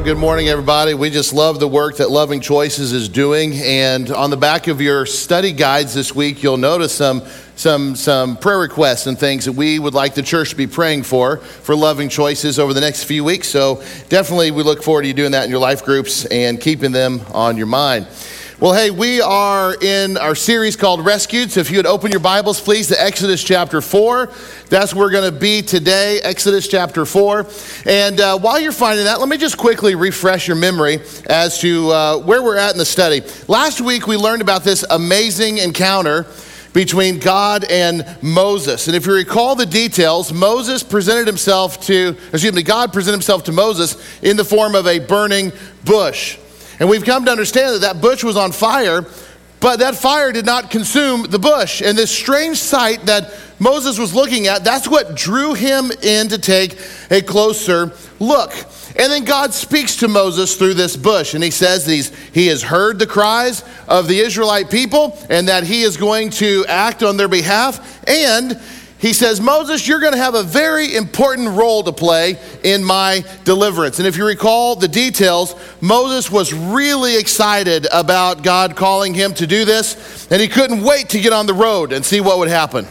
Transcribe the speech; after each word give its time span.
Well, 0.00 0.14
good 0.14 0.18
morning, 0.18 0.48
everybody. 0.48 0.94
We 0.94 1.10
just 1.10 1.34
love 1.34 1.60
the 1.60 1.68
work 1.68 1.98
that 1.98 2.10
Loving 2.10 2.40
Choices 2.40 2.94
is 2.94 3.06
doing. 3.06 3.52
And 3.56 4.10
on 4.10 4.30
the 4.30 4.36
back 4.38 4.66
of 4.66 4.80
your 4.80 5.04
study 5.04 5.52
guides 5.52 5.92
this 5.92 6.14
week, 6.14 6.42
you'll 6.42 6.56
notice 6.56 6.94
some, 6.94 7.20
some, 7.54 7.94
some 7.94 8.38
prayer 8.38 8.60
requests 8.60 9.06
and 9.06 9.18
things 9.18 9.44
that 9.44 9.52
we 9.52 9.78
would 9.78 9.92
like 9.92 10.14
the 10.14 10.22
church 10.22 10.48
to 10.50 10.56
be 10.56 10.66
praying 10.66 11.02
for, 11.02 11.36
for 11.36 11.76
Loving 11.76 12.08
Choices 12.08 12.58
over 12.58 12.72
the 12.72 12.80
next 12.80 13.04
few 13.04 13.24
weeks. 13.24 13.48
So 13.48 13.82
definitely 14.08 14.52
we 14.52 14.62
look 14.62 14.82
forward 14.82 15.02
to 15.02 15.08
you 15.08 15.12
doing 15.12 15.32
that 15.32 15.44
in 15.44 15.50
your 15.50 15.60
life 15.60 15.84
groups 15.84 16.24
and 16.24 16.58
keeping 16.58 16.92
them 16.92 17.20
on 17.34 17.58
your 17.58 17.66
mind. 17.66 18.06
Well, 18.60 18.74
hey, 18.74 18.90
we 18.90 19.22
are 19.22 19.74
in 19.80 20.18
our 20.18 20.34
series 20.34 20.76
called 20.76 21.02
Rescued. 21.02 21.50
So 21.50 21.60
if 21.60 21.70
you 21.70 21.78
would 21.78 21.86
open 21.86 22.10
your 22.10 22.20
Bibles, 22.20 22.60
please, 22.60 22.88
to 22.88 23.02
Exodus 23.02 23.42
chapter 23.42 23.80
4. 23.80 24.28
That's 24.68 24.92
where 24.92 25.06
we're 25.06 25.10
going 25.10 25.32
to 25.32 25.40
be 25.40 25.62
today, 25.62 26.20
Exodus 26.20 26.68
chapter 26.68 27.06
4. 27.06 27.46
And 27.86 28.20
uh, 28.20 28.38
while 28.38 28.60
you're 28.60 28.72
finding 28.72 29.06
that, 29.06 29.18
let 29.18 29.30
me 29.30 29.38
just 29.38 29.56
quickly 29.56 29.94
refresh 29.94 30.46
your 30.46 30.58
memory 30.58 30.98
as 31.30 31.58
to 31.60 31.90
uh, 31.90 32.18
where 32.18 32.42
we're 32.42 32.58
at 32.58 32.72
in 32.72 32.76
the 32.76 32.84
study. 32.84 33.22
Last 33.48 33.80
week, 33.80 34.06
we 34.06 34.18
learned 34.18 34.42
about 34.42 34.62
this 34.62 34.84
amazing 34.90 35.56
encounter 35.56 36.26
between 36.74 37.18
God 37.18 37.64
and 37.64 38.04
Moses. 38.20 38.88
And 38.88 38.94
if 38.94 39.06
you 39.06 39.14
recall 39.14 39.56
the 39.56 39.64
details, 39.64 40.34
Moses 40.34 40.82
presented 40.82 41.26
himself 41.26 41.86
to, 41.86 42.14
excuse 42.30 42.52
me, 42.52 42.62
God 42.62 42.92
presented 42.92 43.16
himself 43.16 43.44
to 43.44 43.52
Moses 43.52 43.96
in 44.20 44.36
the 44.36 44.44
form 44.44 44.74
of 44.74 44.86
a 44.86 44.98
burning 44.98 45.50
bush. 45.86 46.36
And 46.80 46.88
we've 46.88 47.04
come 47.04 47.26
to 47.26 47.30
understand 47.30 47.74
that 47.74 47.80
that 47.82 48.00
bush 48.00 48.24
was 48.24 48.36
on 48.36 48.52
fire, 48.52 49.04
but 49.60 49.80
that 49.80 49.94
fire 49.94 50.32
did 50.32 50.46
not 50.46 50.70
consume 50.70 51.24
the 51.24 51.38
bush. 51.38 51.82
And 51.82 51.96
this 51.96 52.10
strange 52.10 52.56
sight 52.56 53.04
that 53.06 53.34
Moses 53.58 53.98
was 53.98 54.14
looking 54.14 54.46
at, 54.46 54.64
that's 54.64 54.88
what 54.88 55.14
drew 55.14 55.52
him 55.52 55.92
in 56.02 56.28
to 56.28 56.38
take 56.38 56.78
a 57.10 57.20
closer 57.20 57.92
look. 58.18 58.54
And 58.96 59.12
then 59.12 59.24
God 59.24 59.52
speaks 59.52 59.96
to 59.96 60.08
Moses 60.08 60.56
through 60.56 60.74
this 60.74 60.96
bush, 60.96 61.34
and 61.34 61.44
he 61.44 61.50
says 61.50 61.84
that 61.84 62.12
he 62.32 62.46
has 62.46 62.62
heard 62.62 62.98
the 62.98 63.06
cries 63.06 63.62
of 63.86 64.08
the 64.08 64.18
Israelite 64.18 64.70
people 64.70 65.18
and 65.28 65.48
that 65.48 65.64
he 65.64 65.82
is 65.82 65.98
going 65.98 66.30
to 66.30 66.64
act 66.66 67.02
on 67.02 67.18
their 67.18 67.28
behalf. 67.28 68.02
And 68.08 68.58
he 68.98 69.12
says, 69.12 69.40
Moses, 69.40 69.86
you're 69.86 70.00
going 70.00 70.12
to 70.12 70.18
have 70.18 70.34
a 70.34 70.42
very 70.42 70.94
important 70.94 71.48
role 71.50 71.82
to 71.84 71.92
play 71.92 72.38
in 72.64 72.84
my 72.84 73.24
deliverance. 73.44 73.98
And 73.98 74.06
if 74.06 74.16
you 74.16 74.26
recall 74.26 74.76
the 74.76 74.88
details, 74.88 75.54
Moses 75.80 76.30
was 76.30 76.52
really 76.52 77.18
excited 77.18 77.86
about 77.92 78.42
God 78.42 78.76
calling 78.76 79.14
him 79.14 79.34
to 79.34 79.46
do 79.46 79.64
this, 79.64 80.26
and 80.30 80.40
he 80.40 80.48
couldn't 80.48 80.82
wait 80.82 81.10
to 81.10 81.20
get 81.20 81.32
on 81.32 81.46
the 81.46 81.54
road 81.54 81.92
and 81.92 82.04
see 82.04 82.20
what 82.20 82.38
would 82.38 82.48
happen. 82.48 82.86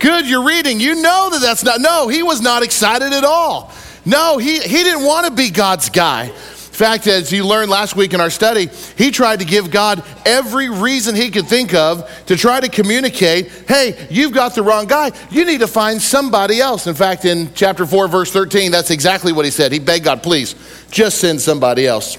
Good, 0.00 0.28
you're 0.28 0.44
reading. 0.44 0.80
You 0.80 0.96
know 0.96 1.30
that 1.32 1.40
that's 1.40 1.64
not, 1.64 1.80
no, 1.80 2.08
he 2.08 2.22
was 2.22 2.42
not 2.42 2.62
excited 2.62 3.12
at 3.12 3.24
all. 3.24 3.72
No, 4.04 4.36
he, 4.36 4.58
he 4.58 4.82
didn't 4.82 5.04
want 5.04 5.26
to 5.26 5.32
be 5.32 5.50
God's 5.50 5.88
guy. 5.88 6.30
In 6.74 6.78
fact, 6.78 7.06
as 7.06 7.30
you 7.30 7.46
learned 7.46 7.70
last 7.70 7.94
week 7.94 8.14
in 8.14 8.20
our 8.20 8.30
study, 8.30 8.68
he 8.98 9.12
tried 9.12 9.38
to 9.38 9.44
give 9.44 9.70
God 9.70 10.02
every 10.26 10.68
reason 10.68 11.14
he 11.14 11.30
could 11.30 11.46
think 11.46 11.72
of 11.72 12.10
to 12.26 12.34
try 12.34 12.58
to 12.58 12.68
communicate 12.68 13.48
hey, 13.68 14.08
you've 14.10 14.32
got 14.32 14.56
the 14.56 14.62
wrong 14.64 14.86
guy. 14.86 15.12
You 15.30 15.44
need 15.44 15.60
to 15.60 15.68
find 15.68 16.02
somebody 16.02 16.58
else. 16.58 16.88
In 16.88 16.96
fact, 16.96 17.26
in 17.26 17.54
chapter 17.54 17.86
4, 17.86 18.08
verse 18.08 18.32
13, 18.32 18.72
that's 18.72 18.90
exactly 18.90 19.32
what 19.32 19.44
he 19.44 19.52
said. 19.52 19.70
He 19.70 19.78
begged 19.78 20.04
God, 20.04 20.20
please, 20.24 20.56
just 20.90 21.18
send 21.18 21.40
somebody 21.40 21.86
else. 21.86 22.18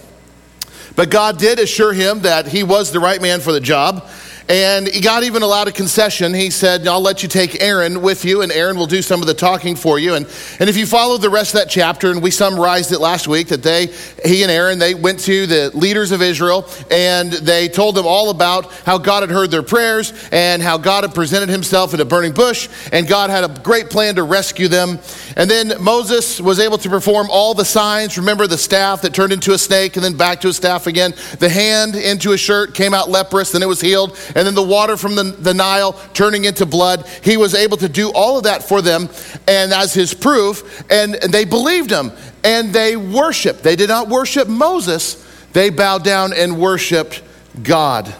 But 0.95 1.09
God 1.11 1.37
did 1.37 1.59
assure 1.59 1.91
him 1.91 2.21
that 2.21 2.47
he 2.47 2.63
was 2.63 2.93
the 2.93 3.01
right 3.01 3.21
man 3.21 3.41
for 3.41 3.51
the 3.51 3.59
job. 3.59 4.07
And 4.47 4.87
God 5.01 5.23
even 5.23 5.41
allowed 5.41 5.67
a 5.67 5.71
concession. 5.71 6.31
He 6.33 6.51
said, 6.51 6.87
I'll 6.87 7.01
let 7.01 7.23
you 7.23 7.29
take 7.29 7.63
Aaron 7.63 8.03
with 8.03 8.25
you, 8.25 8.43
and 8.43 8.51
Aaron 8.51 8.77
will 8.77 8.85
do 8.85 9.01
some 9.01 9.19
of 9.19 9.25
the 9.25 9.33
talking 9.33 9.75
for 9.75 9.97
you. 9.97 10.13
And, 10.13 10.27
and 10.59 10.69
if 10.69 10.77
you 10.77 10.85
follow 10.85 11.17
the 11.17 11.31
rest 11.31 11.55
of 11.55 11.61
that 11.61 11.69
chapter, 11.69 12.11
and 12.11 12.21
we 12.21 12.29
summarized 12.29 12.91
it 12.91 12.99
last 12.99 13.27
week, 13.27 13.47
that 13.47 13.63
they, 13.63 13.87
he 14.23 14.43
and 14.43 14.51
Aaron, 14.51 14.77
they 14.77 14.93
went 14.93 15.19
to 15.21 15.47
the 15.47 15.71
leaders 15.73 16.11
of 16.11 16.21
Israel 16.21 16.69
and 16.91 17.31
they 17.31 17.67
told 17.67 17.95
them 17.95 18.05
all 18.05 18.29
about 18.29 18.71
how 18.85 18.99
God 18.99 19.23
had 19.23 19.31
heard 19.31 19.49
their 19.49 19.63
prayers 19.63 20.13
and 20.31 20.61
how 20.61 20.77
God 20.77 21.03
had 21.03 21.15
presented 21.15 21.49
himself 21.49 21.95
in 21.95 21.99
a 21.99 22.05
burning 22.05 22.33
bush, 22.33 22.69
and 22.91 23.07
God 23.07 23.31
had 23.31 23.43
a 23.43 23.59
great 23.61 23.89
plan 23.89 24.15
to 24.15 24.23
rescue 24.23 24.67
them. 24.67 24.99
And 25.37 25.49
then 25.49 25.73
Moses 25.81 26.39
was 26.39 26.59
able 26.59 26.77
to 26.79 26.89
perform 26.89 27.27
all 27.31 27.55
the 27.55 27.65
signs. 27.65 28.17
Remember 28.17 28.45
the 28.45 28.57
staff 28.57 29.01
that 29.01 29.13
turned 29.13 29.33
into 29.33 29.53
a 29.53 29.57
snake 29.57 29.95
and 29.95 30.05
then 30.05 30.15
back 30.15 30.41
to 30.41 30.49
a 30.49 30.53
staff 30.53 30.85
again, 30.85 31.15
the 31.39 31.49
hand 31.49 31.95
into 31.95 32.33
a 32.33 32.37
shirt 32.37 32.75
came 32.75 32.93
out 32.93 33.09
leprous, 33.09 33.51
then 33.51 33.63
it 33.63 33.67
was 33.67 33.81
healed 33.81 34.15
and 34.35 34.45
then 34.45 34.53
the 34.53 34.61
water 34.61 34.97
from 34.97 35.15
the, 35.15 35.23
the 35.23 35.53
Nile 35.53 35.93
turning 36.13 36.43
into 36.43 36.65
blood. 36.65 37.07
He 37.23 37.37
was 37.37 37.55
able 37.55 37.77
to 37.77 37.89
do 37.89 38.11
all 38.13 38.37
of 38.37 38.43
that 38.43 38.63
for 38.63 38.81
them 38.81 39.09
and 39.47 39.73
as 39.73 39.93
his 39.93 40.13
proof, 40.13 40.83
and, 40.91 41.15
and 41.15 41.33
they 41.33 41.45
believed 41.45 41.89
him 41.89 42.11
and 42.43 42.71
they 42.71 42.97
worshiped. 42.97 43.63
They 43.63 43.75
did 43.75 43.89
not 43.89 44.09
worship 44.09 44.47
Moses, 44.47 45.25
they 45.53 45.69
bowed 45.69 46.03
down 46.03 46.33
and 46.33 46.59
worshiped 46.59 47.23
God. 47.63 48.13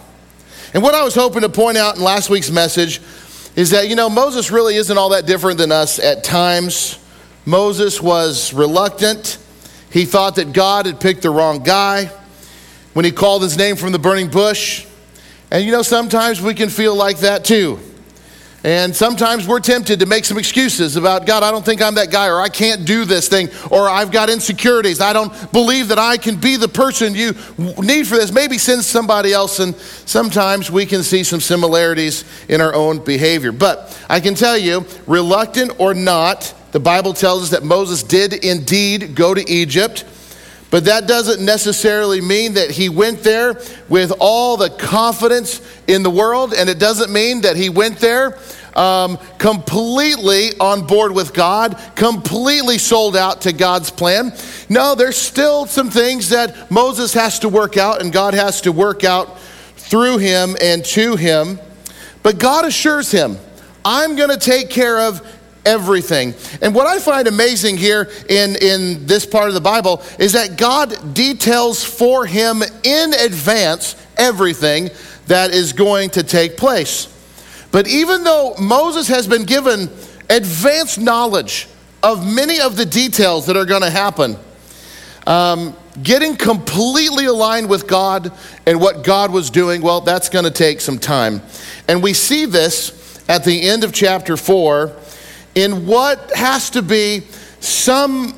And 0.74 0.82
what 0.82 0.96
I 0.96 1.04
was 1.04 1.16
hoping 1.16 1.42
to 1.42 1.50
point 1.50 1.78
out 1.78 1.98
in 1.98 2.02
last 2.02 2.30
week's 2.30 2.52
message 2.52 3.02
is 3.56 3.70
that, 3.72 3.88
you 3.88 3.96
know, 3.96 4.10
Moses 4.10 4.52
really 4.52 4.76
isn't 4.76 4.98
all 4.98 5.10
that 5.10 5.26
different 5.26 5.58
than 5.58 5.72
us 5.72 6.00
at 6.00 6.24
times. 6.24 7.00
Moses 7.46 8.02
was 8.02 8.54
reluctant. 8.54 9.38
He 9.90 10.06
thought 10.06 10.36
that 10.36 10.52
God 10.52 10.86
had 10.86 11.00
picked 11.00 11.22
the 11.22 11.30
wrong 11.30 11.64
guy. 11.64 12.12
When 12.94 13.06
he 13.06 13.12
called 13.12 13.44
his 13.44 13.58
name 13.58 13.76
from 13.76 13.92
the 13.92 14.00
burning 14.00 14.30
bush, 14.30 14.86
and 15.52 15.64
you 15.64 15.72
know, 15.72 15.82
sometimes 15.82 16.42
we 16.42 16.54
can 16.54 16.70
feel 16.70 16.96
like 16.96 17.20
that 17.20 17.46
too. 17.46 17.80
And 18.66 18.96
sometimes 18.96 19.48
we're 19.48 19.60
tempted 19.60 20.00
to 20.00 20.08
make 20.08 20.26
some 20.26 20.40
excuses 20.40 20.96
about, 20.96 21.28
God, 21.28 21.44
I 21.44 21.52
don't 21.52 21.64
think 21.64 21.84
I'm 21.84 21.94
that 21.96 22.10
guy, 22.10 22.30
or 22.30 22.42
I 22.42 22.50
can't 22.50 22.84
do 22.84 23.06
this 23.06 23.28
thing, 23.28 23.50
or 23.70 23.88
I've 23.88 24.10
got 24.10 24.28
insecurities. 24.28 25.02
I 25.02 25.14
don't 25.14 25.52
believe 25.52 25.90
that 25.90 26.00
I 26.00 26.18
can 26.18 26.38
be 26.38 26.56
the 26.56 26.68
person 26.68 27.14
you 27.14 27.36
need 27.78 28.08
for 28.08 28.16
this. 28.16 28.32
Maybe 28.32 28.58
send 28.58 28.84
somebody 28.84 29.34
else. 29.34 29.60
And 29.60 29.76
sometimes 29.76 30.72
we 30.72 30.88
can 30.88 31.04
see 31.04 31.24
some 31.24 31.42
similarities 31.42 32.26
in 32.50 32.60
our 32.60 32.74
own 32.74 33.06
behavior. 33.06 33.52
But 33.52 34.04
I 34.10 34.20
can 34.20 34.34
tell 34.34 34.58
you, 34.58 34.84
reluctant 35.06 35.80
or 35.80 35.94
not, 35.94 36.52
the 36.72 36.80
Bible 36.80 37.14
tells 37.14 37.44
us 37.44 37.50
that 37.52 37.62
Moses 37.62 38.02
did 38.02 38.34
indeed 38.34 39.14
go 39.14 39.36
to 39.36 39.48
Egypt. 39.48 40.06
But 40.76 40.84
that 40.84 41.08
doesn't 41.08 41.40
necessarily 41.40 42.20
mean 42.20 42.56
that 42.56 42.70
he 42.70 42.90
went 42.90 43.24
there 43.24 43.62
with 43.88 44.12
all 44.20 44.58
the 44.58 44.70
confidence 44.70 45.62
in 45.88 46.04
the 46.04 46.10
world, 46.10 46.54
and 46.54 46.70
it 46.70 46.80
doesn't 46.80 47.14
mean 47.14 47.40
that 47.44 47.56
he 47.56 47.70
went 47.70 48.00
there 48.00 48.38
um, 48.76 49.18
completely 49.38 50.50
on 50.60 50.86
board 50.86 51.14
with 51.14 51.34
God, 51.34 51.82
completely 51.96 52.78
sold 52.78 53.16
out 53.16 53.44
to 53.44 53.54
God's 53.54 53.90
plan. 53.90 54.34
No, 54.68 54.96
there's 54.96 55.18
still 55.18 55.66
some 55.66 55.90
things 55.90 56.28
that 56.32 56.70
Moses 56.70 57.14
has 57.14 57.40
to 57.40 57.48
work 57.48 57.78
out, 57.78 58.02
and 58.02 58.12
God 58.12 58.34
has 58.34 58.60
to 58.64 58.74
work 58.74 59.06
out 59.06 59.40
through 59.78 60.18
him 60.18 60.58
and 60.62 60.84
to 60.88 61.16
him. 61.16 61.58
But 62.22 62.38
God 62.38 62.66
assures 62.66 63.10
him, 63.12 63.38
I'm 63.86 64.18
going 64.18 64.30
to 64.30 64.38
take 64.38 64.72
care 64.72 65.00
of 65.00 65.22
everything. 65.66 66.34
And 66.62 66.74
what 66.74 66.88
I 66.88 67.00
find 67.00 67.28
amazing 67.28 67.78
here 67.78 68.10
in, 68.30 68.56
in 68.56 69.06
this 69.06 69.26
part 69.26 69.48
of 69.48 69.54
the 69.54 69.62
Bible 69.62 70.02
is 70.20 70.34
that 70.34 70.58
God 70.58 71.14
details 71.14 71.84
for 71.84 72.26
him 72.26 72.62
in 72.84 73.14
advance 73.14 73.96
everything 74.18 74.90
that 75.28 75.52
is 75.52 75.74
going 75.74 76.12
to 76.12 76.24
take 76.24 76.58
place. 76.58 77.12
But 77.72 77.88
even 77.88 78.24
though 78.24 78.56
Moses 78.60 79.08
has 79.08 79.28
been 79.28 79.44
given 79.44 79.90
advanced 80.30 81.00
knowledge 81.00 81.68
of 82.02 82.26
many 82.26 82.60
of 82.60 82.78
the 82.78 82.86
details 82.86 83.48
that 83.48 83.58
are 83.58 83.66
going 83.66 83.82
to 83.82 83.90
happen, 83.90 84.38
um, 85.28 85.76
getting 86.02 86.36
completely 86.36 87.26
aligned 87.26 87.70
with 87.70 87.88
God 87.88 88.32
and 88.66 88.80
what 88.80 89.04
God 89.04 89.32
was 89.32 89.50
doing, 89.50 89.82
well, 89.82 90.02
that's 90.02 90.30
going 90.30 90.46
to 90.46 90.52
take 90.52 90.82
some 90.82 91.00
time. 91.00 91.42
And 91.88 92.04
we 92.04 92.14
see 92.14 92.46
this 92.46 93.24
at 93.28 93.44
the 93.44 93.64
end 93.64 93.84
of 93.84 93.92
chapter 93.92 94.38
4 94.38 94.96
in 95.56 95.88
what 95.88 96.32
has 96.36 96.70
to 96.72 96.82
be 96.82 97.22
some 97.60 98.34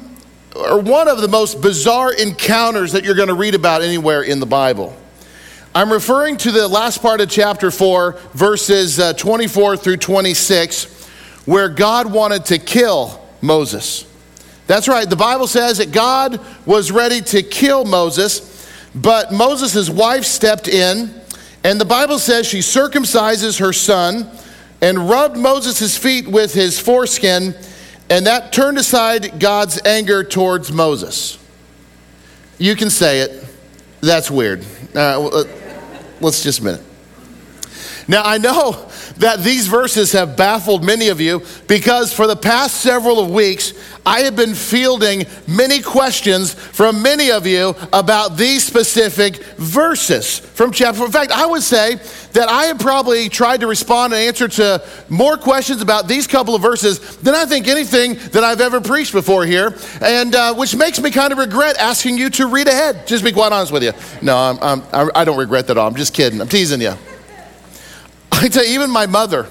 or 0.55 0.79
one 0.79 1.07
of 1.07 1.21
the 1.21 1.27
most 1.27 1.61
bizarre 1.61 2.13
encounters 2.13 2.93
that 2.93 3.03
you're 3.03 3.15
going 3.15 3.27
to 3.27 3.35
read 3.35 3.55
about 3.55 3.81
anywhere 3.81 4.23
in 4.23 4.39
the 4.39 4.45
Bible. 4.45 4.95
I'm 5.75 5.91
referring 5.91 6.37
to 6.37 6.51
the 6.51 6.67
last 6.67 7.01
part 7.01 7.21
of 7.21 7.29
chapter 7.29 7.69
4, 7.69 8.13
verses 8.33 8.99
uh, 8.99 9.13
24 9.13 9.77
through 9.77 9.97
26, 9.97 11.05
where 11.45 11.69
God 11.69 12.11
wanted 12.11 12.45
to 12.45 12.57
kill 12.57 13.23
Moses. 13.41 14.05
That's 14.65 14.87
right, 14.87 15.07
the 15.07 15.15
Bible 15.15 15.45
says 15.45 15.77
that 15.77 15.91
God 15.91 16.41
was 16.65 16.91
ready 16.91 17.21
to 17.21 17.43
kill 17.43 17.85
Moses, 17.85 18.67
but 18.95 19.31
Moses' 19.31 19.89
wife 19.89 20.25
stepped 20.25 20.67
in, 20.67 21.13
and 21.63 21.79
the 21.79 21.85
Bible 21.85 22.17
says 22.17 22.47
she 22.47 22.59
circumcises 22.59 23.59
her 23.59 23.73
son 23.73 24.29
and 24.81 25.09
rubbed 25.09 25.37
Moses' 25.37 25.97
feet 25.97 26.27
with 26.27 26.53
his 26.53 26.79
foreskin, 26.79 27.55
and 28.09 28.27
that 28.27 28.53
turned 28.53 28.77
aside 28.77 29.39
God's 29.39 29.81
anger 29.85 30.23
towards 30.23 30.71
Moses. 30.71 31.37
You 32.57 32.75
can 32.75 32.89
say 32.89 33.21
it. 33.21 33.45
That's 34.01 34.31
weird. 34.31 34.65
Uh, 34.95 35.43
let's 36.21 36.43
just 36.43 36.59
a 36.59 36.63
minute. 36.63 36.86
Now, 38.09 38.23
I 38.23 38.37
know 38.37 38.89
that 39.17 39.39
these 39.39 39.67
verses 39.67 40.13
have 40.13 40.37
baffled 40.37 40.83
many 40.83 41.09
of 41.09 41.19
you 41.19 41.43
because 41.67 42.13
for 42.13 42.25
the 42.25 42.37
past 42.37 42.81
several 42.81 43.29
weeks, 43.29 43.73
I 44.05 44.21
have 44.21 44.37
been 44.37 44.55
fielding 44.55 45.25
many 45.45 45.81
questions 45.81 46.53
from 46.53 47.01
many 47.01 47.31
of 47.31 47.45
you 47.45 47.75
about 47.91 48.37
these 48.37 48.63
specific 48.63 49.43
verses 49.57 50.39
from 50.39 50.71
chapter. 50.71 51.03
In 51.03 51.11
fact, 51.11 51.31
I 51.33 51.45
would 51.45 51.63
say 51.63 51.95
that 52.31 52.47
I 52.47 52.65
have 52.65 52.79
probably 52.79 53.27
tried 53.27 53.59
to 53.59 53.67
respond 53.67 54.13
and 54.13 54.21
answer 54.21 54.47
to 54.47 54.81
more 55.09 55.35
questions 55.35 55.81
about 55.81 56.07
these 56.07 56.27
couple 56.27 56.55
of 56.55 56.61
verses 56.61 57.17
than 57.17 57.35
I 57.35 57.45
think 57.45 57.67
anything 57.67 58.13
that 58.31 58.45
I've 58.45 58.61
ever 58.61 58.79
preached 58.79 59.11
before 59.11 59.45
here, 59.45 59.75
and 60.01 60.33
uh, 60.33 60.53
which 60.53 60.73
makes 60.75 61.01
me 61.01 61.11
kind 61.11 61.33
of 61.33 61.39
regret 61.39 61.75
asking 61.77 62.17
you 62.17 62.29
to 62.31 62.47
read 62.47 62.67
ahead. 62.69 63.05
Just 63.05 63.25
be 63.25 63.33
quite 63.33 63.51
honest 63.51 63.73
with 63.73 63.83
you. 63.83 63.91
No, 64.21 64.37
I'm, 64.37 64.83
I'm, 64.93 65.11
I 65.13 65.25
don't 65.25 65.37
regret 65.37 65.67
that 65.67 65.71
at 65.71 65.77
all. 65.77 65.87
I'm 65.87 65.95
just 65.95 66.13
kidding. 66.13 66.39
I'm 66.39 66.47
teasing 66.47 66.79
you. 66.79 66.93
I 68.37 68.49
tell 68.49 68.63
you, 68.63 68.73
even 68.73 68.91
my 68.91 69.07
mother, 69.07 69.47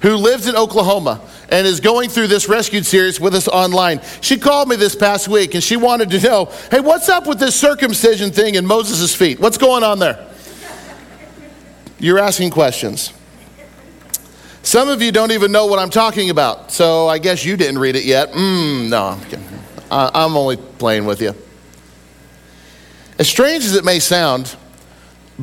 who 0.00 0.16
lives 0.16 0.46
in 0.46 0.56
Oklahoma 0.56 1.20
and 1.50 1.66
is 1.66 1.80
going 1.80 2.08
through 2.08 2.28
this 2.28 2.48
rescued 2.48 2.86
series 2.86 3.20
with 3.20 3.34
us 3.34 3.48
online, 3.48 4.00
she 4.22 4.38
called 4.38 4.68
me 4.68 4.76
this 4.76 4.96
past 4.96 5.28
week 5.28 5.54
and 5.54 5.62
she 5.62 5.76
wanted 5.76 6.10
to 6.10 6.20
know 6.20 6.52
hey, 6.70 6.80
what's 6.80 7.08
up 7.08 7.26
with 7.26 7.38
this 7.38 7.54
circumcision 7.54 8.30
thing 8.30 8.54
in 8.54 8.66
Moses' 8.66 9.14
feet? 9.14 9.38
What's 9.38 9.58
going 9.58 9.84
on 9.84 9.98
there? 9.98 10.26
You're 11.98 12.18
asking 12.18 12.50
questions. 12.50 13.12
Some 14.62 14.88
of 14.88 15.02
you 15.02 15.12
don't 15.12 15.32
even 15.32 15.52
know 15.52 15.66
what 15.66 15.78
I'm 15.78 15.90
talking 15.90 16.30
about, 16.30 16.70
so 16.70 17.08
I 17.08 17.18
guess 17.18 17.44
you 17.44 17.56
didn't 17.56 17.78
read 17.78 17.96
it 17.96 18.04
yet. 18.04 18.30
Mm, 18.32 18.88
no, 18.88 19.18
I'm, 19.90 20.10
I'm 20.14 20.36
only 20.36 20.56
playing 20.56 21.04
with 21.04 21.20
you. 21.20 21.34
As 23.18 23.28
strange 23.28 23.64
as 23.64 23.74
it 23.74 23.84
may 23.84 23.98
sound, 23.98 24.56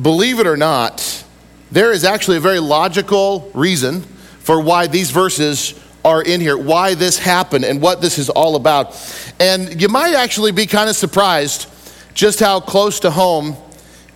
believe 0.00 0.40
it 0.40 0.46
or 0.48 0.56
not, 0.56 1.24
there 1.70 1.92
is 1.92 2.04
actually 2.04 2.38
a 2.38 2.40
very 2.40 2.60
logical 2.60 3.50
reason 3.54 4.02
for 4.40 4.60
why 4.60 4.86
these 4.86 5.10
verses 5.10 5.78
are 6.04 6.22
in 6.22 6.40
here, 6.40 6.56
why 6.56 6.94
this 6.94 7.18
happened, 7.18 7.64
and 7.64 7.82
what 7.82 8.00
this 8.00 8.18
is 8.18 8.30
all 8.30 8.56
about. 8.56 8.96
And 9.38 9.80
you 9.80 9.88
might 9.88 10.14
actually 10.14 10.52
be 10.52 10.66
kind 10.66 10.88
of 10.88 10.96
surprised 10.96 11.68
just 12.14 12.40
how 12.40 12.60
close 12.60 13.00
to 13.00 13.10
home 13.10 13.56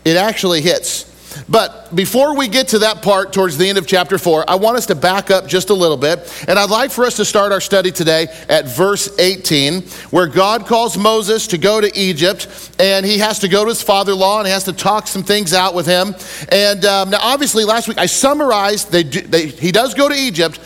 it 0.04 0.16
actually 0.16 0.62
hits. 0.62 1.11
But 1.48 1.94
before 1.94 2.36
we 2.36 2.48
get 2.48 2.68
to 2.68 2.80
that 2.80 3.02
part 3.02 3.32
towards 3.32 3.58
the 3.58 3.68
end 3.68 3.78
of 3.78 3.86
chapter 3.86 4.18
4, 4.18 4.48
I 4.48 4.56
want 4.56 4.76
us 4.76 4.86
to 4.86 4.94
back 4.94 5.30
up 5.30 5.46
just 5.46 5.70
a 5.70 5.74
little 5.74 5.96
bit. 5.96 6.44
And 6.48 6.58
I'd 6.58 6.70
like 6.70 6.90
for 6.90 7.04
us 7.04 7.16
to 7.16 7.24
start 7.24 7.52
our 7.52 7.60
study 7.60 7.90
today 7.90 8.28
at 8.48 8.66
verse 8.66 9.18
18, 9.18 9.82
where 10.10 10.26
God 10.26 10.66
calls 10.66 10.96
Moses 10.96 11.46
to 11.48 11.58
go 11.58 11.80
to 11.80 11.90
Egypt, 11.98 12.70
and 12.78 13.04
he 13.04 13.18
has 13.18 13.38
to 13.40 13.48
go 13.48 13.64
to 13.64 13.68
his 13.68 13.82
father 13.82 14.12
in 14.12 14.18
law 14.18 14.38
and 14.38 14.46
he 14.46 14.52
has 14.52 14.64
to 14.64 14.72
talk 14.72 15.06
some 15.06 15.22
things 15.22 15.52
out 15.52 15.74
with 15.74 15.86
him. 15.86 16.14
And 16.50 16.84
um, 16.84 17.10
now, 17.10 17.18
obviously, 17.20 17.64
last 17.64 17.88
week 17.88 17.98
I 17.98 18.06
summarized, 18.06 18.90
they, 18.90 19.02
they, 19.02 19.46
he 19.46 19.72
does 19.72 19.94
go 19.94 20.08
to 20.08 20.14
Egypt. 20.14 20.60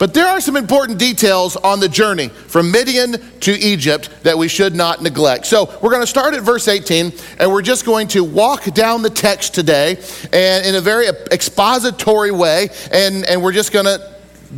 But 0.00 0.14
there 0.14 0.26
are 0.26 0.40
some 0.40 0.56
important 0.56 0.98
details 0.98 1.56
on 1.56 1.78
the 1.78 1.88
journey 1.88 2.28
from 2.28 2.72
Midian 2.72 3.16
to 3.40 3.52
Egypt 3.52 4.08
that 4.22 4.38
we 4.38 4.48
should 4.48 4.74
not 4.74 5.02
neglect. 5.02 5.44
So 5.44 5.66
we're 5.82 5.90
going 5.90 6.00
to 6.00 6.06
start 6.06 6.32
at 6.32 6.40
verse 6.40 6.68
18, 6.68 7.12
and 7.38 7.52
we're 7.52 7.60
just 7.60 7.84
going 7.84 8.08
to 8.08 8.24
walk 8.24 8.64
down 8.72 9.02
the 9.02 9.10
text 9.10 9.54
today 9.54 9.98
and 10.32 10.64
in 10.64 10.74
a 10.74 10.80
very 10.80 11.08
expository 11.30 12.30
way, 12.30 12.70
and, 12.90 13.26
and 13.26 13.42
we're 13.42 13.52
just 13.52 13.72
going 13.72 13.84
to 13.84 14.10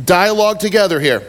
dialogue 0.05 0.59
together 0.59 0.97
here. 1.01 1.21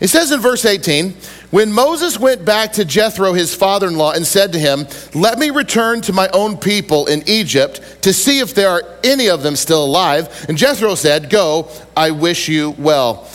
It 0.00 0.08
says 0.08 0.32
in 0.32 0.40
verse 0.40 0.64
18, 0.64 1.12
when 1.52 1.72
Moses 1.72 2.18
went 2.18 2.44
back 2.44 2.72
to 2.72 2.84
Jethro, 2.84 3.34
his 3.34 3.54
father 3.54 3.86
in 3.86 3.96
law, 3.96 4.10
and 4.10 4.26
said 4.26 4.52
to 4.54 4.58
him, 4.58 4.88
Let 5.14 5.38
me 5.38 5.50
return 5.50 6.00
to 6.00 6.12
my 6.12 6.28
own 6.30 6.56
people 6.56 7.06
in 7.06 7.22
Egypt 7.28 8.02
to 8.02 8.12
see 8.12 8.40
if 8.40 8.52
there 8.52 8.70
are 8.70 8.82
any 9.04 9.28
of 9.28 9.44
them 9.44 9.54
still 9.54 9.84
alive. 9.84 10.46
And 10.48 10.58
Jethro 10.58 10.96
said, 10.96 11.30
Go, 11.30 11.68
I 11.96 12.10
wish 12.10 12.48
you 12.48 12.72
well. 12.72 13.30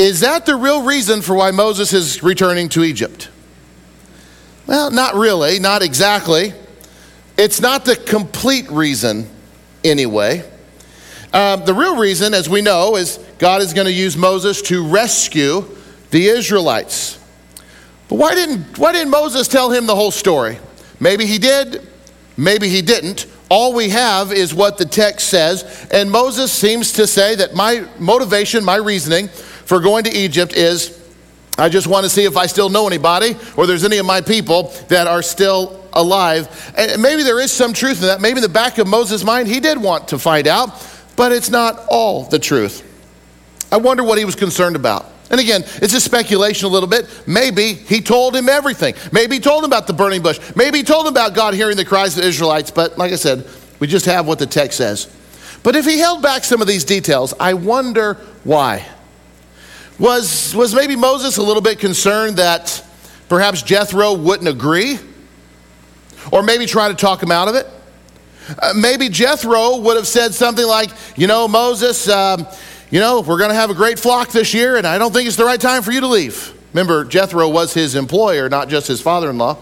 Is 0.00 0.20
that 0.20 0.46
the 0.46 0.56
real 0.56 0.82
reason 0.82 1.20
for 1.20 1.34
why 1.34 1.50
Moses 1.50 1.92
is 1.92 2.22
returning 2.22 2.70
to 2.70 2.82
Egypt? 2.82 3.28
Well, 4.66 4.90
not 4.90 5.14
really, 5.14 5.58
not 5.58 5.82
exactly. 5.82 6.54
It's 7.36 7.60
not 7.60 7.84
the 7.84 7.96
complete 7.96 8.70
reason, 8.70 9.28
anyway. 9.84 10.42
Um, 11.34 11.66
the 11.66 11.74
real 11.74 11.98
reason, 11.98 12.32
as 12.32 12.48
we 12.48 12.62
know, 12.62 12.96
is 12.96 13.18
God 13.38 13.60
is 13.60 13.74
going 13.74 13.88
to 13.88 13.92
use 13.92 14.16
Moses 14.16 14.62
to 14.62 14.88
rescue 14.88 15.66
the 16.10 16.28
Israelites. 16.28 17.22
But 18.08 18.14
why 18.14 18.34
didn't, 18.34 18.78
why 18.78 18.92
didn't 18.92 19.10
Moses 19.10 19.48
tell 19.48 19.70
him 19.70 19.84
the 19.84 19.94
whole 19.94 20.10
story? 20.10 20.58
Maybe 20.98 21.26
he 21.26 21.36
did, 21.36 21.86
maybe 22.38 22.70
he 22.70 22.80
didn't. 22.80 23.26
All 23.50 23.74
we 23.74 23.90
have 23.90 24.32
is 24.32 24.54
what 24.54 24.78
the 24.78 24.86
text 24.86 25.28
says, 25.28 25.88
and 25.92 26.10
Moses 26.10 26.50
seems 26.50 26.92
to 26.94 27.06
say 27.06 27.34
that 27.34 27.54
my 27.54 27.86
motivation, 27.98 28.64
my 28.64 28.76
reasoning, 28.76 29.28
for 29.70 29.78
going 29.78 30.02
to 30.02 30.10
Egypt 30.10 30.52
is 30.52 31.00
I 31.56 31.68
just 31.68 31.86
want 31.86 32.02
to 32.02 32.10
see 32.10 32.24
if 32.24 32.36
I 32.36 32.46
still 32.46 32.70
know 32.70 32.88
anybody 32.88 33.36
or 33.56 33.68
there's 33.68 33.84
any 33.84 33.98
of 33.98 34.04
my 34.04 34.20
people 34.20 34.74
that 34.88 35.06
are 35.06 35.22
still 35.22 35.88
alive. 35.92 36.72
And 36.76 37.00
maybe 37.00 37.22
there 37.22 37.38
is 37.38 37.52
some 37.52 37.72
truth 37.72 38.00
in 38.00 38.08
that. 38.08 38.20
Maybe 38.20 38.38
in 38.38 38.42
the 38.42 38.48
back 38.48 38.78
of 38.78 38.88
Moses' 38.88 39.22
mind, 39.22 39.46
he 39.46 39.60
did 39.60 39.80
want 39.80 40.08
to 40.08 40.18
find 40.18 40.48
out, 40.48 40.84
but 41.14 41.30
it's 41.30 41.50
not 41.50 41.86
all 41.88 42.24
the 42.24 42.40
truth. 42.40 42.82
I 43.70 43.76
wonder 43.76 44.02
what 44.02 44.18
he 44.18 44.24
was 44.24 44.34
concerned 44.34 44.74
about. 44.74 45.06
And 45.30 45.38
again, 45.38 45.62
it's 45.76 45.94
a 45.94 46.00
speculation 46.00 46.66
a 46.66 46.68
little 46.68 46.88
bit. 46.88 47.06
Maybe 47.28 47.74
he 47.74 48.00
told 48.00 48.34
him 48.34 48.48
everything. 48.48 48.96
Maybe 49.12 49.36
he 49.36 49.40
told 49.40 49.62
him 49.62 49.70
about 49.70 49.86
the 49.86 49.92
burning 49.92 50.20
bush. 50.20 50.40
Maybe 50.56 50.78
he 50.78 50.82
told 50.82 51.06
him 51.06 51.12
about 51.12 51.36
God 51.36 51.54
hearing 51.54 51.76
the 51.76 51.84
cries 51.84 52.16
of 52.16 52.24
the 52.24 52.28
Israelites. 52.28 52.72
But 52.72 52.98
like 52.98 53.12
I 53.12 53.16
said, 53.16 53.46
we 53.78 53.86
just 53.86 54.06
have 54.06 54.26
what 54.26 54.40
the 54.40 54.46
text 54.46 54.78
says. 54.78 55.08
But 55.62 55.76
if 55.76 55.86
he 55.86 56.00
held 56.00 56.22
back 56.22 56.42
some 56.42 56.60
of 56.60 56.66
these 56.66 56.84
details, 56.84 57.34
I 57.38 57.54
wonder 57.54 58.14
why. 58.42 58.84
Was, 60.00 60.54
was 60.54 60.74
maybe 60.74 60.96
Moses 60.96 61.36
a 61.36 61.42
little 61.42 61.60
bit 61.60 61.78
concerned 61.78 62.38
that 62.38 62.82
perhaps 63.28 63.60
Jethro 63.60 64.14
wouldn't 64.14 64.48
agree? 64.48 64.98
Or 66.32 66.42
maybe 66.42 66.64
try 66.64 66.88
to 66.88 66.94
talk 66.94 67.22
him 67.22 67.30
out 67.30 67.48
of 67.48 67.54
it? 67.54 67.66
Uh, 68.58 68.72
maybe 68.74 69.10
Jethro 69.10 69.76
would 69.76 69.98
have 69.98 70.06
said 70.06 70.32
something 70.32 70.66
like, 70.66 70.88
You 71.16 71.26
know, 71.26 71.46
Moses, 71.46 72.08
um, 72.08 72.46
you 72.90 72.98
know, 72.98 73.20
we're 73.20 73.36
going 73.36 73.50
to 73.50 73.54
have 73.54 73.68
a 73.68 73.74
great 73.74 73.98
flock 73.98 74.30
this 74.30 74.54
year, 74.54 74.78
and 74.78 74.86
I 74.86 74.96
don't 74.96 75.12
think 75.12 75.28
it's 75.28 75.36
the 75.36 75.44
right 75.44 75.60
time 75.60 75.82
for 75.82 75.92
you 75.92 76.00
to 76.00 76.08
leave. 76.08 76.58
Remember, 76.72 77.04
Jethro 77.04 77.50
was 77.50 77.74
his 77.74 77.94
employer, 77.94 78.48
not 78.48 78.70
just 78.70 78.86
his 78.86 79.02
father 79.02 79.28
in 79.28 79.36
law. 79.36 79.58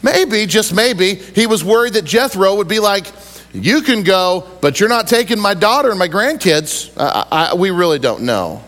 Maybe, 0.00 0.46
just 0.46 0.72
maybe, 0.72 1.16
he 1.16 1.48
was 1.48 1.64
worried 1.64 1.94
that 1.94 2.04
Jethro 2.04 2.54
would 2.54 2.68
be 2.68 2.78
like, 2.78 3.08
You 3.52 3.82
can 3.82 4.04
go, 4.04 4.48
but 4.60 4.78
you're 4.78 4.88
not 4.88 5.08
taking 5.08 5.40
my 5.40 5.54
daughter 5.54 5.90
and 5.90 5.98
my 5.98 6.08
grandkids. 6.08 6.92
Uh, 6.96 7.24
I, 7.32 7.54
we 7.54 7.72
really 7.72 7.98
don't 7.98 8.22
know. 8.22 8.62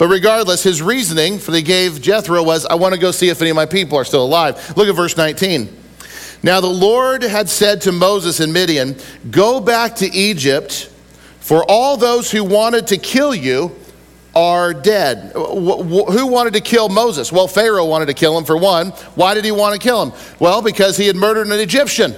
But 0.00 0.08
regardless, 0.08 0.62
his 0.62 0.80
reasoning 0.80 1.38
for 1.38 1.50
they 1.50 1.60
gave 1.60 2.00
Jethro 2.00 2.42
was, 2.42 2.64
I 2.64 2.74
want 2.76 2.94
to 2.94 2.98
go 2.98 3.10
see 3.10 3.28
if 3.28 3.42
any 3.42 3.50
of 3.50 3.56
my 3.56 3.66
people 3.66 3.98
are 3.98 4.04
still 4.06 4.24
alive. 4.24 4.74
Look 4.74 4.88
at 4.88 4.96
verse 4.96 5.14
19. 5.14 5.68
Now 6.42 6.62
the 6.62 6.68
Lord 6.68 7.22
had 7.22 7.50
said 7.50 7.82
to 7.82 7.92
Moses 7.92 8.40
and 8.40 8.50
Midian, 8.50 8.96
Go 9.30 9.60
back 9.60 9.96
to 9.96 10.06
Egypt, 10.06 10.90
for 11.40 11.66
all 11.68 11.98
those 11.98 12.30
who 12.30 12.44
wanted 12.44 12.86
to 12.86 12.96
kill 12.96 13.34
you 13.34 13.76
are 14.34 14.72
dead. 14.72 15.32
Who 15.34 16.26
wanted 16.28 16.54
to 16.54 16.62
kill 16.62 16.88
Moses? 16.88 17.30
Well, 17.30 17.46
Pharaoh 17.46 17.84
wanted 17.84 18.06
to 18.06 18.14
kill 18.14 18.38
him 18.38 18.46
for 18.46 18.56
one. 18.56 18.92
Why 19.16 19.34
did 19.34 19.44
he 19.44 19.52
want 19.52 19.78
to 19.78 19.86
kill 19.86 20.02
him? 20.02 20.18
Well, 20.38 20.62
because 20.62 20.96
he 20.96 21.08
had 21.08 21.16
murdered 21.16 21.46
an 21.46 21.60
Egyptian. 21.60 22.14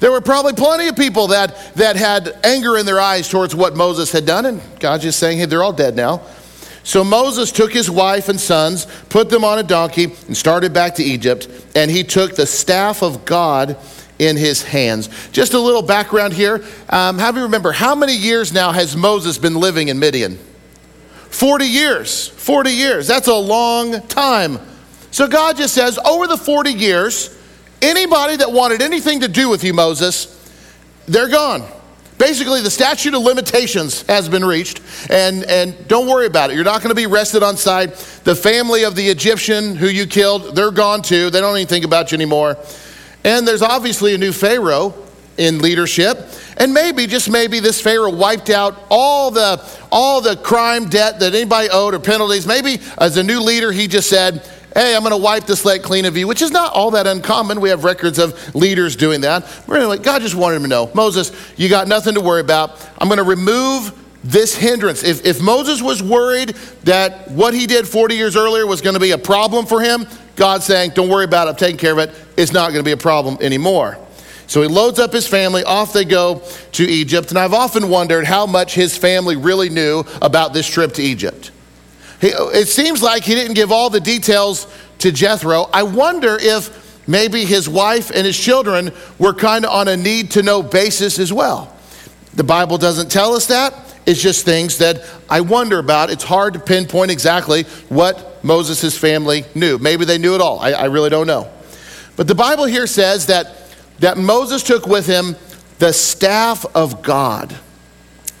There 0.00 0.10
were 0.10 0.20
probably 0.20 0.54
plenty 0.54 0.88
of 0.88 0.96
people 0.96 1.28
that, 1.28 1.74
that 1.76 1.94
had 1.94 2.40
anger 2.42 2.76
in 2.76 2.86
their 2.86 2.98
eyes 2.98 3.28
towards 3.28 3.54
what 3.54 3.76
Moses 3.76 4.10
had 4.10 4.26
done, 4.26 4.46
and 4.46 4.60
God's 4.80 5.04
just 5.04 5.20
saying, 5.20 5.38
hey, 5.38 5.44
they're 5.44 5.62
all 5.62 5.72
dead 5.72 5.94
now. 5.94 6.22
So 6.90 7.04
Moses 7.04 7.52
took 7.52 7.72
his 7.72 7.88
wife 7.88 8.28
and 8.28 8.40
sons, 8.40 8.88
put 9.10 9.30
them 9.30 9.44
on 9.44 9.60
a 9.60 9.62
donkey, 9.62 10.12
and 10.26 10.36
started 10.36 10.72
back 10.72 10.96
to 10.96 11.04
Egypt. 11.04 11.46
And 11.76 11.88
he 11.88 12.02
took 12.02 12.34
the 12.34 12.46
staff 12.46 13.04
of 13.04 13.24
God 13.24 13.76
in 14.18 14.36
his 14.36 14.64
hands. 14.64 15.08
Just 15.30 15.54
a 15.54 15.60
little 15.60 15.82
background 15.82 16.32
here. 16.32 16.64
Um, 16.88 17.20
have 17.20 17.36
you 17.36 17.44
remember 17.44 17.70
how 17.70 17.94
many 17.94 18.16
years 18.16 18.52
now 18.52 18.72
has 18.72 18.96
Moses 18.96 19.38
been 19.38 19.54
living 19.54 19.86
in 19.86 20.00
Midian? 20.00 20.36
40 21.28 21.64
years. 21.64 22.26
40 22.26 22.72
years. 22.72 23.06
That's 23.06 23.28
a 23.28 23.36
long 23.36 24.04
time. 24.08 24.58
So 25.12 25.28
God 25.28 25.58
just 25.58 25.74
says, 25.74 25.96
over 26.04 26.26
the 26.26 26.36
40 26.36 26.72
years, 26.72 27.38
anybody 27.80 28.34
that 28.34 28.50
wanted 28.50 28.82
anything 28.82 29.20
to 29.20 29.28
do 29.28 29.48
with 29.48 29.62
you, 29.62 29.74
Moses, 29.74 30.26
they're 31.06 31.28
gone. 31.28 31.62
Basically, 32.20 32.60
the 32.60 32.70
statute 32.70 33.14
of 33.14 33.22
limitations 33.22 34.02
has 34.02 34.28
been 34.28 34.44
reached, 34.44 34.82
and, 35.08 35.42
and 35.44 35.88
don't 35.88 36.06
worry 36.06 36.26
about 36.26 36.50
it. 36.50 36.54
You're 36.54 36.64
not 36.64 36.82
going 36.82 36.90
to 36.90 36.94
be 36.94 37.06
arrested 37.06 37.42
on 37.42 37.56
sight. 37.56 37.94
The 38.24 38.34
family 38.34 38.84
of 38.84 38.94
the 38.94 39.08
Egyptian 39.08 39.74
who 39.74 39.86
you 39.86 40.06
killed, 40.06 40.54
they're 40.54 40.70
gone 40.70 41.00
too. 41.00 41.30
They 41.30 41.40
don't 41.40 41.56
even 41.56 41.66
think 41.66 41.86
about 41.86 42.12
you 42.12 42.16
anymore. 42.16 42.58
And 43.24 43.48
there's 43.48 43.62
obviously 43.62 44.14
a 44.14 44.18
new 44.18 44.32
Pharaoh 44.32 44.94
in 45.38 45.60
leadership. 45.60 46.28
And 46.58 46.74
maybe, 46.74 47.06
just 47.06 47.30
maybe, 47.30 47.58
this 47.58 47.80
Pharaoh 47.80 48.14
wiped 48.14 48.50
out 48.50 48.78
all 48.90 49.30
the, 49.30 49.66
all 49.90 50.20
the 50.20 50.36
crime 50.36 50.90
debt 50.90 51.20
that 51.20 51.34
anybody 51.34 51.70
owed 51.70 51.94
or 51.94 52.00
penalties. 52.00 52.46
Maybe 52.46 52.82
as 52.98 53.16
a 53.16 53.22
new 53.22 53.40
leader, 53.40 53.72
he 53.72 53.88
just 53.88 54.10
said, 54.10 54.46
hey, 54.74 54.94
I'm 54.94 55.02
going 55.02 55.12
to 55.12 55.22
wipe 55.22 55.44
the 55.44 55.56
slate 55.56 55.82
clean 55.82 56.04
of 56.04 56.16
you, 56.16 56.26
which 56.26 56.42
is 56.42 56.50
not 56.50 56.72
all 56.72 56.92
that 56.92 57.06
uncommon. 57.06 57.60
We 57.60 57.70
have 57.70 57.84
records 57.84 58.18
of 58.18 58.54
leaders 58.54 58.96
doing 58.96 59.22
that. 59.22 59.46
But 59.66 59.80
anyway, 59.80 59.98
God 59.98 60.22
just 60.22 60.34
wanted 60.34 60.56
him 60.56 60.62
to 60.62 60.68
know 60.68 60.90
Moses, 60.94 61.32
you 61.56 61.68
got 61.68 61.88
nothing 61.88 62.14
to 62.14 62.20
worry 62.20 62.40
about. 62.40 62.88
I'm 62.98 63.08
going 63.08 63.18
to 63.18 63.24
remove 63.24 63.96
this 64.22 64.54
hindrance. 64.54 65.02
If, 65.02 65.24
if 65.24 65.40
Moses 65.40 65.80
was 65.80 66.02
worried 66.02 66.50
that 66.84 67.30
what 67.30 67.54
he 67.54 67.66
did 67.66 67.88
40 67.88 68.14
years 68.14 68.36
earlier 68.36 68.66
was 68.66 68.80
going 68.80 68.94
to 68.94 69.00
be 69.00 69.12
a 69.12 69.18
problem 69.18 69.66
for 69.66 69.80
him, 69.80 70.06
God's 70.36 70.64
saying, 70.64 70.92
don't 70.94 71.08
worry 71.08 71.24
about 71.24 71.48
it, 71.48 71.50
I'm 71.50 71.56
taking 71.56 71.78
care 71.78 71.92
of 71.92 71.98
it. 71.98 72.10
It's 72.36 72.52
not 72.52 72.72
going 72.72 72.80
to 72.80 72.88
be 72.88 72.92
a 72.92 72.96
problem 72.96 73.38
anymore. 73.40 73.98
So 74.46 74.62
he 74.62 74.68
loads 74.68 74.98
up 74.98 75.12
his 75.12 75.28
family, 75.28 75.62
off 75.62 75.92
they 75.92 76.04
go 76.04 76.42
to 76.72 76.84
Egypt. 76.84 77.30
And 77.30 77.38
I've 77.38 77.54
often 77.54 77.88
wondered 77.88 78.24
how 78.24 78.46
much 78.46 78.74
his 78.74 78.96
family 78.96 79.36
really 79.36 79.68
knew 79.68 80.04
about 80.20 80.52
this 80.52 80.66
trip 80.66 80.94
to 80.94 81.02
Egypt. 81.02 81.52
He, 82.20 82.28
it 82.28 82.68
seems 82.68 83.02
like 83.02 83.22
he 83.22 83.34
didn't 83.34 83.54
give 83.54 83.72
all 83.72 83.90
the 83.90 84.00
details 84.00 84.66
to 84.98 85.10
Jethro. 85.10 85.68
I 85.72 85.82
wonder 85.82 86.36
if 86.40 87.08
maybe 87.08 87.44
his 87.44 87.68
wife 87.68 88.10
and 88.10 88.26
his 88.26 88.38
children 88.38 88.92
were 89.18 89.34
kind 89.34 89.64
of 89.64 89.72
on 89.72 89.88
a 89.88 89.96
need 89.96 90.32
to 90.32 90.42
know 90.42 90.62
basis 90.62 91.18
as 91.18 91.32
well. 91.32 91.74
The 92.34 92.44
Bible 92.44 92.78
doesn't 92.78 93.10
tell 93.10 93.34
us 93.34 93.46
that. 93.46 93.74
It's 94.06 94.20
just 94.20 94.44
things 94.44 94.78
that 94.78 95.02
I 95.28 95.40
wonder 95.40 95.78
about. 95.78 96.10
It's 96.10 96.24
hard 96.24 96.54
to 96.54 96.60
pinpoint 96.60 97.10
exactly 97.10 97.64
what 97.88 98.42
Moses' 98.44 98.96
family 98.96 99.44
knew. 99.54 99.78
Maybe 99.78 100.04
they 100.04 100.18
knew 100.18 100.34
it 100.34 100.40
all. 100.40 100.58
I, 100.60 100.72
I 100.72 100.84
really 100.86 101.10
don't 101.10 101.26
know. 101.26 101.50
But 102.16 102.26
the 102.28 102.34
Bible 102.34 102.64
here 102.64 102.86
says 102.86 103.26
that 103.26 103.56
that 104.00 104.16
Moses 104.16 104.62
took 104.62 104.86
with 104.86 105.06
him 105.06 105.36
the 105.78 105.92
staff 105.92 106.64
of 106.74 107.02
God. 107.02 107.54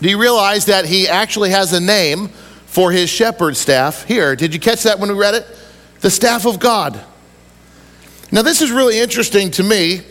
Do 0.00 0.08
you 0.08 0.18
realize 0.18 0.66
that 0.66 0.86
he 0.86 1.06
actually 1.06 1.50
has 1.50 1.72
a 1.72 1.80
name 1.80 2.30
for 2.70 2.92
his 2.92 3.10
shepherd 3.10 3.56
staff 3.56 4.04
here? 4.04 4.36
Did 4.36 4.54
you 4.54 4.60
catch 4.60 4.84
that 4.84 5.00
when 5.00 5.10
we 5.10 5.16
read 5.16 5.34
it? 5.34 5.44
The 6.02 6.10
staff 6.10 6.46
of 6.46 6.60
God. 6.60 6.98
Now, 8.30 8.42
this 8.42 8.62
is 8.62 8.70
really 8.70 9.00
interesting 9.00 9.50
to 9.52 9.64
me 9.64 10.02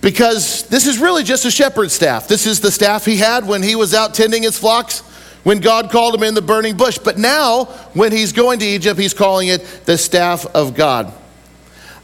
because 0.00 0.66
this 0.68 0.86
is 0.86 0.98
really 0.98 1.22
just 1.22 1.44
a 1.44 1.50
shepherd 1.50 1.90
staff. 1.90 2.26
This 2.26 2.46
is 2.46 2.60
the 2.60 2.70
staff 2.70 3.04
he 3.04 3.18
had 3.18 3.46
when 3.46 3.62
he 3.62 3.76
was 3.76 3.92
out 3.92 4.14
tending 4.14 4.44
his 4.44 4.58
flocks, 4.58 5.00
when 5.44 5.60
God 5.60 5.90
called 5.90 6.14
him 6.14 6.22
in 6.22 6.32
the 6.32 6.40
burning 6.40 6.74
bush. 6.74 6.96
But 6.96 7.18
now, 7.18 7.66
when 7.92 8.12
he's 8.12 8.32
going 8.32 8.60
to 8.60 8.64
Egypt, 8.64 8.98
he's 8.98 9.12
calling 9.12 9.48
it 9.48 9.62
the 9.84 9.98
staff 9.98 10.46
of 10.46 10.74
God. 10.74 11.12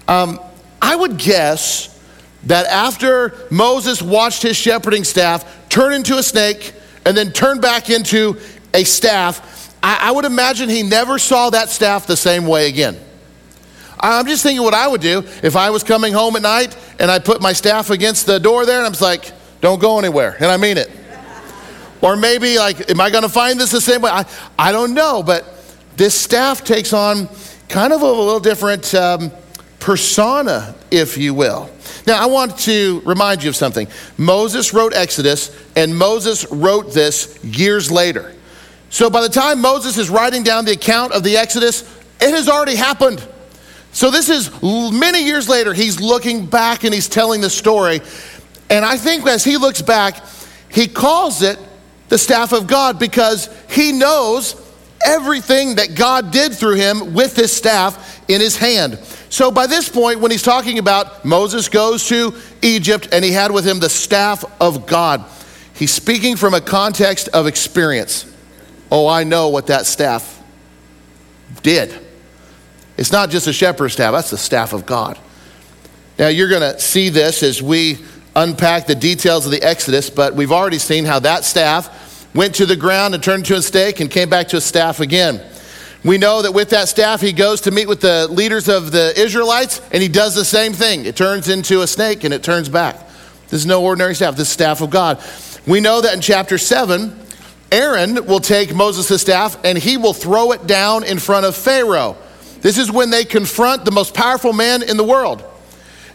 Um, 0.06 0.40
I 0.82 0.94
would 0.94 1.16
guess 1.16 1.88
that 2.44 2.66
after 2.66 3.34
Moses 3.50 4.02
watched 4.02 4.42
his 4.42 4.58
shepherding 4.58 5.04
staff 5.04 5.70
turn 5.70 5.94
into 5.94 6.18
a 6.18 6.22
snake 6.22 6.74
and 7.06 7.16
then 7.16 7.32
turn 7.32 7.60
back 7.60 7.90
into 7.90 8.38
a 8.74 8.84
staff, 8.84 9.74
I, 9.82 10.08
I, 10.08 10.10
would 10.10 10.24
imagine 10.24 10.68
he 10.68 10.82
never 10.82 11.18
saw 11.18 11.50
that 11.50 11.70
staff 11.70 12.06
the 12.06 12.16
same 12.16 12.46
way 12.46 12.68
again. 12.68 12.98
I'm 14.00 14.26
just 14.26 14.42
thinking 14.42 14.62
what 14.62 14.74
I 14.74 14.86
would 14.86 15.00
do 15.00 15.20
if 15.42 15.56
I 15.56 15.70
was 15.70 15.82
coming 15.82 16.12
home 16.12 16.36
at 16.36 16.42
night 16.42 16.76
and 16.98 17.10
I 17.10 17.18
put 17.20 17.40
my 17.40 17.54
staff 17.54 17.88
against 17.88 18.26
the 18.26 18.38
door 18.38 18.66
there 18.66 18.78
and 18.78 18.86
I'm 18.86 18.92
just 18.92 19.02
like, 19.02 19.32
don't 19.60 19.80
go 19.80 19.98
anywhere. 19.98 20.36
And 20.36 20.46
I 20.46 20.58
mean 20.58 20.76
it. 20.76 20.90
Or 22.02 22.16
maybe 22.16 22.58
like, 22.58 22.90
am 22.90 23.00
I 23.00 23.08
going 23.08 23.22
to 23.22 23.30
find 23.30 23.58
this 23.58 23.70
the 23.70 23.80
same 23.80 24.02
way? 24.02 24.10
I, 24.10 24.26
I 24.58 24.72
don't 24.72 24.92
know, 24.92 25.22
but 25.22 25.46
this 25.96 26.14
staff 26.14 26.62
takes 26.62 26.92
on 26.92 27.28
kind 27.68 27.92
of 27.92 28.02
a 28.02 28.06
little 28.06 28.40
different 28.40 28.94
um, 28.94 29.30
persona, 29.80 30.74
if 30.90 31.16
you 31.16 31.32
will. 31.32 31.70
Now, 32.06 32.22
I 32.22 32.26
want 32.26 32.58
to 32.60 33.00
remind 33.06 33.42
you 33.42 33.48
of 33.48 33.56
something. 33.56 33.88
Moses 34.18 34.74
wrote 34.74 34.94
Exodus, 34.94 35.56
and 35.76 35.96
Moses 35.96 36.50
wrote 36.50 36.92
this 36.92 37.42
years 37.42 37.90
later. 37.90 38.34
So 38.94 39.10
by 39.10 39.22
the 39.22 39.28
time 39.28 39.60
Moses 39.60 39.98
is 39.98 40.08
writing 40.08 40.44
down 40.44 40.66
the 40.66 40.70
account 40.70 41.14
of 41.14 41.24
the 41.24 41.36
Exodus, 41.36 41.82
it 42.20 42.30
has 42.30 42.48
already 42.48 42.76
happened. 42.76 43.26
So 43.90 44.08
this 44.08 44.28
is 44.28 44.52
many 44.62 45.24
years 45.24 45.48
later, 45.48 45.74
he's 45.74 46.00
looking 46.00 46.46
back 46.46 46.84
and 46.84 46.94
he's 46.94 47.08
telling 47.08 47.40
the 47.40 47.50
story. 47.50 48.02
And 48.70 48.84
I 48.84 48.96
think 48.96 49.26
as 49.26 49.42
he 49.42 49.56
looks 49.56 49.82
back, 49.82 50.24
he 50.68 50.86
calls 50.86 51.42
it 51.42 51.58
the 52.08 52.16
staff 52.16 52.52
of 52.52 52.68
God 52.68 53.00
because 53.00 53.50
he 53.68 53.90
knows 53.90 54.54
everything 55.04 55.74
that 55.74 55.96
God 55.96 56.30
did 56.30 56.54
through 56.54 56.76
him 56.76 57.14
with 57.14 57.34
this 57.34 57.52
staff 57.52 58.22
in 58.28 58.40
his 58.40 58.56
hand. 58.56 59.00
So 59.28 59.50
by 59.50 59.66
this 59.66 59.88
point, 59.88 60.20
when 60.20 60.30
he's 60.30 60.40
talking 60.40 60.78
about 60.78 61.24
Moses 61.24 61.68
goes 61.68 62.06
to 62.10 62.32
Egypt 62.62 63.08
and 63.10 63.24
he 63.24 63.32
had 63.32 63.50
with 63.50 63.66
him 63.66 63.80
the 63.80 63.90
staff 63.90 64.44
of 64.60 64.86
God, 64.86 65.24
he's 65.74 65.92
speaking 65.92 66.36
from 66.36 66.54
a 66.54 66.60
context 66.60 67.26
of 67.30 67.48
experience. 67.48 68.30
Oh, 68.96 69.08
I 69.08 69.24
know 69.24 69.48
what 69.48 69.66
that 69.66 69.86
staff 69.86 70.40
did. 71.64 71.92
It's 72.96 73.10
not 73.10 73.28
just 73.28 73.48
a 73.48 73.52
shepherd's 73.52 73.94
staff, 73.94 74.12
that's 74.12 74.30
the 74.30 74.38
staff 74.38 74.72
of 74.72 74.86
God. 74.86 75.18
Now, 76.16 76.28
you're 76.28 76.48
going 76.48 76.62
to 76.62 76.78
see 76.78 77.08
this 77.08 77.42
as 77.42 77.60
we 77.60 77.98
unpack 78.36 78.86
the 78.86 78.94
details 78.94 79.46
of 79.46 79.50
the 79.50 79.60
Exodus, 79.64 80.10
but 80.10 80.36
we've 80.36 80.52
already 80.52 80.78
seen 80.78 81.06
how 81.06 81.18
that 81.18 81.42
staff 81.42 82.32
went 82.36 82.54
to 82.54 82.66
the 82.66 82.76
ground 82.76 83.14
and 83.14 83.22
turned 83.24 83.40
into 83.40 83.56
a 83.56 83.62
stake 83.62 83.98
and 83.98 84.08
came 84.08 84.30
back 84.30 84.46
to 84.50 84.58
a 84.58 84.60
staff 84.60 85.00
again. 85.00 85.42
We 86.04 86.16
know 86.16 86.42
that 86.42 86.52
with 86.52 86.70
that 86.70 86.88
staff, 86.88 87.20
he 87.20 87.32
goes 87.32 87.62
to 87.62 87.72
meet 87.72 87.88
with 87.88 88.00
the 88.00 88.28
leaders 88.28 88.68
of 88.68 88.92
the 88.92 89.12
Israelites, 89.20 89.80
and 89.90 90.00
he 90.04 90.08
does 90.08 90.36
the 90.36 90.44
same 90.44 90.72
thing. 90.72 91.04
It 91.04 91.16
turns 91.16 91.48
into 91.48 91.80
a 91.80 91.88
snake 91.88 92.22
and 92.22 92.32
it 92.32 92.44
turns 92.44 92.68
back. 92.68 92.96
This 93.48 93.54
is 93.54 93.66
no 93.66 93.82
ordinary 93.82 94.14
staff, 94.14 94.36
this 94.36 94.46
is 94.46 94.54
staff 94.54 94.82
of 94.82 94.90
God. 94.90 95.20
We 95.66 95.80
know 95.80 96.00
that 96.00 96.14
in 96.14 96.20
chapter 96.20 96.58
7, 96.58 97.23
Aaron 97.74 98.26
will 98.26 98.38
take 98.38 98.72
Moses' 98.72 99.20
staff 99.20 99.58
and 99.64 99.76
he 99.76 99.96
will 99.96 100.12
throw 100.12 100.52
it 100.52 100.64
down 100.64 101.02
in 101.02 101.18
front 101.18 101.44
of 101.44 101.56
Pharaoh. 101.56 102.16
This 102.60 102.78
is 102.78 102.92
when 102.92 103.10
they 103.10 103.24
confront 103.24 103.84
the 103.84 103.90
most 103.90 104.14
powerful 104.14 104.52
man 104.52 104.84
in 104.84 104.96
the 104.96 105.02
world. 105.02 105.42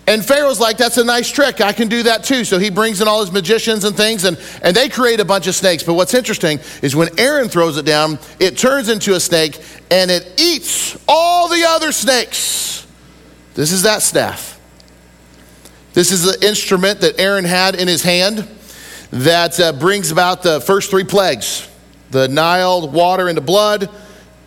And 0.08 0.26
Pharaoh's 0.26 0.62
like, 0.62 0.78
that's 0.78 0.98
a 0.98 1.04
nice 1.04 1.30
trick. 1.30 1.60
I 1.60 1.74
can 1.74 1.90
do 1.90 2.04
that 2.04 2.24
too. 2.24 2.46
So 2.46 2.60
he 2.60 2.70
brings 2.70 3.02
in 3.02 3.10
all 3.10 3.20
his 3.20 3.34
magicians 3.34 3.84
and 3.84 3.96
things, 3.96 4.24
and, 4.24 4.40
and 4.64 4.74
they 4.74 4.88
create 4.88 5.20
a 5.20 5.26
bunch 5.26 5.48
of 5.48 5.54
snakes. 5.54 5.84
But 5.84 5.96
what's 5.96 6.14
interesting 6.14 6.60
is 6.82 6.96
when 6.96 7.10
Aaron 7.20 7.50
throws 7.50 7.76
it 7.76 7.86
down, 7.86 8.20
it 8.40 8.58
turns 8.58 8.88
into 8.88 9.16
a 9.16 9.20
snake 9.20 9.62
and 9.92 10.10
it 10.10 10.40
eats 10.40 10.98
all 11.10 11.50
the 11.50 11.66
other 11.66 11.92
snakes. 11.92 12.88
This 13.56 13.74
is 13.74 13.84
that 13.84 14.02
staff. 14.02 14.58
This 15.92 16.14
is 16.14 16.24
the 16.24 16.48
instrument 16.48 17.02
that 17.02 17.20
Aaron 17.20 17.44
had 17.44 17.76
in 17.76 17.90
his 17.90 18.02
hand 18.02 18.48
that 19.12 19.60
uh, 19.60 19.72
brings 19.74 20.12
about 20.12 20.44
the 20.44 20.62
first 20.62 20.90
three 20.90 21.04
plagues 21.04 21.68
the 22.12 22.28
Nile 22.28 22.90
water 22.90 23.30
into 23.30 23.42
blood, 23.42 23.90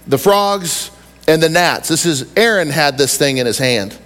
the 0.07 0.19
frogs, 0.19 0.91
and 1.29 1.41
the 1.41 1.49
gnats. 1.49 1.89
This 1.89 2.07
is 2.07 2.33
Aaron 2.37 2.71
had 2.71 2.99
this 2.99 3.17
thing 3.17 3.39
in 3.39 3.47
his 3.47 3.59
hand. 3.59 3.97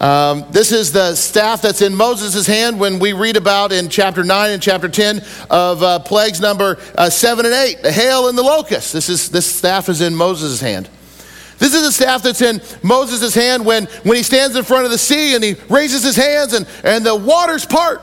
Um, 0.00 0.46
this 0.50 0.72
is 0.72 0.90
the 0.90 1.14
staff 1.14 1.62
that's 1.62 1.80
in 1.80 1.94
Moses' 1.94 2.44
hand 2.44 2.80
when 2.80 2.98
we 2.98 3.12
read 3.12 3.36
about 3.36 3.70
in 3.70 3.88
chapter 3.88 4.24
9 4.24 4.50
and 4.50 4.60
chapter 4.60 4.88
10 4.88 5.22
of 5.48 5.80
uh, 5.80 6.00
plagues 6.00 6.40
number 6.40 6.76
uh, 6.96 7.08
7 7.08 7.46
and 7.46 7.54
8, 7.54 7.82
the 7.82 7.92
hail 7.92 8.28
and 8.28 8.36
the 8.36 8.42
locust. 8.42 8.92
This, 8.92 9.08
is, 9.08 9.30
this 9.30 9.46
staff 9.46 9.88
is 9.88 10.00
in 10.00 10.16
Moses' 10.16 10.60
hand. 10.60 10.88
This 11.58 11.72
is 11.72 11.82
the 11.82 11.92
staff 11.92 12.24
that's 12.24 12.42
in 12.42 12.60
Moses' 12.82 13.32
hand 13.32 13.64
when, 13.64 13.84
when 14.02 14.16
he 14.16 14.24
stands 14.24 14.56
in 14.56 14.64
front 14.64 14.86
of 14.86 14.90
the 14.90 14.98
sea 14.98 15.36
and 15.36 15.44
he 15.44 15.54
raises 15.68 16.02
his 16.02 16.16
hands 16.16 16.52
and, 16.52 16.66
and 16.82 17.06
the 17.06 17.14
waters 17.14 17.64
part. 17.64 18.02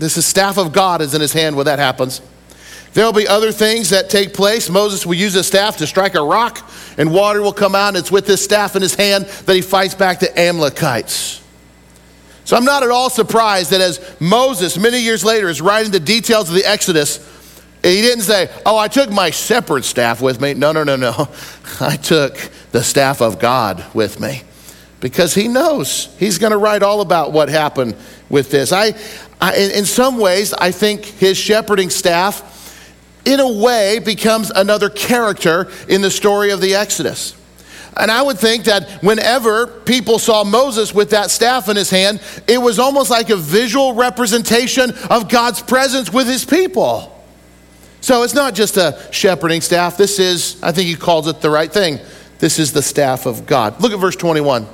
This 0.00 0.16
is 0.16 0.24
staff 0.24 0.56
of 0.56 0.72
God 0.72 1.02
is 1.02 1.12
in 1.12 1.20
his 1.20 1.34
hand 1.34 1.56
when 1.56 1.66
that 1.66 1.78
happens. 1.78 2.22
There'll 2.94 3.12
be 3.12 3.28
other 3.28 3.52
things 3.52 3.90
that 3.90 4.08
take 4.08 4.32
place. 4.32 4.70
Moses 4.70 5.04
will 5.04 5.14
use 5.14 5.34
a 5.36 5.44
staff 5.44 5.76
to 5.76 5.86
strike 5.86 6.14
a 6.14 6.22
rock, 6.22 6.66
and 6.96 7.12
water 7.12 7.42
will 7.42 7.52
come 7.52 7.74
out, 7.74 7.88
and 7.88 7.98
it's 7.98 8.10
with 8.10 8.26
this 8.26 8.42
staff 8.42 8.74
in 8.74 8.82
his 8.82 8.94
hand 8.94 9.26
that 9.26 9.54
he 9.54 9.60
fights 9.60 9.94
back 9.94 10.18
the 10.18 10.40
Amalekites. 10.40 11.42
So 12.46 12.56
I'm 12.56 12.64
not 12.64 12.82
at 12.82 12.88
all 12.88 13.10
surprised 13.10 13.72
that 13.72 13.82
as 13.82 14.16
Moses, 14.20 14.78
many 14.78 15.00
years 15.00 15.22
later, 15.22 15.50
is 15.50 15.60
writing 15.60 15.92
the 15.92 16.00
details 16.00 16.48
of 16.48 16.54
the 16.54 16.64
Exodus, 16.64 17.18
he 17.82 18.00
didn't 18.00 18.24
say, 18.24 18.50
Oh, 18.64 18.78
I 18.78 18.88
took 18.88 19.10
my 19.10 19.28
shepherd 19.28 19.84
staff 19.84 20.22
with 20.22 20.40
me. 20.40 20.54
No, 20.54 20.72
no, 20.72 20.82
no, 20.82 20.96
no. 20.96 21.28
I 21.80 21.96
took 21.96 22.36
the 22.72 22.82
staff 22.82 23.20
of 23.20 23.38
God 23.38 23.84
with 23.94 24.18
me 24.18 24.42
because 25.00 25.34
he 25.34 25.46
knows 25.46 26.14
he's 26.18 26.38
going 26.38 26.52
to 26.52 26.58
write 26.58 26.82
all 26.82 27.02
about 27.02 27.32
what 27.32 27.50
happened 27.50 27.96
with 28.28 28.50
this. 28.50 28.72
I, 28.72 28.94
I, 29.40 29.56
in 29.56 29.86
some 29.86 30.18
ways, 30.18 30.52
I 30.52 30.70
think 30.70 31.04
his 31.04 31.38
shepherding 31.38 31.90
staff 31.90 32.58
in 33.24 33.40
a 33.40 33.52
way, 33.52 33.98
becomes 33.98 34.50
another 34.50 34.88
character 34.88 35.70
in 35.88 36.02
the 36.02 36.10
story 36.10 36.50
of 36.50 36.60
the 36.60 36.74
Exodus. 36.74 37.36
And 37.96 38.10
I 38.10 38.22
would 38.22 38.38
think 38.38 38.64
that 38.64 39.02
whenever 39.02 39.66
people 39.66 40.18
saw 40.18 40.44
Moses 40.44 40.94
with 40.94 41.10
that 41.10 41.30
staff 41.30 41.68
in 41.68 41.76
his 41.76 41.90
hand, 41.90 42.20
it 42.46 42.58
was 42.58 42.78
almost 42.78 43.10
like 43.10 43.30
a 43.30 43.36
visual 43.36 43.94
representation 43.94 44.92
of 45.10 45.28
God's 45.28 45.60
presence 45.60 46.12
with 46.12 46.26
his 46.26 46.44
people. 46.44 47.16
So 48.00 48.22
it's 48.22 48.32
not 48.32 48.54
just 48.54 48.76
a 48.76 49.08
shepherding 49.10 49.60
staff. 49.60 49.96
This 49.96 50.18
is, 50.18 50.62
I 50.62 50.72
think 50.72 50.88
he 50.88 50.94
calls 50.94 51.26
it 51.26 51.40
the 51.40 51.50
right 51.50 51.70
thing. 51.70 51.98
This 52.38 52.58
is 52.58 52.72
the 52.72 52.80
staff 52.80 53.26
of 53.26 53.44
God. 53.44 53.80
Look 53.82 53.92
at 53.92 53.98
verse 53.98 54.16
21. 54.16 54.66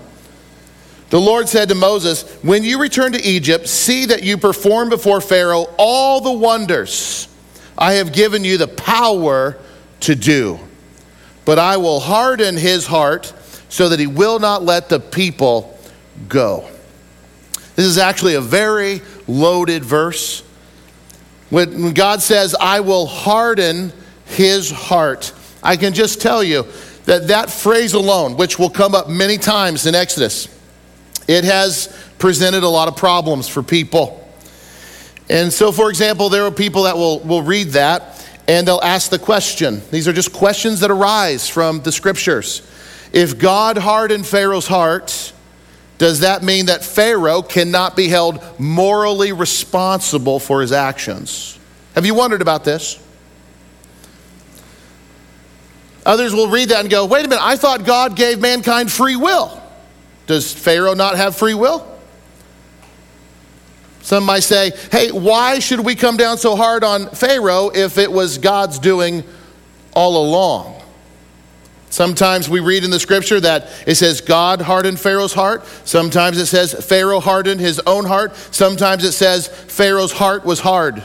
The 1.10 1.20
Lord 1.20 1.48
said 1.48 1.68
to 1.68 1.74
Moses, 1.74 2.22
When 2.42 2.64
you 2.64 2.80
return 2.80 3.12
to 3.12 3.22
Egypt, 3.22 3.68
see 3.68 4.06
that 4.06 4.22
you 4.22 4.36
perform 4.38 4.88
before 4.88 5.20
Pharaoh 5.20 5.66
all 5.78 6.20
the 6.20 6.32
wonders 6.32 7.28
I 7.78 7.94
have 7.94 8.12
given 8.12 8.44
you 8.44 8.58
the 8.58 8.68
power 8.68 9.56
to 10.00 10.14
do. 10.14 10.58
But 11.44 11.58
I 11.58 11.76
will 11.76 12.00
harden 12.00 12.56
his 12.56 12.86
heart 12.86 13.32
so 13.68 13.88
that 13.88 14.00
he 14.00 14.06
will 14.06 14.38
not 14.38 14.62
let 14.62 14.88
the 14.88 14.98
people 14.98 15.78
go. 16.28 16.68
This 17.76 17.84
is 17.84 17.98
actually 17.98 18.34
a 18.34 18.40
very 18.40 19.02
loaded 19.28 19.84
verse. 19.84 20.42
When 21.50 21.92
God 21.92 22.22
says, 22.22 22.56
I 22.58 22.80
will 22.80 23.06
harden 23.06 23.92
his 24.24 24.70
heart, 24.70 25.32
I 25.62 25.76
can 25.76 25.92
just 25.92 26.20
tell 26.20 26.42
you 26.42 26.66
that 27.04 27.28
that 27.28 27.50
phrase 27.50 27.92
alone, 27.92 28.36
which 28.36 28.58
will 28.58 28.70
come 28.70 28.94
up 28.94 29.08
many 29.08 29.36
times 29.36 29.86
in 29.86 29.94
Exodus, 29.94 30.48
it 31.28 31.44
has 31.44 31.94
presented 32.18 32.62
a 32.62 32.68
lot 32.68 32.88
of 32.88 32.96
problems 32.96 33.48
for 33.48 33.62
people. 33.62 34.22
And 35.28 35.52
so, 35.52 35.72
for 35.72 35.90
example, 35.90 36.28
there 36.28 36.44
are 36.44 36.50
people 36.50 36.84
that 36.84 36.96
will, 36.96 37.20
will 37.20 37.42
read 37.42 37.68
that 37.70 38.26
and 38.48 38.66
they'll 38.66 38.80
ask 38.82 39.10
the 39.10 39.18
question. 39.18 39.82
These 39.90 40.06
are 40.06 40.12
just 40.12 40.32
questions 40.32 40.80
that 40.80 40.90
arise 40.90 41.48
from 41.48 41.80
the 41.80 41.90
scriptures. 41.90 42.62
If 43.12 43.38
God 43.38 43.76
hardened 43.76 44.26
Pharaoh's 44.26 44.68
heart, 44.68 45.32
does 45.98 46.20
that 46.20 46.42
mean 46.42 46.66
that 46.66 46.84
Pharaoh 46.84 47.42
cannot 47.42 47.96
be 47.96 48.08
held 48.08 48.40
morally 48.58 49.32
responsible 49.32 50.38
for 50.38 50.60
his 50.60 50.70
actions? 50.70 51.58
Have 51.94 52.06
you 52.06 52.14
wondered 52.14 52.42
about 52.42 52.62
this? 52.62 53.02
Others 56.04 56.34
will 56.34 56.48
read 56.48 56.68
that 56.68 56.80
and 56.80 56.90
go, 56.90 57.06
wait 57.06 57.24
a 57.24 57.28
minute, 57.28 57.44
I 57.44 57.56
thought 57.56 57.84
God 57.84 58.14
gave 58.14 58.38
mankind 58.38 58.92
free 58.92 59.16
will. 59.16 59.60
Does 60.26 60.52
Pharaoh 60.52 60.94
not 60.94 61.16
have 61.16 61.36
free 61.36 61.54
will? 61.54 61.86
Some 64.00 64.24
might 64.24 64.40
say, 64.40 64.72
hey, 64.92 65.10
why 65.10 65.58
should 65.58 65.80
we 65.80 65.96
come 65.96 66.16
down 66.16 66.38
so 66.38 66.54
hard 66.54 66.84
on 66.84 67.10
Pharaoh 67.10 67.70
if 67.74 67.98
it 67.98 68.10
was 68.10 68.38
God's 68.38 68.78
doing 68.78 69.24
all 69.94 70.24
along? 70.24 70.80
Sometimes 71.90 72.48
we 72.48 72.60
read 72.60 72.84
in 72.84 72.90
the 72.90 73.00
scripture 73.00 73.40
that 73.40 73.68
it 73.86 73.94
says 73.94 74.20
God 74.20 74.60
hardened 74.60 75.00
Pharaoh's 75.00 75.32
heart. 75.32 75.64
Sometimes 75.84 76.38
it 76.38 76.46
says 76.46 76.74
Pharaoh 76.86 77.20
hardened 77.20 77.58
his 77.60 77.80
own 77.80 78.04
heart. 78.04 78.36
Sometimes 78.50 79.02
it 79.02 79.12
says 79.12 79.48
Pharaoh's 79.48 80.12
heart 80.12 80.44
was 80.44 80.60
hard. 80.60 81.02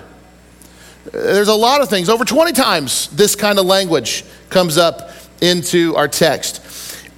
There's 1.12 1.48
a 1.48 1.56
lot 1.56 1.82
of 1.82 1.90
things. 1.90 2.10
Over 2.10 2.26
20 2.26 2.52
times 2.52 3.08
this 3.10 3.36
kind 3.36 3.58
of 3.58 3.66
language 3.66 4.26
comes 4.50 4.78
up 4.78 5.12
into 5.42 5.96
our 5.96 6.08
text. 6.08 6.62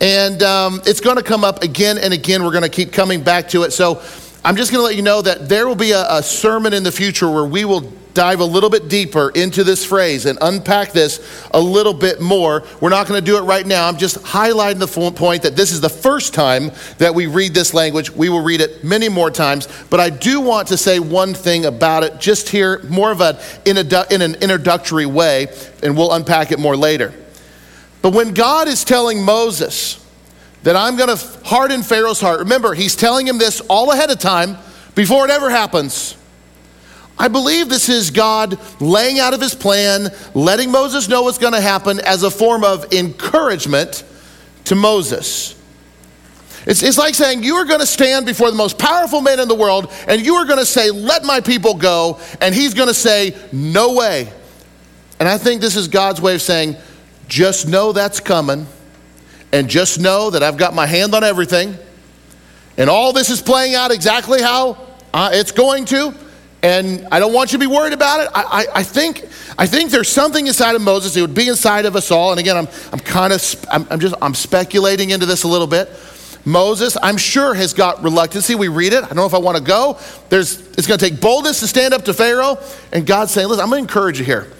And 0.03 0.43
um, 0.43 0.81
it's 0.85 0.99
going 0.99 1.15
to 1.15 1.23
come 1.23 1.45
up 1.45 1.63
again 1.63 1.97
and 1.97 2.13
again. 2.13 2.43
We're 2.43 2.51
going 2.51 2.63
to 2.63 2.69
keep 2.69 2.91
coming 2.91 3.23
back 3.23 3.47
to 3.49 3.63
it. 3.63 3.71
So 3.71 4.03
I'm 4.43 4.57
just 4.57 4.69
going 4.69 4.81
to 4.81 4.83
let 4.83 4.97
you 4.97 5.01
know 5.01 5.21
that 5.21 5.47
there 5.47 5.65
will 5.65 5.77
be 5.77 5.91
a, 5.91 6.05
a, 6.09 6.21
sermon 6.21 6.73
in 6.73 6.83
the 6.83 6.91
future 6.91 7.31
where 7.31 7.45
we 7.45 7.63
will 7.63 7.89
dive 8.13 8.41
a 8.41 8.45
little 8.45 8.69
bit 8.69 8.89
deeper 8.89 9.29
into 9.29 9.63
this 9.63 9.85
phrase 9.85 10.25
and 10.25 10.37
unpack 10.41 10.91
this 10.91 11.47
a 11.51 11.59
little 11.61 11.93
bit 11.93 12.19
more. 12.19 12.65
We're 12.81 12.89
not 12.89 13.07
going 13.07 13.17
to 13.17 13.25
do 13.25 13.37
it 13.37 13.43
right 13.43 13.65
now. 13.65 13.87
I'm 13.87 13.95
just 13.95 14.17
highlighting 14.17 14.79
the 14.79 15.11
point 15.11 15.43
that 15.43 15.55
this 15.55 15.71
is 15.71 15.79
the 15.79 15.87
first 15.87 16.33
time 16.33 16.71
that 16.97 17.15
we 17.15 17.27
read 17.27 17.53
this 17.53 17.73
language. 17.73 18.11
We 18.11 18.27
will 18.27 18.43
read 18.43 18.59
it 18.59 18.83
many 18.83 19.07
more 19.07 19.31
times, 19.31 19.69
but 19.89 20.01
I 20.01 20.09
do 20.09 20.41
want 20.41 20.67
to 20.67 20.75
say 20.75 20.99
one 20.99 21.33
thing 21.33 21.63
about 21.63 22.03
it 22.03 22.19
just 22.19 22.49
here, 22.49 22.83
more 22.89 23.13
of 23.13 23.21
a, 23.21 23.41
in, 23.63 23.77
a, 23.77 24.13
in 24.13 24.21
an 24.21 24.35
introductory 24.35 25.05
way, 25.05 25.47
and 25.81 25.95
we'll 25.95 26.11
unpack 26.11 26.51
it 26.51 26.59
more 26.59 26.75
later. 26.75 27.13
But 28.03 28.13
when 28.13 28.35
God 28.35 28.67
is 28.67 28.83
telling 28.83 29.23
Moses, 29.23 30.03
that 30.63 30.75
I'm 30.75 30.95
going 30.95 31.15
to 31.15 31.25
harden 31.45 31.83
Pharaoh's 31.83 32.21
heart. 32.21 32.39
Remember, 32.39 32.73
he's 32.73 32.95
telling 32.95 33.27
him 33.27 33.37
this 33.37 33.61
all 33.61 33.91
ahead 33.91 34.09
of 34.09 34.19
time 34.19 34.57
before 34.95 35.25
it 35.25 35.31
ever 35.31 35.49
happens. 35.49 36.17
I 37.17 37.27
believe 37.27 37.69
this 37.69 37.89
is 37.89 38.09
God 38.09 38.57
laying 38.81 39.19
out 39.19 39.33
of 39.33 39.41
his 39.41 39.53
plan, 39.53 40.09
letting 40.33 40.71
Moses 40.71 41.07
know 41.07 41.23
what's 41.23 41.37
going 41.37 41.53
to 41.53 41.61
happen 41.61 41.99
as 41.99 42.23
a 42.23 42.31
form 42.31 42.63
of 42.63 42.91
encouragement 42.91 44.03
to 44.65 44.75
Moses. 44.75 45.59
It's, 46.65 46.81
it's 46.81 46.97
like 46.97 47.13
saying, 47.13 47.43
You 47.43 47.55
are 47.55 47.65
going 47.65 47.81
to 47.81 47.85
stand 47.85 48.25
before 48.25 48.49
the 48.49 48.57
most 48.57 48.79
powerful 48.79 49.21
man 49.21 49.39
in 49.39 49.47
the 49.47 49.55
world, 49.55 49.91
and 50.07 50.25
you 50.25 50.35
are 50.35 50.45
going 50.45 50.59
to 50.59 50.65
say, 50.65 50.89
Let 50.89 51.23
my 51.23 51.41
people 51.41 51.75
go. 51.75 52.19
And 52.41 52.55
he's 52.55 52.73
going 52.73 52.87
to 52.87 52.93
say, 52.93 53.37
No 53.51 53.93
way. 53.95 54.31
And 55.19 55.27
I 55.29 55.37
think 55.37 55.61
this 55.61 55.75
is 55.75 55.87
God's 55.89 56.21
way 56.21 56.35
of 56.35 56.41
saying, 56.41 56.77
Just 57.27 57.67
know 57.67 57.91
that's 57.91 58.19
coming 58.19 58.67
and 59.51 59.69
just 59.69 59.99
know 59.99 60.29
that 60.31 60.43
I've 60.43 60.57
got 60.57 60.73
my 60.73 60.85
hand 60.85 61.13
on 61.13 61.23
everything. 61.23 61.77
And 62.77 62.89
all 62.89 63.13
this 63.13 63.29
is 63.29 63.41
playing 63.41 63.75
out 63.75 63.91
exactly 63.91 64.41
how 64.41 64.77
uh, 65.13 65.29
it's 65.31 65.51
going 65.51 65.85
to. 65.85 66.13
And 66.63 67.05
I 67.11 67.19
don't 67.19 67.33
want 67.33 67.51
you 67.51 67.59
to 67.59 67.63
be 67.63 67.67
worried 67.67 67.93
about 67.93 68.21
it. 68.21 68.29
I, 68.33 68.43
I, 68.43 68.65
I, 68.75 68.83
think, 68.83 69.25
I 69.57 69.67
think 69.67 69.91
there's 69.91 70.09
something 70.09 70.47
inside 70.47 70.75
of 70.75 70.81
Moses. 70.81 71.15
It 71.15 71.21
would 71.21 71.35
be 71.35 71.49
inside 71.49 71.85
of 71.85 71.95
us 71.95 72.09
all. 72.09 72.31
And 72.31 72.39
again, 72.39 72.55
I'm, 72.55 72.67
I'm 72.91 72.99
kind 72.99 73.33
of, 73.33 73.65
I'm, 73.69 73.85
I'm 73.89 73.99
just, 73.99 74.15
I'm 74.21 74.33
speculating 74.33 75.09
into 75.09 75.25
this 75.25 75.43
a 75.43 75.47
little 75.47 75.67
bit. 75.67 75.89
Moses, 76.45 76.97
I'm 77.01 77.17
sure, 77.17 77.53
has 77.53 77.73
got 77.73 78.01
reluctancy. 78.01 78.55
We 78.55 78.69
read 78.69 78.93
it. 78.93 79.03
I 79.03 79.07
don't 79.07 79.17
know 79.17 79.25
if 79.25 79.33
I 79.33 79.39
want 79.39 79.57
to 79.57 79.63
go. 79.63 79.99
There's, 80.29 80.59
it's 80.77 80.87
going 80.87 80.99
to 80.99 81.09
take 81.09 81.21
boldness 81.21 81.59
to 81.59 81.67
stand 81.67 81.93
up 81.93 82.05
to 82.05 82.13
Pharaoh. 82.13 82.57
And 82.91 83.05
God's 83.05 83.31
saying, 83.31 83.49
listen, 83.49 83.61
I'm 83.61 83.69
going 83.69 83.85
to 83.85 83.89
encourage 83.89 84.19
you 84.19 84.25
here. 84.25 84.51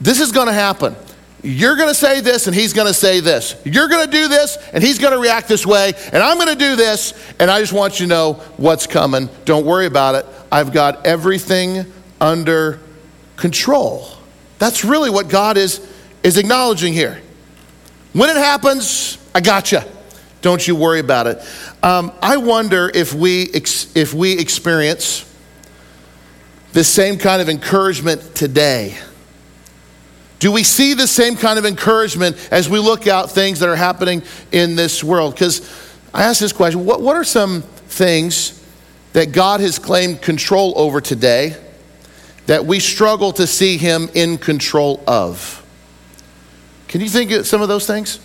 This 0.00 0.20
is 0.20 0.32
going 0.32 0.46
to 0.46 0.52
happen. 0.52 0.96
You're 1.44 1.76
going 1.76 1.90
to 1.90 1.94
say 1.94 2.22
this, 2.22 2.46
and 2.46 2.56
he's 2.56 2.72
going 2.72 2.86
to 2.86 2.94
say 2.94 3.20
this. 3.20 3.54
You're 3.66 3.88
going 3.88 4.06
to 4.06 4.10
do 4.10 4.28
this, 4.28 4.56
and 4.72 4.82
he's 4.82 4.98
going 4.98 5.12
to 5.12 5.18
react 5.18 5.46
this 5.46 5.66
way, 5.66 5.92
and 6.10 6.22
I'm 6.22 6.38
going 6.38 6.48
to 6.48 6.58
do 6.58 6.74
this, 6.74 7.12
and 7.38 7.50
I 7.50 7.60
just 7.60 7.74
want 7.74 8.00
you 8.00 8.06
to 8.06 8.10
know 8.10 8.32
what's 8.56 8.86
coming. 8.86 9.28
Don't 9.44 9.66
worry 9.66 9.84
about 9.84 10.14
it. 10.14 10.24
I've 10.50 10.72
got 10.72 11.04
everything 11.04 11.84
under 12.18 12.80
control. 13.36 14.08
That's 14.58 14.86
really 14.86 15.10
what 15.10 15.28
God 15.28 15.58
is, 15.58 15.86
is 16.22 16.38
acknowledging 16.38 16.94
here. 16.94 17.20
When 18.14 18.30
it 18.30 18.36
happens, 18.36 19.18
I 19.34 19.42
got 19.42 19.70
you. 19.70 19.80
Don't 20.40 20.66
you 20.66 20.74
worry 20.74 21.00
about 21.00 21.26
it. 21.26 21.46
Um, 21.82 22.10
I 22.22 22.38
wonder 22.38 22.90
if 22.94 23.12
we, 23.12 23.50
ex- 23.52 23.94
if 23.94 24.14
we 24.14 24.38
experience 24.38 25.30
the 26.72 26.84
same 26.84 27.18
kind 27.18 27.42
of 27.42 27.50
encouragement 27.50 28.34
today 28.34 28.96
do 30.44 30.52
we 30.52 30.62
see 30.62 30.92
the 30.92 31.06
same 31.06 31.36
kind 31.36 31.58
of 31.58 31.64
encouragement 31.64 32.36
as 32.50 32.68
we 32.68 32.78
look 32.78 33.06
out 33.06 33.30
things 33.30 33.60
that 33.60 33.68
are 33.70 33.76
happening 33.76 34.22
in 34.52 34.76
this 34.76 35.02
world? 35.02 35.32
Because 35.32 35.66
I 36.12 36.24
ask 36.24 36.38
this 36.38 36.52
question 36.52 36.84
what, 36.84 37.00
what 37.00 37.16
are 37.16 37.24
some 37.24 37.62
things 37.62 38.62
that 39.14 39.32
God 39.32 39.60
has 39.60 39.78
claimed 39.78 40.20
control 40.20 40.74
over 40.76 41.00
today 41.00 41.56
that 42.44 42.66
we 42.66 42.78
struggle 42.78 43.32
to 43.32 43.46
see 43.46 43.78
Him 43.78 44.10
in 44.12 44.36
control 44.36 45.02
of? 45.06 45.64
Can 46.88 47.00
you 47.00 47.08
think 47.08 47.30
of 47.30 47.46
some 47.46 47.62
of 47.62 47.68
those 47.68 47.86
things? 47.86 48.20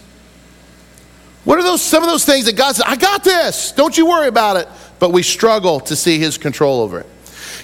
What 1.45 1.57
are 1.57 1.63
those 1.63 1.81
some 1.81 2.03
of 2.03 2.09
those 2.09 2.25
things 2.25 2.47
that 2.47 2.57
God 2.57 2.75
said, 2.75 2.83
I 2.85 2.97
got 2.97 3.23
this, 3.23 3.71
don't 3.71 3.97
you 3.97 4.07
worry 4.07 4.27
about 4.27 4.57
it, 4.57 4.67
but 4.99 5.13
we 5.13 5.23
struggle 5.23 5.79
to 5.79 5.95
see 5.95 6.19
His 6.19 6.37
control 6.37 6.81
over 6.81 6.99
it? 6.99 7.07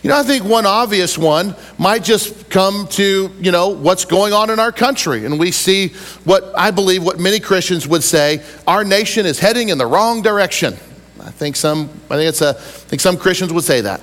You 0.06 0.10
know, 0.10 0.20
I 0.20 0.22
think 0.22 0.44
one 0.44 0.68
obvious 0.68 1.18
one 1.18 1.56
might 1.80 2.04
just 2.04 2.48
come 2.52 2.88
to, 2.90 3.32
you 3.40 3.52
know, 3.52 3.70
what's 3.70 4.06
going 4.06 4.34
on 4.34 4.52
in 4.52 4.60
our 4.60 4.72
country. 4.72 5.26
And 5.26 5.40
we 5.40 5.50
see 5.50 5.88
what 6.26 6.54
I 6.56 6.70
believe 6.70 7.04
what 7.04 7.20
many 7.20 7.40
Christians 7.40 7.88
would 7.88 8.04
say 8.04 8.44
our 8.68 8.84
nation 8.84 9.26
is 9.26 9.40
heading 9.40 9.70
in 9.70 9.80
the 9.80 9.88
wrong 9.88 10.22
direction. 10.22 10.76
I 11.20 11.32
think 11.32 11.56
some, 11.56 11.90
I 12.12 12.18
think 12.18 12.30
it's 12.30 12.44
a, 12.44 12.50
I 12.50 12.54
think 12.54 13.02
some 13.02 13.18
Christians 13.18 13.52
would 13.52 13.64
say 13.64 13.82
that. 13.82 14.00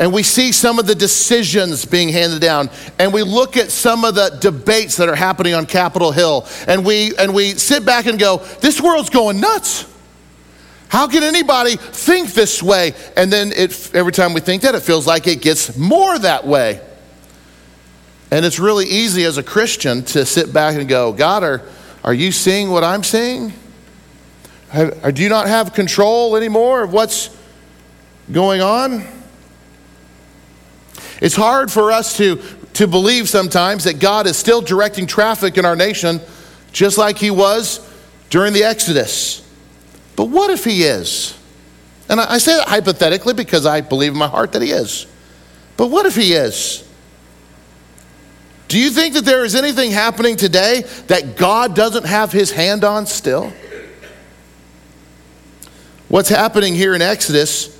And 0.00 0.12
we 0.12 0.24
see 0.24 0.50
some 0.50 0.80
of 0.80 0.88
the 0.88 0.96
decisions 0.96 1.84
being 1.84 2.08
handed 2.08 2.40
down, 2.40 2.68
and 2.98 3.12
we 3.12 3.22
look 3.22 3.56
at 3.56 3.70
some 3.70 4.04
of 4.04 4.16
the 4.16 4.36
debates 4.40 4.96
that 4.96 5.08
are 5.08 5.14
happening 5.14 5.54
on 5.54 5.64
Capitol 5.64 6.10
Hill, 6.10 6.44
and 6.66 6.84
we, 6.84 7.16
and 7.18 7.32
we 7.32 7.50
sit 7.50 7.86
back 7.86 8.06
and 8.06 8.18
go, 8.18 8.38
This 8.60 8.80
world's 8.80 9.10
going 9.10 9.38
nuts. 9.38 9.93
How 10.94 11.08
can 11.08 11.24
anybody 11.24 11.74
think 11.74 12.34
this 12.34 12.62
way? 12.62 12.94
And 13.16 13.32
then 13.32 13.50
it, 13.50 13.92
every 13.96 14.12
time 14.12 14.32
we 14.32 14.40
think 14.40 14.62
that, 14.62 14.76
it 14.76 14.82
feels 14.84 15.08
like 15.08 15.26
it 15.26 15.42
gets 15.42 15.76
more 15.76 16.16
that 16.20 16.46
way. 16.46 16.80
And 18.30 18.44
it's 18.44 18.60
really 18.60 18.86
easy 18.86 19.24
as 19.24 19.36
a 19.36 19.42
Christian 19.42 20.04
to 20.04 20.24
sit 20.24 20.52
back 20.52 20.76
and 20.76 20.88
go, 20.88 21.12
God, 21.12 21.42
are, 21.42 21.62
are 22.04 22.14
you 22.14 22.30
seeing 22.30 22.70
what 22.70 22.84
I'm 22.84 23.02
seeing? 23.02 23.52
Have, 24.68 25.16
do 25.16 25.24
you 25.24 25.28
not 25.28 25.48
have 25.48 25.74
control 25.74 26.36
anymore 26.36 26.84
of 26.84 26.92
what's 26.92 27.36
going 28.30 28.60
on? 28.60 29.04
It's 31.20 31.34
hard 31.34 31.72
for 31.72 31.90
us 31.90 32.16
to, 32.18 32.40
to 32.74 32.86
believe 32.86 33.28
sometimes 33.28 33.82
that 33.82 33.98
God 33.98 34.28
is 34.28 34.36
still 34.36 34.60
directing 34.60 35.08
traffic 35.08 35.58
in 35.58 35.64
our 35.64 35.74
nation 35.74 36.20
just 36.70 36.98
like 36.98 37.18
He 37.18 37.32
was 37.32 37.84
during 38.30 38.52
the 38.52 38.62
Exodus. 38.62 39.40
But 40.16 40.26
what 40.26 40.50
if 40.50 40.64
he 40.64 40.84
is? 40.84 41.38
And 42.08 42.20
I 42.20 42.38
say 42.38 42.56
that 42.56 42.68
hypothetically 42.68 43.34
because 43.34 43.66
I 43.66 43.80
believe 43.80 44.12
in 44.12 44.18
my 44.18 44.28
heart 44.28 44.52
that 44.52 44.62
he 44.62 44.70
is. 44.70 45.06
But 45.76 45.88
what 45.88 46.06
if 46.06 46.14
he 46.14 46.34
is? 46.34 46.86
Do 48.68 48.78
you 48.78 48.90
think 48.90 49.14
that 49.14 49.24
there 49.24 49.44
is 49.44 49.54
anything 49.54 49.90
happening 49.90 50.36
today 50.36 50.82
that 51.06 51.36
God 51.36 51.74
doesn't 51.74 52.06
have 52.06 52.32
his 52.32 52.50
hand 52.50 52.84
on 52.84 53.06
still? 53.06 53.52
What's 56.08 56.28
happening 56.28 56.74
here 56.74 56.94
in 56.94 57.02
Exodus 57.02 57.74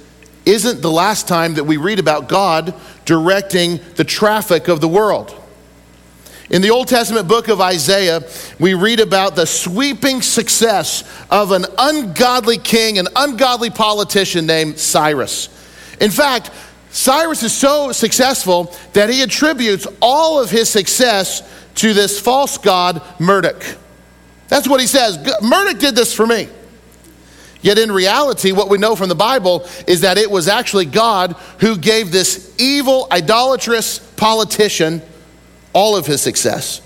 isn't 0.44 0.82
the 0.82 0.90
last 0.90 1.28
time 1.28 1.54
that 1.54 1.64
we 1.64 1.76
read 1.76 1.98
about 1.98 2.28
God 2.28 2.74
directing 3.04 3.80
the 3.96 4.04
traffic 4.04 4.68
of 4.68 4.80
the 4.80 4.88
world. 4.88 5.34
In 6.50 6.60
the 6.60 6.70
Old 6.70 6.88
Testament 6.88 7.26
book 7.26 7.48
of 7.48 7.60
Isaiah, 7.60 8.22
we 8.60 8.74
read 8.74 9.00
about 9.00 9.34
the 9.34 9.46
sweeping 9.46 10.20
success 10.20 11.02
of 11.30 11.52
an 11.52 11.64
ungodly 11.78 12.58
king, 12.58 12.98
an 12.98 13.08
ungodly 13.16 13.70
politician 13.70 14.44
named 14.46 14.78
Cyrus. 14.78 15.48
In 16.00 16.10
fact, 16.10 16.50
Cyrus 16.90 17.42
is 17.42 17.54
so 17.54 17.92
successful 17.92 18.74
that 18.92 19.08
he 19.08 19.22
attributes 19.22 19.86
all 20.02 20.40
of 20.40 20.50
his 20.50 20.68
success 20.68 21.42
to 21.76 21.94
this 21.94 22.20
false 22.20 22.58
god, 22.58 23.02
Marduk. 23.18 23.64
That's 24.48 24.68
what 24.68 24.80
he 24.80 24.86
says. 24.86 25.18
Marduk 25.40 25.78
did 25.78 25.96
this 25.96 26.14
for 26.14 26.26
me. 26.26 26.48
Yet 27.62 27.78
in 27.78 27.90
reality, 27.90 28.52
what 28.52 28.68
we 28.68 28.76
know 28.76 28.94
from 28.94 29.08
the 29.08 29.14
Bible 29.14 29.66
is 29.86 30.02
that 30.02 30.18
it 30.18 30.30
was 30.30 30.46
actually 30.46 30.84
God 30.84 31.32
who 31.60 31.78
gave 31.78 32.12
this 32.12 32.54
evil, 32.58 33.08
idolatrous 33.10 33.98
politician 33.98 35.00
all 35.74 35.96
of 35.96 36.06
his 36.06 36.22
success. 36.22 36.80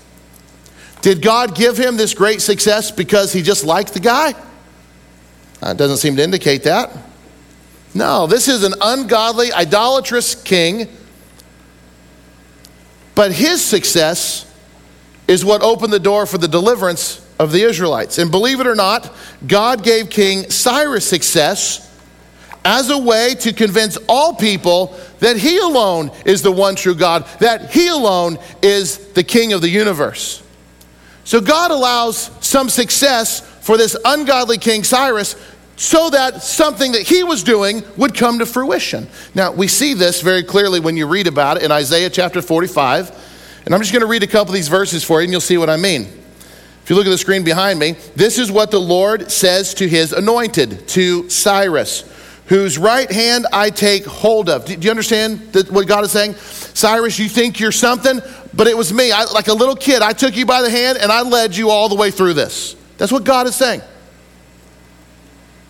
Did 1.01 1.21
God 1.21 1.55
give 1.55 1.77
him 1.77 1.95
this 1.95 2.13
great 2.13 2.41
success 2.41 2.91
because 2.91 3.31
he 3.31 3.41
just 3.41 3.63
liked 3.63 3.93
the 3.93 4.01
guy? 4.01 4.33
Uh, 5.61 5.71
it 5.71 5.77
doesn't 5.77 5.97
seem 5.97 6.17
to 6.17 6.23
indicate 6.23 6.63
that. 6.63 6.91
No, 7.93 8.27
this 8.27 8.47
is 8.47 8.63
an 8.63 8.73
ungodly, 8.81 9.51
idolatrous 9.53 10.35
king. 10.35 10.87
But 13.15 13.31
his 13.31 13.63
success 13.63 14.45
is 15.27 15.43
what 15.43 15.61
opened 15.61 15.93
the 15.93 15.99
door 15.99 16.25
for 16.25 16.37
the 16.37 16.47
deliverance 16.47 17.25
of 17.37 17.51
the 17.51 17.63
Israelites. 17.63 18.17
And 18.17 18.31
believe 18.31 18.59
it 18.59 18.67
or 18.67 18.75
not, 18.75 19.13
God 19.47 19.83
gave 19.83 20.09
King 20.09 20.49
Cyrus 20.49 21.07
success 21.07 21.88
as 22.65 22.89
a 22.89 22.97
way 22.97 23.35
to 23.35 23.53
convince 23.53 23.97
all 24.07 24.33
people 24.33 24.97
that 25.19 25.37
he 25.37 25.57
alone 25.57 26.11
is 26.25 26.41
the 26.41 26.51
one 26.51 26.75
true 26.75 26.95
God, 26.95 27.25
that 27.39 27.71
he 27.71 27.87
alone 27.87 28.37
is 28.61 28.97
the 29.13 29.23
king 29.23 29.53
of 29.53 29.61
the 29.61 29.69
universe. 29.69 30.43
So 31.23 31.39
God 31.39 31.71
allows 31.71 32.31
some 32.45 32.69
success 32.69 33.41
for 33.61 33.77
this 33.77 33.95
ungodly 34.03 34.57
king 34.57 34.83
Cyrus 34.83 35.35
so 35.75 36.09
that 36.09 36.43
something 36.43 36.91
that 36.91 37.03
he 37.03 37.23
was 37.23 37.43
doing 37.43 37.83
would 37.95 38.13
come 38.13 38.39
to 38.39 38.45
fruition. 38.45 39.07
Now, 39.33 39.51
we 39.51 39.67
see 39.67 39.93
this 39.93 40.21
very 40.21 40.43
clearly 40.43 40.79
when 40.79 40.97
you 40.97 41.07
read 41.07 41.27
about 41.27 41.57
it 41.57 41.63
in 41.63 41.71
Isaiah 41.71 42.09
chapter 42.09 42.41
45. 42.41 43.61
And 43.65 43.73
I'm 43.73 43.79
just 43.79 43.93
going 43.93 44.01
to 44.01 44.07
read 44.07 44.23
a 44.23 44.27
couple 44.27 44.51
of 44.51 44.55
these 44.55 44.67
verses 44.67 45.03
for 45.03 45.21
you 45.21 45.25
and 45.25 45.31
you'll 45.31 45.41
see 45.41 45.57
what 45.57 45.69
I 45.69 45.77
mean. 45.77 46.01
If 46.83 46.89
you 46.89 46.95
look 46.95 47.05
at 47.05 47.11
the 47.11 47.17
screen 47.17 47.43
behind 47.43 47.79
me, 47.79 47.91
this 48.15 48.39
is 48.39 48.51
what 48.51 48.71
the 48.71 48.79
Lord 48.79 49.31
says 49.31 49.73
to 49.75 49.87
his 49.87 50.11
anointed, 50.11 50.87
to 50.89 51.29
Cyrus 51.29 52.03
whose 52.49 52.79
right 52.79 53.11
hand 53.11 53.45
I 53.53 53.69
take 53.69 54.05
hold 54.05 54.49
of. 54.49 54.65
Do, 54.65 54.73
you 54.73 54.89
understand 54.89 55.55
what 55.69 55.87
God 55.87 56.03
is 56.03 56.11
saying? 56.11 56.33
Cyrus, 56.33 57.19
you 57.19 57.29
think 57.29 57.59
you're 57.59 57.71
something, 57.71 58.19
but 58.55 58.65
it 58.65 58.75
was 58.75 58.91
me. 58.91 59.11
I, 59.11 59.25
like 59.25 59.49
a 59.49 59.53
little 59.53 59.75
kid, 59.75 60.01
I 60.01 60.13
took 60.13 60.35
you 60.35 60.47
by 60.47 60.63
the 60.63 60.69
hand 60.69 60.97
and 60.97 61.11
I 61.11 61.21
led 61.21 61.55
you 61.55 61.69
all 61.69 61.89
the 61.89 61.95
way 61.95 62.09
through 62.09 62.33
this. 62.33 62.75
That's 62.97 63.11
what 63.11 63.23
God 63.23 63.45
is 63.45 63.55
saying. 63.55 63.81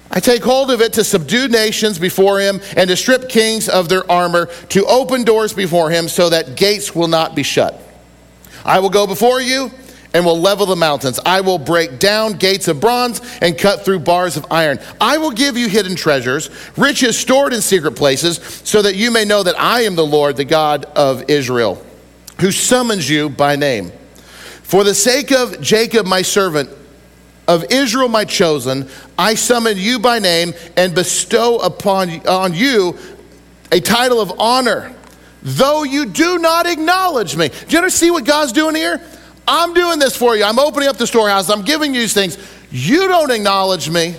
I 0.10 0.22
take 0.22 0.42
hold 0.42 0.72
of 0.72 0.80
it 0.82 0.94
to 0.94 1.04
subdue 1.04 1.50
nations 1.50 2.00
before 2.00 2.40
him 2.40 2.62
and 2.78 2.90
to 2.90 2.96
strip 2.96 3.28
kings 3.28 3.68
of 3.68 3.90
their 3.90 4.10
armor, 4.10 4.46
to 4.70 4.86
open 4.86 5.26
doors 5.26 5.54
before 5.54 5.92
him 5.92 6.08
so 6.08 6.30
that 6.30 6.56
gates 6.56 6.96
will 6.96 7.10
not 7.10 7.36
be 7.36 7.44
shut. 7.44 7.80
I 8.64 8.80
will 8.80 8.90
go 8.90 9.06
before 9.06 9.42
you 9.42 9.70
and 10.14 10.26
will 10.26 10.40
level 10.40 10.66
the 10.66 10.76
mountains. 10.76 11.20
I 11.26 11.42
will 11.42 11.60
break 11.60 12.00
down 12.00 12.34
gates 12.34 12.68
of 12.68 12.80
bronze 12.80 13.22
and 13.42 13.58
cut 13.58 13.86
through 13.86 14.00
bars 14.00 14.38
of 14.38 14.46
iron. 14.52 14.80
I 15.00 15.18
will 15.18 15.32
give 15.32 15.58
you 15.58 15.70
hidden 15.70 15.96
treasures, 15.96 16.50
riches 16.78 17.18
stored 17.18 17.54
in 17.54 17.62
secret 17.62 17.96
places, 17.96 18.38
so 18.64 18.82
that 18.82 18.96
you 18.96 19.12
may 19.12 19.26
know 19.26 19.44
that 19.44 19.60
I 19.60 19.82
am 19.82 19.96
the 19.96 20.06
Lord, 20.06 20.38
the 20.38 20.46
God 20.46 20.86
of 20.96 21.30
Israel, 21.30 21.84
who 22.40 22.52
summons 22.52 23.10
you 23.10 23.30
by 23.30 23.56
name. 23.56 23.92
For 24.64 24.84
the 24.84 24.96
sake 24.96 25.32
of 25.32 25.62
Jacob, 25.62 26.06
my 26.06 26.22
servant, 26.22 26.70
of 27.48 27.66
Israel, 27.72 28.10
my 28.10 28.26
chosen, 28.26 28.88
I 29.18 29.34
summon 29.34 29.76
you 29.76 29.98
by 29.98 30.20
name 30.20 30.54
and 30.78 30.94
bestow 30.94 31.58
upon 31.58 32.28
on 32.28 32.54
you 32.54 32.96
a 33.72 33.80
title 33.80 34.22
of 34.22 34.40
honor, 34.40 34.96
though 35.42 35.82
you 35.82 36.06
do 36.06 36.38
not 36.38 36.68
acknowledge 36.68 37.36
me. 37.36 37.50
Do 37.50 37.56
you 37.70 37.78
understand 37.80 38.14
what 38.14 38.26
God's 38.26 38.52
doing 38.52 38.76
here? 38.76 39.02
I'm 39.50 39.74
doing 39.74 39.98
this 39.98 40.16
for 40.16 40.36
you. 40.36 40.44
I'm 40.44 40.60
opening 40.60 40.88
up 40.88 40.98
the 40.98 41.08
storehouse. 41.08 41.50
I'm 41.50 41.64
giving 41.64 41.96
you 41.96 42.02
these 42.02 42.14
things. 42.14 42.38
You 42.70 43.08
don't 43.08 43.32
acknowledge 43.32 43.90
me. 43.90 44.16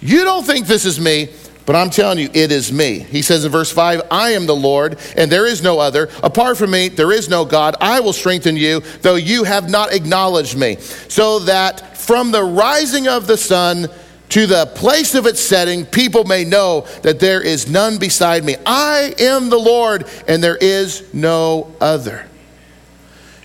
You 0.00 0.22
don't 0.22 0.44
think 0.44 0.66
this 0.66 0.84
is 0.84 1.00
me, 1.00 1.30
but 1.66 1.74
I'm 1.74 1.90
telling 1.90 2.18
you, 2.18 2.30
it 2.32 2.52
is 2.52 2.72
me. 2.72 3.00
He 3.00 3.22
says 3.22 3.44
in 3.44 3.50
verse 3.50 3.72
5 3.72 4.02
I 4.10 4.30
am 4.30 4.46
the 4.46 4.54
Lord, 4.54 4.98
and 5.16 5.32
there 5.32 5.46
is 5.46 5.62
no 5.62 5.80
other. 5.80 6.08
Apart 6.22 6.58
from 6.58 6.70
me, 6.70 6.88
there 6.88 7.10
is 7.10 7.28
no 7.28 7.44
God. 7.44 7.74
I 7.80 7.98
will 8.00 8.12
strengthen 8.12 8.56
you, 8.56 8.80
though 9.02 9.16
you 9.16 9.42
have 9.44 9.68
not 9.68 9.92
acknowledged 9.92 10.56
me, 10.56 10.76
so 11.08 11.40
that 11.40 11.96
from 11.96 12.30
the 12.30 12.44
rising 12.44 13.08
of 13.08 13.26
the 13.26 13.36
sun, 13.36 13.88
to 14.28 14.46
the 14.46 14.66
place 14.74 15.14
of 15.14 15.26
its 15.26 15.40
setting, 15.40 15.86
people 15.86 16.24
may 16.24 16.44
know 16.44 16.82
that 17.02 17.18
there 17.18 17.40
is 17.40 17.68
none 17.68 17.98
beside 17.98 18.44
me. 18.44 18.56
I 18.64 19.14
am 19.18 19.48
the 19.48 19.58
Lord, 19.58 20.06
and 20.28 20.42
there 20.42 20.56
is 20.56 21.12
no 21.12 21.74
other. 21.80 22.26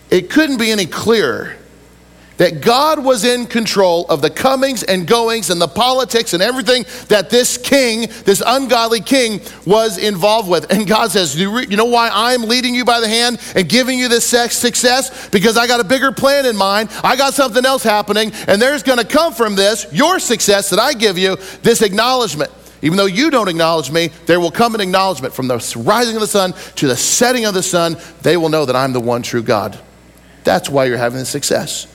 It 0.10 0.30
couldn't 0.30 0.58
be 0.58 0.72
any 0.72 0.86
clearer 0.86 1.56
that 2.39 2.62
God 2.62 3.04
was 3.04 3.26
in 3.26 3.45
control 3.45 4.06
of 4.08 4.22
the 4.22 4.30
comings 4.30 4.82
and 4.84 5.06
goings 5.06 5.50
and 5.50 5.62
the 5.62 5.67
politics 5.67 6.34
and 6.34 6.41
everything 6.41 6.86
that 7.10 7.30
this 7.30 7.58
king, 7.58 8.08
this 8.24 8.41
ungodly 8.45 9.02
king, 9.02 9.41
was 9.65 9.98
involved 9.98 10.50
with. 10.50 10.72
And 10.72 10.88
God 10.88 11.12
says, 11.12 11.38
You 11.38 11.76
know 11.76 11.86
why 11.86 12.10
I'm 12.12 12.43
leading 12.43 12.74
you 12.74 12.86
by 12.86 13.02
the 13.02 13.10
hand 13.10 13.41
and 13.56 13.67
giving 13.67 14.00
you 14.00 14.08
this 14.08 14.26
success? 14.26 15.30
Because 15.30 15.58
I 15.58 15.67
got 15.67 15.82
a 15.82 15.84
bigger 15.84 16.13
plan 16.13 16.45
in 16.45 16.56
mind. 16.56 16.89
I 17.04 17.17
got 17.17 17.34
something 17.34 17.65
else 17.65 17.84
happening, 17.84 18.32
and 18.48 18.62
there's 18.62 18.84
going 18.84 19.00
to 19.00 19.06
come 19.06 19.34
from 19.34 19.56
this, 19.56 19.86
your 19.91 20.19
success 20.19 20.69
that 20.69 20.80
I 20.80 20.93
give 20.93 21.17
you, 21.17 21.36
this 21.62 21.82
acknowledgement. 21.82 22.52
Even 22.82 22.98
though 22.98 23.06
you 23.06 23.30
don't 23.30 23.50
acknowledge 23.50 23.91
me, 23.91 24.12
there 24.28 24.39
will 24.39 24.52
come 24.52 24.74
an 24.76 24.80
acknowledgement 24.80 25.34
from 25.34 25.50
the 25.50 25.58
rising 25.76 26.15
of 26.15 26.22
the 26.22 26.28
sun 26.28 26.54
to 26.76 26.88
the 26.88 26.95
setting 26.95 27.43
of 27.43 27.54
the 27.54 27.63
sun. 27.63 27.98
They 28.22 28.38
will 28.38 28.48
know 28.48 28.63
that 28.63 28.78
I'm 28.78 28.93
the 28.93 29.02
one 29.02 29.24
true 29.24 29.43
God. 29.43 29.78
That's 30.43 30.69
why 30.69 30.86
you're 30.86 30.97
having 30.97 31.25
success. 31.25 31.86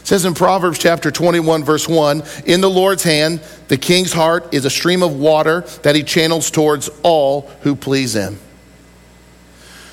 It 0.00 0.06
says 0.06 0.24
in 0.24 0.34
Proverbs 0.34 0.78
chapter 0.78 1.10
21, 1.10 1.64
verse 1.64 1.88
1 1.88 2.22
In 2.46 2.60
the 2.60 2.70
Lord's 2.70 3.02
hand, 3.02 3.40
the 3.68 3.76
king's 3.76 4.12
heart 4.12 4.54
is 4.54 4.64
a 4.64 4.70
stream 4.70 5.02
of 5.02 5.16
water 5.16 5.62
that 5.82 5.96
he 5.96 6.02
channels 6.02 6.50
towards 6.50 6.88
all 7.02 7.50
who 7.62 7.74
please 7.74 8.14
him. 8.14 8.38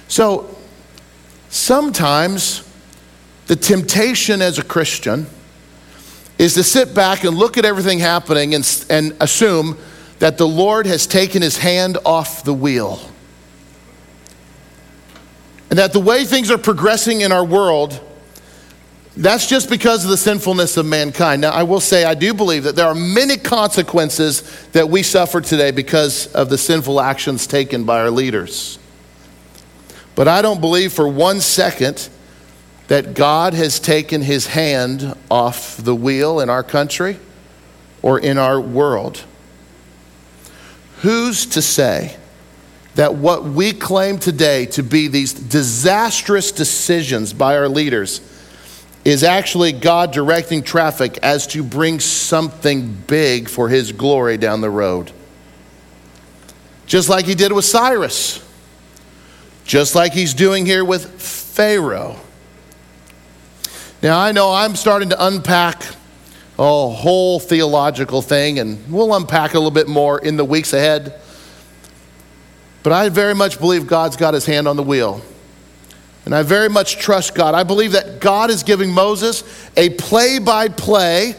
So 0.07 0.55
sometimes 1.49 2.69
the 3.47 3.55
temptation 3.55 4.41
as 4.41 4.59
a 4.59 4.63
Christian 4.63 5.25
is 6.37 6.53
to 6.55 6.63
sit 6.63 6.93
back 6.93 7.23
and 7.23 7.35
look 7.35 7.57
at 7.57 7.65
everything 7.65 7.99
happening 7.99 8.53
and, 8.53 8.85
and 8.89 9.15
assume 9.19 9.77
that 10.19 10.37
the 10.37 10.47
Lord 10.47 10.85
has 10.85 11.07
taken 11.07 11.41
his 11.41 11.57
hand 11.57 11.97
off 12.05 12.43
the 12.43 12.53
wheel. 12.53 12.99
And 15.73 15.79
that 15.79 15.91
the 15.91 15.99
way 15.99 16.23
things 16.23 16.51
are 16.51 16.59
progressing 16.59 17.21
in 17.21 17.31
our 17.31 17.43
world, 17.43 17.99
that's 19.17 19.47
just 19.47 19.71
because 19.71 20.03
of 20.03 20.11
the 20.11 20.17
sinfulness 20.17 20.77
of 20.77 20.85
mankind. 20.85 21.41
Now, 21.41 21.49
I 21.49 21.63
will 21.63 21.79
say, 21.79 22.03
I 22.03 22.13
do 22.13 22.31
believe 22.31 22.65
that 22.65 22.75
there 22.75 22.85
are 22.85 22.93
many 22.93 23.37
consequences 23.37 24.67
that 24.73 24.87
we 24.87 25.01
suffer 25.01 25.41
today 25.41 25.71
because 25.71 26.27
of 26.27 26.51
the 26.51 26.59
sinful 26.59 27.01
actions 27.01 27.47
taken 27.47 27.85
by 27.85 28.01
our 28.01 28.11
leaders. 28.11 28.77
But 30.13 30.27
I 30.27 30.43
don't 30.43 30.61
believe 30.61 30.93
for 30.93 31.07
one 31.07 31.41
second 31.41 32.07
that 32.87 33.15
God 33.15 33.55
has 33.55 33.79
taken 33.79 34.21
his 34.21 34.45
hand 34.45 35.17
off 35.31 35.77
the 35.77 35.95
wheel 35.95 36.39
in 36.39 36.51
our 36.51 36.61
country 36.61 37.17
or 38.03 38.19
in 38.19 38.37
our 38.37 38.61
world. 38.61 39.23
Who's 40.97 41.47
to 41.47 41.63
say 41.63 42.17
that 42.95 43.15
what 43.15 43.43
we 43.43 43.73
claim 43.73 44.19
today 44.19 44.65
to 44.67 44.83
be 44.83 45.07
these 45.07 45.33
disastrous 45.33 46.51
decisions 46.51 47.33
by 47.33 47.57
our 47.57 47.67
leaders 47.67 48.21
is 49.03 49.23
actually 49.23 49.71
God 49.71 50.11
directing 50.11 50.63
traffic 50.63 51.17
as 51.17 51.47
to 51.47 51.63
bring 51.63 51.99
something 51.99 52.93
big 53.07 53.49
for 53.49 53.67
his 53.67 53.91
glory 53.91 54.37
down 54.37 54.61
the 54.61 54.69
road. 54.69 55.11
Just 56.85 57.09
like 57.09 57.25
he 57.25 57.35
did 57.35 57.51
with 57.51 57.65
Cyrus, 57.65 58.45
just 59.65 59.95
like 59.95 60.13
he's 60.13 60.33
doing 60.33 60.65
here 60.65 60.85
with 60.85 61.21
Pharaoh. 61.21 62.17
Now, 64.01 64.19
I 64.19 64.31
know 64.31 64.51
I'm 64.51 64.75
starting 64.75 65.09
to 65.09 65.25
unpack 65.25 65.83
a 66.59 66.89
whole 66.89 67.39
theological 67.39 68.21
thing, 68.21 68.59
and 68.59 68.91
we'll 68.91 69.13
unpack 69.15 69.53
a 69.53 69.57
little 69.57 69.71
bit 69.71 69.87
more 69.87 70.19
in 70.19 70.37
the 70.37 70.45
weeks 70.45 70.73
ahead. 70.73 71.19
But 72.83 72.91
I 72.91 73.09
very 73.09 73.33
much 73.33 73.59
believe 73.59 73.87
God's 73.87 74.17
got 74.17 74.33
his 74.33 74.45
hand 74.45 74.67
on 74.67 74.75
the 74.75 74.83
wheel. 74.83 75.21
And 76.25 76.35
I 76.35 76.43
very 76.43 76.69
much 76.69 76.97
trust 76.97 77.35
God. 77.35 77.55
I 77.55 77.63
believe 77.63 77.93
that 77.93 78.19
God 78.19 78.49
is 78.49 78.63
giving 78.63 78.91
Moses 78.91 79.43
a 79.75 79.89
play 79.91 80.39
by 80.39 80.69
play 80.69 81.35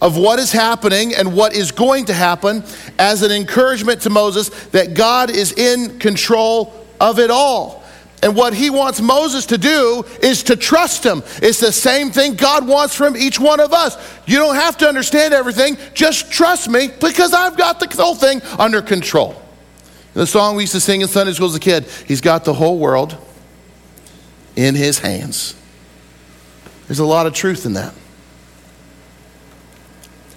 of 0.00 0.16
what 0.16 0.38
is 0.38 0.52
happening 0.52 1.14
and 1.14 1.34
what 1.34 1.54
is 1.54 1.70
going 1.70 2.06
to 2.06 2.12
happen 2.12 2.64
as 2.98 3.22
an 3.22 3.30
encouragement 3.30 4.02
to 4.02 4.10
Moses 4.10 4.48
that 4.68 4.94
God 4.94 5.30
is 5.30 5.52
in 5.52 5.98
control 5.98 6.74
of 7.00 7.18
it 7.18 7.30
all. 7.30 7.82
And 8.22 8.34
what 8.34 8.54
he 8.54 8.70
wants 8.70 9.00
Moses 9.00 9.46
to 9.46 9.58
do 9.58 10.04
is 10.22 10.42
to 10.44 10.56
trust 10.56 11.04
him. 11.04 11.22
It's 11.42 11.60
the 11.60 11.72
same 11.72 12.10
thing 12.10 12.34
God 12.34 12.66
wants 12.66 12.94
from 12.94 13.16
each 13.16 13.38
one 13.38 13.60
of 13.60 13.72
us. 13.72 13.96
You 14.26 14.38
don't 14.38 14.54
have 14.54 14.78
to 14.78 14.88
understand 14.88 15.34
everything, 15.34 15.76
just 15.92 16.32
trust 16.32 16.68
me 16.68 16.88
because 17.00 17.34
I've 17.34 17.56
got 17.56 17.80
the 17.80 18.02
whole 18.02 18.14
thing 18.14 18.40
under 18.58 18.80
control. 18.80 19.43
The 20.14 20.26
song 20.26 20.56
we 20.56 20.62
used 20.62 20.72
to 20.72 20.80
sing 20.80 21.00
in 21.00 21.08
Sunday 21.08 21.32
school 21.32 21.48
as 21.48 21.54
a 21.54 21.60
kid, 21.60 21.84
He's 22.06 22.20
got 22.20 22.44
the 22.44 22.54
whole 22.54 22.78
world 22.78 23.16
in 24.56 24.74
His 24.74 25.00
hands. 25.00 25.56
There's 26.86 27.00
a 27.00 27.04
lot 27.04 27.26
of 27.26 27.34
truth 27.34 27.66
in 27.66 27.74
that. 27.74 27.94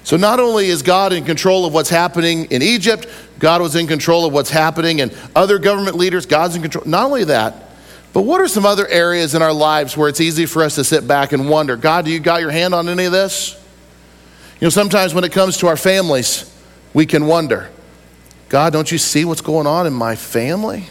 So, 0.03 0.15
not 0.15 0.39
only 0.39 0.67
is 0.67 0.83
God 0.83 1.11
in 1.11 1.25
control 1.25 1.65
of 1.65 1.73
what's 1.73 1.89
happening 1.89 2.45
in 2.45 2.61
Egypt, 2.61 3.07
God 3.39 3.61
was 3.61 3.75
in 3.75 3.87
control 3.87 4.25
of 4.25 4.33
what's 4.33 4.49
happening 4.49 5.01
and 5.01 5.15
other 5.35 5.59
government 5.59 5.97
leaders, 5.97 6.25
God's 6.25 6.55
in 6.55 6.61
control. 6.61 6.85
Not 6.85 7.05
only 7.05 7.25
that, 7.25 7.67
but 8.13 8.21
what 8.21 8.41
are 8.41 8.47
some 8.47 8.65
other 8.65 8.87
areas 8.87 9.35
in 9.35 9.41
our 9.41 9.53
lives 9.53 9.95
where 9.95 10.09
it's 10.09 10.21
easy 10.21 10.45
for 10.45 10.63
us 10.63 10.75
to 10.75 10.83
sit 10.83 11.07
back 11.07 11.33
and 11.33 11.49
wonder, 11.49 11.75
God, 11.75 12.05
do 12.05 12.11
you 12.11 12.19
got 12.19 12.41
your 12.41 12.51
hand 12.51 12.73
on 12.73 12.87
any 12.89 13.05
of 13.05 13.11
this? 13.11 13.61
You 14.59 14.65
know, 14.65 14.69
sometimes 14.69 15.13
when 15.13 15.23
it 15.23 15.31
comes 15.31 15.57
to 15.57 15.67
our 15.67 15.77
families, 15.77 16.51
we 16.93 17.05
can 17.05 17.27
wonder, 17.27 17.69
God, 18.49 18.73
don't 18.73 18.91
you 18.91 18.97
see 18.97 19.25
what's 19.25 19.41
going 19.41 19.67
on 19.67 19.87
in 19.87 19.93
my 19.93 20.15
family? 20.15 20.85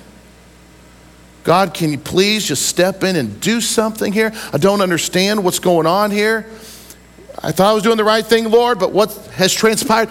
God, 1.44 1.74
can 1.74 1.92
you 1.92 1.98
please 1.98 2.44
just 2.44 2.66
step 2.66 3.04
in 3.04 3.16
and 3.16 3.40
do 3.40 3.60
something 3.60 4.12
here? 4.12 4.32
I 4.52 4.58
don't 4.58 4.80
understand 4.80 5.44
what's 5.44 5.60
going 5.60 5.86
on 5.86 6.10
here. 6.10 6.46
I 7.42 7.52
thought 7.52 7.70
I 7.70 7.72
was 7.72 7.82
doing 7.82 7.96
the 7.96 8.04
right 8.04 8.24
thing, 8.24 8.50
Lord, 8.50 8.78
but 8.78 8.92
what 8.92 9.14
has 9.34 9.54
transpired? 9.54 10.08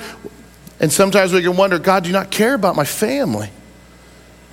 And 0.80 0.92
sometimes 0.92 1.34
we 1.34 1.42
can 1.42 1.58
wonder, 1.58 1.78
God, 1.78 2.04
do 2.04 2.10
you 2.10 2.14
not 2.14 2.32
care 2.32 2.54
about 2.54 2.76
my 2.76 2.86
family? 2.86 3.50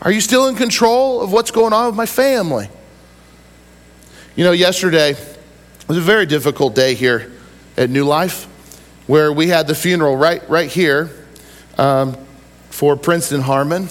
Are 0.00 0.11
you 0.11 0.20
still 0.20 0.48
in 0.48 0.57
control 0.57 1.20
of 1.20 1.33
what's 1.33 1.52
going 1.52 1.72
on 1.72 1.87
with 1.87 1.94
my 1.94 2.07
family? 2.07 2.68
You 4.35 4.44
know, 4.44 4.52
yesterday 4.52 5.14
was 5.87 5.98
a 5.98 6.00
very 6.00 6.26
difficult 6.26 6.74
day 6.74 6.94
here 6.94 7.31
at 7.76 7.90
New 7.90 8.05
Life 8.05 8.44
where 9.07 9.33
we 9.33 9.48
had 9.48 9.66
the 9.66 9.74
funeral 9.74 10.16
right, 10.16 10.48
right 10.48 10.70
here 10.70 11.11
um, 11.78 12.16
for 12.72 12.96
Princeton 12.96 13.42
Harmon. 13.42 13.88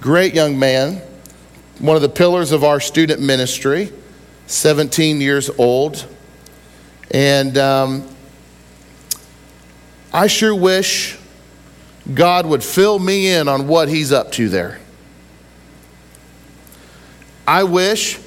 Great 0.00 0.34
young 0.34 0.58
man 0.58 1.02
one 1.78 1.94
of 1.96 2.02
the 2.02 2.08
pillars 2.08 2.52
of 2.52 2.64
our 2.64 2.80
student 2.80 3.20
ministry, 3.20 3.92
17 4.46 5.20
years 5.20 5.50
old. 5.58 6.06
And 7.10 7.58
um, 7.58 8.08
I 10.12 10.26
sure 10.26 10.54
wish 10.54 11.18
God 12.12 12.46
would 12.46 12.64
fill 12.64 12.98
me 12.98 13.28
in 13.28 13.48
on 13.48 13.68
what 13.68 13.88
He's 13.88 14.10
up 14.10 14.32
to 14.32 14.48
there. 14.48 14.80
I 17.46 17.64
wish 17.64 18.18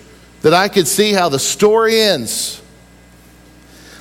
that 0.42 0.54
I 0.54 0.70
could 0.70 0.88
see 0.88 1.12
how 1.12 1.30
the 1.30 1.40
story 1.40 2.00
ends. 2.00 2.62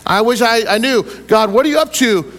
I 0.06 0.20
wish 0.20 0.40
I, 0.40 0.74
I 0.74 0.78
knew, 0.78 1.02
God, 1.26 1.52
what 1.52 1.66
are 1.66 1.68
you 1.68 1.78
up 1.78 1.92
to 1.94 2.32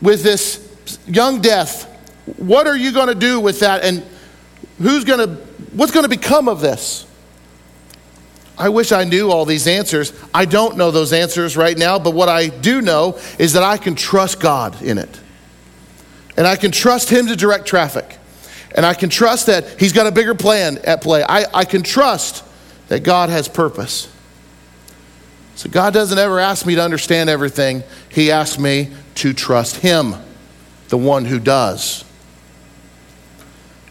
with 0.00 0.22
this 0.22 0.64
young 1.06 1.40
death? 1.40 1.87
What 2.36 2.66
are 2.66 2.76
you 2.76 2.92
going 2.92 3.08
to 3.08 3.14
do 3.14 3.40
with 3.40 3.60
that? 3.60 3.84
And 3.84 4.04
who's 4.78 5.04
going 5.04 5.26
to 5.26 5.34
what's 5.72 5.92
going 5.92 6.04
to 6.04 6.08
become 6.08 6.48
of 6.48 6.60
this? 6.60 7.06
I 8.58 8.70
wish 8.70 8.90
I 8.90 9.04
knew 9.04 9.30
all 9.30 9.44
these 9.44 9.68
answers. 9.68 10.12
I 10.34 10.44
don't 10.44 10.76
know 10.76 10.90
those 10.90 11.12
answers 11.12 11.56
right 11.56 11.78
now, 11.78 11.98
but 12.00 12.12
what 12.12 12.28
I 12.28 12.48
do 12.48 12.82
know 12.82 13.18
is 13.38 13.52
that 13.52 13.62
I 13.62 13.76
can 13.76 13.94
trust 13.94 14.40
God 14.40 14.82
in 14.82 14.98
it. 14.98 15.20
And 16.36 16.46
I 16.46 16.56
can 16.56 16.72
trust 16.72 17.08
Him 17.08 17.28
to 17.28 17.36
direct 17.36 17.66
traffic. 17.66 18.18
And 18.74 18.84
I 18.84 18.94
can 18.94 19.10
trust 19.10 19.46
that 19.46 19.78
He's 19.78 19.92
got 19.92 20.08
a 20.08 20.12
bigger 20.12 20.34
plan 20.34 20.78
at 20.78 21.02
play. 21.02 21.22
I, 21.22 21.44
I 21.54 21.64
can 21.64 21.82
trust 21.82 22.44
that 22.88 23.04
God 23.04 23.28
has 23.28 23.48
purpose. 23.48 24.12
So 25.54 25.68
God 25.68 25.94
doesn't 25.94 26.18
ever 26.18 26.40
ask 26.40 26.66
me 26.66 26.74
to 26.74 26.82
understand 26.82 27.30
everything, 27.30 27.84
He 28.08 28.32
asks 28.32 28.58
me 28.58 28.90
to 29.16 29.32
trust 29.32 29.76
Him, 29.76 30.14
the 30.88 30.98
one 30.98 31.24
who 31.24 31.38
does. 31.38 32.04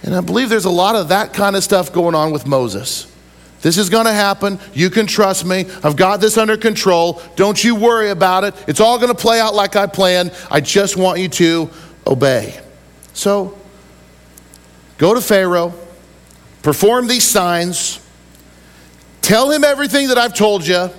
And 0.08 0.16
I 0.16 0.22
believe 0.22 0.48
there's 0.48 0.64
a 0.64 0.70
lot 0.70 0.96
of 0.96 1.10
that 1.10 1.34
kind 1.34 1.58
of 1.58 1.66
stuff 1.66 1.92
going 1.92 2.16
on 2.16 2.32
with 2.32 2.48
Moses. 2.48 3.14
This 3.62 3.78
is 3.78 3.90
going 3.90 4.06
to 4.06 4.14
happen. 4.14 4.58
You 4.74 4.90
can 4.90 5.06
trust 5.06 5.44
me. 5.44 5.66
I've 5.84 5.98
got 5.98 6.22
this 6.22 6.38
under 6.38 6.56
control. 6.56 7.22
Don't 7.36 7.62
you 7.62 7.76
worry 7.76 8.10
about 8.10 8.46
it. 8.46 8.56
It's 8.70 8.80
all 8.80 9.00
going 9.00 9.14
to 9.14 9.22
play 9.22 9.42
out 9.42 9.54
like 9.54 9.76
I 9.76 9.86
planned. 9.86 10.32
I 10.50 10.62
just 10.62 10.96
want 10.96 11.20
you 11.20 11.28
to 11.28 11.70
obey. 12.08 12.58
So, 13.12 13.58
go 14.98 15.14
to 15.14 15.20
Pharaoh, 15.20 15.74
perform 16.64 17.08
these 17.08 17.26
signs, 17.26 18.00
tell 19.22 19.52
him 19.52 19.66
everything 19.66 20.08
that 20.08 20.18
I've 20.18 20.36
told 20.36 20.66
you, 20.66 20.78
and 20.78 20.92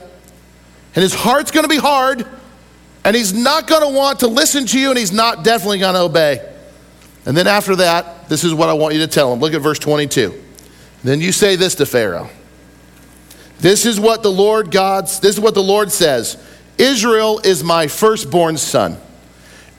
his 1.02 1.14
heart's 1.14 1.50
going 1.50 1.64
to 1.64 1.70
be 1.70 1.78
hard, 1.78 2.26
and 3.06 3.16
he's 3.16 3.32
not 3.32 3.68
going 3.68 3.90
to 3.90 3.96
want 3.96 4.20
to 4.20 4.26
listen 4.26 4.66
to 4.66 4.78
you, 4.78 4.90
and 4.90 4.98
he's 4.98 5.12
not 5.12 5.44
definitely 5.44 5.78
going 5.78 5.94
to 5.94 6.02
obey. 6.02 6.46
And 7.24 7.34
then 7.34 7.46
after 7.46 7.74
that, 7.76 8.16
this 8.28 8.44
is 8.44 8.54
what 8.54 8.68
I 8.68 8.74
want 8.74 8.94
you 8.94 9.00
to 9.00 9.06
tell 9.06 9.32
him. 9.32 9.40
Look 9.40 9.54
at 9.54 9.60
verse 9.60 9.78
22. 9.78 10.44
Then 11.04 11.20
you 11.20 11.32
say 11.32 11.56
this 11.56 11.74
to 11.76 11.86
Pharaoh. 11.86 12.28
This 13.60 13.86
is 13.86 13.98
what 13.98 14.22
the 14.22 14.30
Lord 14.30 14.70
God's 14.70 15.20
this 15.20 15.34
is 15.36 15.40
what 15.40 15.54
the 15.54 15.62
Lord 15.62 15.90
says. 15.90 16.42
Israel 16.76 17.40
is 17.40 17.64
my 17.64 17.88
firstborn 17.88 18.56
son. 18.56 18.98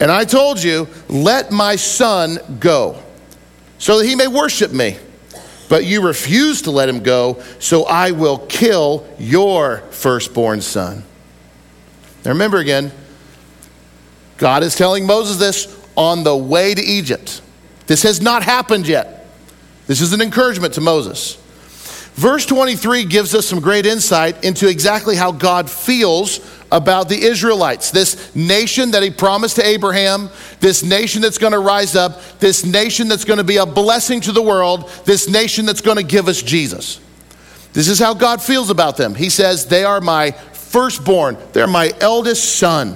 And 0.02 0.12
I 0.12 0.24
told 0.26 0.64
you, 0.64 0.88
let 1.10 1.52
my 1.52 1.76
son 1.76 2.40
go, 2.60 3.02
so 3.80 4.00
that 4.00 4.06
he 4.06 4.16
may 4.16 4.28
worship 4.28 4.72
me. 4.72 4.98
But 5.68 5.86
you 5.86 6.02
refuse 6.02 6.62
to 6.64 6.72
let 6.72 6.90
him 6.90 7.04
go, 7.04 7.44
so 7.60 7.84
I 7.84 8.12
will 8.12 8.40
kill 8.40 9.08
your 9.20 9.80
firstborn 9.92 10.62
son. 10.62 11.04
Now 12.24 12.32
remember 12.32 12.58
again, 12.58 12.92
God 14.38 14.64
is 14.64 14.76
telling 14.76 15.06
Moses 15.06 15.38
this 15.38 15.78
on 15.96 16.24
the 16.24 16.36
way 16.36 16.74
to 16.74 16.82
Egypt. 16.82 17.42
This 17.89 18.04
has 18.04 18.21
not 18.21 18.43
happened 18.43 18.88
yet. 18.88 19.25
This 19.88 19.99
is 19.99 20.13
an 20.13 20.21
encouragement 20.21 20.75
to 20.75 20.82
Moses. 20.82 21.38
Verse 22.13 22.45
23 22.45 23.06
gives 23.06 23.34
us 23.34 23.47
some 23.47 23.60
great 23.60 23.88
insight 23.88 24.43
into 24.45 24.69
exactly 24.69 25.15
how 25.15 25.32
God 25.32 25.67
feels 25.67 26.39
about 26.71 27.10
the 27.10 27.19
Israelites, 27.19 27.89
this 27.89 28.36
nation 28.36 28.91
that 28.91 29.02
he 29.02 29.10
promised 29.10 29.56
to 29.56 29.65
Abraham, 29.65 30.30
this 30.60 30.84
nation 30.84 31.23
that's 31.23 31.39
going 31.39 31.54
to 31.54 31.60
rise 31.60 31.95
up, 31.95 32.21
this 32.38 32.63
nation 32.63 33.08
that's 33.08 33.25
going 33.25 33.39
to 33.39 33.43
be 33.43 33.58
a 33.58 33.65
blessing 33.65 34.21
to 34.21 34.32
the 34.34 34.41
world, 34.43 34.88
this 35.06 35.28
nation 35.28 35.65
that's 35.65 35.82
going 35.82 35.97
to 35.97 36.04
give 36.04 36.28
us 36.28 36.43
Jesus. 36.43 36.99
This 37.73 37.88
is 37.88 37.97
how 37.97 38.13
God 38.13 38.39
feels 38.39 38.69
about 38.69 38.97
them. 38.97 39.15
He 39.15 39.32
says, 39.32 39.65
They 39.65 39.84
are 39.84 39.99
my 39.99 40.30
firstborn, 40.30 41.39
they're 41.54 41.65
my 41.65 41.91
eldest 41.99 42.58
son. 42.60 42.95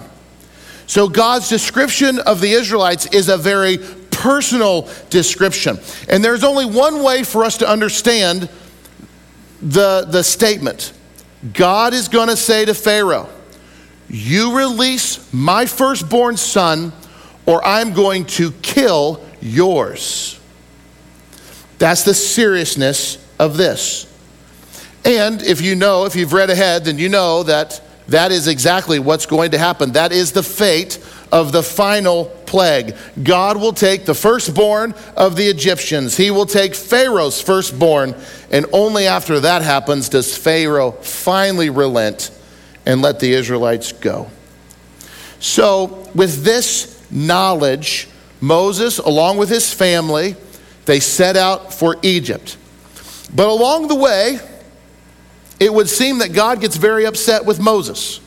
So 0.85 1.09
God's 1.09 1.49
description 1.49 2.19
of 2.19 2.41
the 2.41 2.51
Israelites 2.51 3.07
is 3.07 3.27
a 3.27 3.37
very 3.37 3.79
personal 4.23 4.87
description. 5.09 5.77
And 6.07 6.23
there's 6.23 6.45
only 6.45 6.65
one 6.65 7.03
way 7.03 7.23
for 7.23 7.43
us 7.43 7.57
to 7.57 7.69
understand 7.69 8.49
the, 9.61 10.07
the 10.09 10.23
statement 10.23 10.93
God 11.51 11.93
is 11.93 12.07
going 12.07 12.29
to 12.29 12.37
say 12.37 12.63
to 12.63 12.73
Pharaoh, 12.73 13.27
You 14.07 14.57
release 14.57 15.31
my 15.33 15.65
firstborn 15.65 16.37
son, 16.37 16.93
or 17.45 17.61
I'm 17.65 17.91
going 17.91 18.23
to 18.37 18.53
kill 18.61 19.21
yours. 19.41 20.39
That's 21.79 22.03
the 22.03 22.13
seriousness 22.13 23.17
of 23.37 23.57
this. 23.57 24.09
And 25.03 25.41
if 25.41 25.59
you 25.59 25.75
know, 25.75 26.05
if 26.05 26.15
you've 26.15 26.31
read 26.31 26.49
ahead, 26.49 26.85
then 26.85 26.97
you 26.97 27.09
know 27.09 27.43
that 27.43 27.81
that 28.07 28.31
is 28.31 28.47
exactly 28.47 28.99
what's 28.99 29.25
going 29.25 29.51
to 29.51 29.57
happen. 29.57 29.91
That 29.91 30.13
is 30.13 30.31
the 30.31 30.43
fate 30.43 30.97
of 31.29 31.51
the 31.51 31.61
final 31.61 32.25
plague. 32.53 32.95
God 33.23 33.57
will 33.57 33.73
take 33.73 34.05
the 34.05 34.13
firstborn 34.13 34.93
of 35.17 35.35
the 35.35 35.47
Egyptians, 35.47 36.15
He 36.15 36.29
will 36.29 36.45
take 36.45 36.75
Pharaoh's 36.75 37.41
firstborn, 37.41 38.13
and 38.51 38.67
only 38.71 39.07
after 39.07 39.39
that 39.39 39.63
happens 39.63 40.07
does 40.07 40.37
Pharaoh 40.37 40.91
finally 40.91 41.71
relent 41.71 42.29
and 42.85 43.01
let 43.01 43.19
the 43.19 43.33
Israelites 43.33 43.91
go. 43.91 44.29
So, 45.39 46.07
with 46.13 46.43
this 46.43 47.03
knowledge, 47.09 48.07
Moses, 48.39 48.99
along 48.99 49.37
with 49.37 49.49
his 49.49 49.73
family, 49.73 50.35
they 50.85 50.99
set 50.99 51.35
out 51.35 51.73
for 51.73 51.97
Egypt. 52.03 52.55
But 53.33 53.47
along 53.47 53.87
the 53.87 53.95
way, 53.95 54.37
it 55.59 55.73
would 55.73 55.89
seem 55.89 56.19
that 56.19 56.33
God 56.33 56.61
gets 56.61 56.75
very 56.75 57.07
upset 57.07 57.45
with 57.45 57.59
Moses. 57.59 58.19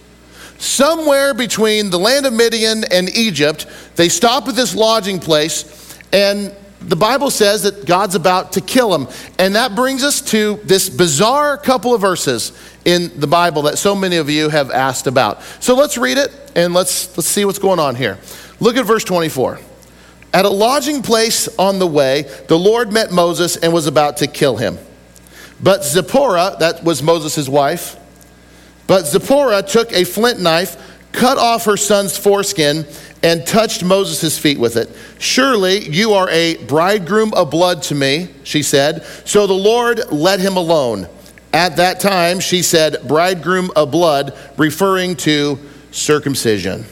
Somewhere 0.58 1.34
between 1.34 1.90
the 1.90 1.98
land 1.98 2.24
of 2.24 2.32
Midian 2.32 2.84
and 2.90 3.14
Egypt, 3.14 3.66
they 3.96 4.08
stop 4.08 4.46
at 4.48 4.54
this 4.54 4.74
lodging 4.74 5.18
place, 5.18 5.98
and 6.12 6.54
the 6.80 6.96
Bible 6.96 7.30
says 7.30 7.64
that 7.64 7.86
God's 7.86 8.14
about 8.14 8.52
to 8.52 8.60
kill 8.60 8.94
him. 8.94 9.08
And 9.38 9.56
that 9.56 9.74
brings 9.74 10.04
us 10.04 10.20
to 10.30 10.60
this 10.64 10.88
bizarre 10.88 11.56
couple 11.56 11.94
of 11.94 12.00
verses 12.00 12.52
in 12.84 13.18
the 13.18 13.26
Bible 13.26 13.62
that 13.62 13.78
so 13.78 13.94
many 13.94 14.16
of 14.16 14.30
you 14.30 14.48
have 14.50 14.70
asked 14.70 15.06
about. 15.06 15.42
So 15.60 15.74
let's 15.74 15.98
read 15.98 16.18
it 16.18 16.30
and 16.54 16.74
let's, 16.74 17.16
let's 17.16 17.26
see 17.26 17.44
what's 17.44 17.58
going 17.58 17.80
on 17.80 17.96
here. 17.96 18.18
Look 18.60 18.76
at 18.76 18.84
verse 18.84 19.04
24. 19.04 19.58
At 20.32 20.44
a 20.44 20.50
lodging 20.50 21.02
place 21.02 21.48
on 21.58 21.78
the 21.78 21.86
way, 21.86 22.22
the 22.48 22.58
Lord 22.58 22.92
met 22.92 23.10
Moses 23.10 23.56
and 23.56 23.72
was 23.72 23.86
about 23.86 24.18
to 24.18 24.26
kill 24.26 24.56
him. 24.56 24.78
But 25.62 25.82
Zipporah, 25.82 26.56
that 26.60 26.84
was 26.84 27.02
Moses' 27.02 27.48
wife, 27.48 27.96
but 28.86 29.06
Zipporah 29.06 29.62
took 29.62 29.92
a 29.92 30.04
flint 30.04 30.40
knife, 30.40 30.76
cut 31.12 31.38
off 31.38 31.64
her 31.64 31.78
son's 31.78 32.16
foreskin, 32.16 32.86
and 33.26 33.44
touched 33.44 33.82
Moses' 33.82 34.38
feet 34.38 34.56
with 34.56 34.76
it. 34.76 34.88
Surely 35.18 35.80
you 35.80 36.12
are 36.12 36.30
a 36.30 36.58
bridegroom 36.66 37.34
of 37.34 37.50
blood 37.50 37.82
to 37.82 37.94
me, 37.96 38.28
she 38.44 38.62
said. 38.62 39.04
So 39.24 39.48
the 39.48 39.52
Lord 39.52 40.12
let 40.12 40.38
him 40.38 40.56
alone. 40.56 41.08
At 41.52 41.74
that 41.78 41.98
time, 41.98 42.38
she 42.38 42.62
said, 42.62 42.98
bridegroom 43.08 43.72
of 43.74 43.90
blood, 43.90 44.38
referring 44.56 45.16
to 45.16 45.58
circumcision. 45.90 46.84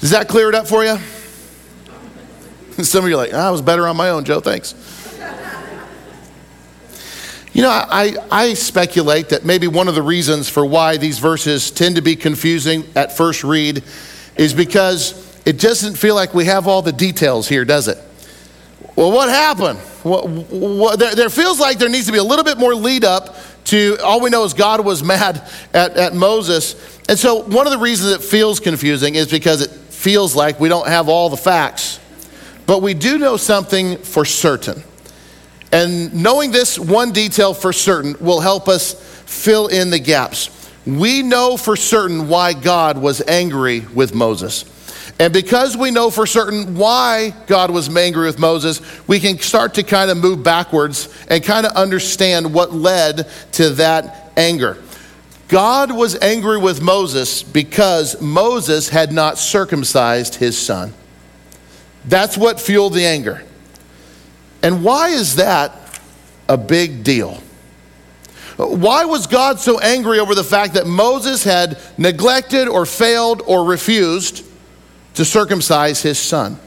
Does 0.00 0.10
that 0.10 0.26
clear 0.26 0.48
it 0.48 0.56
up 0.56 0.66
for 0.66 0.84
you? 0.84 0.96
Some 2.82 3.04
of 3.04 3.08
you 3.08 3.14
are 3.14 3.18
like, 3.18 3.32
ah, 3.32 3.46
I 3.46 3.50
was 3.50 3.62
better 3.62 3.86
on 3.86 3.96
my 3.96 4.08
own, 4.08 4.24
Joe, 4.24 4.40
thanks. 4.40 4.74
You 7.52 7.62
know, 7.62 7.70
I, 7.70 8.16
I 8.28 8.54
speculate 8.54 9.28
that 9.28 9.44
maybe 9.44 9.68
one 9.68 9.86
of 9.86 9.94
the 9.94 10.02
reasons 10.02 10.48
for 10.48 10.66
why 10.66 10.96
these 10.96 11.20
verses 11.20 11.70
tend 11.70 11.94
to 11.94 12.02
be 12.02 12.16
confusing 12.16 12.84
at 12.96 13.16
first 13.16 13.44
read 13.44 13.84
is 14.36 14.54
because 14.54 15.26
it 15.44 15.60
doesn't 15.60 15.96
feel 15.96 16.14
like 16.14 16.34
we 16.34 16.44
have 16.46 16.66
all 16.66 16.82
the 16.82 16.92
details 16.92 17.48
here, 17.48 17.64
does 17.64 17.88
it? 17.88 17.98
Well, 18.96 19.12
what 19.12 19.28
happened? 19.28 19.78
What, 20.02 20.28
what, 20.28 20.98
there, 20.98 21.14
there, 21.14 21.30
feels 21.30 21.60
like 21.60 21.78
there 21.78 21.88
needs 21.88 22.06
to 22.06 22.12
be 22.12 22.18
a 22.18 22.24
little 22.24 22.44
bit 22.44 22.58
more 22.58 22.74
lead 22.74 23.04
up 23.04 23.36
to 23.66 23.98
all 24.02 24.20
we 24.20 24.30
know 24.30 24.44
is 24.44 24.54
God 24.54 24.84
was 24.84 25.02
mad 25.04 25.42
at, 25.74 25.96
at 25.96 26.14
Moses. 26.14 26.98
And 27.08 27.18
so, 27.18 27.42
one 27.42 27.66
of 27.66 27.72
the 27.72 27.78
reasons 27.78 28.12
it 28.12 28.22
feels 28.22 28.58
confusing 28.60 29.14
is 29.14 29.30
because 29.30 29.60
it 29.60 29.70
feels 29.70 30.34
like 30.34 30.58
we 30.58 30.68
don't 30.68 30.88
have 30.88 31.08
all 31.08 31.28
the 31.28 31.36
facts. 31.36 32.00
But 32.66 32.82
we 32.82 32.94
do 32.94 33.18
know 33.18 33.36
something 33.36 33.98
for 33.98 34.24
certain. 34.24 34.82
And 35.72 36.14
knowing 36.14 36.52
this 36.52 36.78
one 36.78 37.12
detail 37.12 37.54
for 37.54 37.72
certain 37.72 38.16
will 38.20 38.40
help 38.40 38.68
us 38.68 38.94
fill 39.26 39.66
in 39.68 39.90
the 39.90 39.98
gaps. 39.98 40.48
We 40.86 41.22
know 41.22 41.56
for 41.56 41.74
certain 41.76 42.28
why 42.28 42.52
God 42.52 42.96
was 42.98 43.20
angry 43.22 43.80
with 43.80 44.14
Moses. 44.14 44.64
And 45.18 45.32
because 45.32 45.76
we 45.76 45.90
know 45.90 46.10
for 46.10 46.26
certain 46.26 46.76
why 46.76 47.34
God 47.46 47.70
was 47.70 47.94
angry 47.94 48.26
with 48.26 48.38
Moses, 48.38 48.80
we 49.08 49.18
can 49.18 49.38
start 49.38 49.74
to 49.74 49.82
kind 49.82 50.10
of 50.10 50.18
move 50.18 50.42
backwards 50.42 51.08
and 51.28 51.42
kind 51.42 51.66
of 51.66 51.72
understand 51.72 52.52
what 52.52 52.72
led 52.72 53.28
to 53.52 53.70
that 53.70 54.32
anger. 54.36 54.76
God 55.48 55.92
was 55.92 56.16
angry 56.16 56.58
with 56.58 56.82
Moses 56.82 57.42
because 57.42 58.20
Moses 58.20 58.88
had 58.88 59.12
not 59.12 59.38
circumcised 59.38 60.34
his 60.34 60.58
son. 60.58 60.92
That's 62.04 62.36
what 62.36 62.60
fueled 62.60 62.94
the 62.94 63.06
anger. 63.06 63.42
And 64.62 64.84
why 64.84 65.08
is 65.08 65.36
that 65.36 66.00
a 66.48 66.56
big 66.56 67.04
deal? 67.04 67.40
Why 68.56 69.04
was 69.04 69.26
God 69.26 69.60
so 69.60 69.78
angry 69.80 70.18
over 70.18 70.34
the 70.34 70.44
fact 70.44 70.74
that 70.74 70.86
Moses 70.86 71.44
had 71.44 71.78
neglected 71.98 72.68
or 72.68 72.86
failed 72.86 73.42
or 73.46 73.64
refused 73.64 74.44
to 75.14 75.24
circumcise 75.24 76.02
his 76.02 76.18
son? 76.18 76.58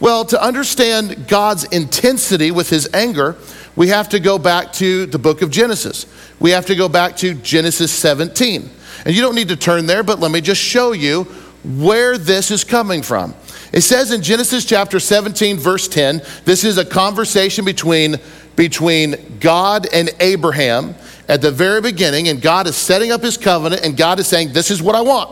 Well, 0.00 0.24
to 0.26 0.42
understand 0.42 1.28
God's 1.28 1.64
intensity 1.64 2.50
with 2.50 2.68
his 2.68 2.88
anger, 2.92 3.36
we 3.76 3.88
have 3.88 4.08
to 4.10 4.20
go 4.20 4.38
back 4.38 4.72
to 4.74 5.06
the 5.06 5.18
book 5.18 5.40
of 5.40 5.50
Genesis. 5.50 6.06
We 6.40 6.50
have 6.50 6.66
to 6.66 6.74
go 6.74 6.88
back 6.88 7.16
to 7.18 7.34
Genesis 7.34 7.92
17. 7.92 8.68
And 9.04 9.14
you 9.14 9.22
don't 9.22 9.34
need 9.34 9.48
to 9.48 9.56
turn 9.56 9.86
there, 9.86 10.02
but 10.02 10.18
let 10.18 10.32
me 10.32 10.40
just 10.40 10.60
show 10.60 10.92
you 10.92 11.24
where 11.64 12.18
this 12.18 12.50
is 12.50 12.64
coming 12.64 13.02
from. 13.02 13.34
It 13.72 13.82
says 13.82 14.12
in 14.12 14.22
Genesis 14.22 14.64
chapter 14.64 14.98
17, 14.98 15.58
verse 15.58 15.88
10, 15.88 16.22
this 16.44 16.64
is 16.64 16.78
a 16.78 16.84
conversation 16.84 17.64
between, 17.64 18.16
between 18.54 19.38
God 19.38 19.86
and 19.92 20.10
Abraham 20.20 20.94
at 21.28 21.42
the 21.42 21.50
very 21.50 21.80
beginning, 21.80 22.28
and 22.28 22.40
God 22.40 22.66
is 22.66 22.76
setting 22.76 23.10
up 23.10 23.22
his 23.22 23.36
covenant, 23.36 23.82
and 23.84 23.96
God 23.96 24.20
is 24.20 24.26
saying, 24.26 24.52
This 24.52 24.70
is 24.70 24.82
what 24.82 24.94
I 24.94 25.00
want. 25.00 25.30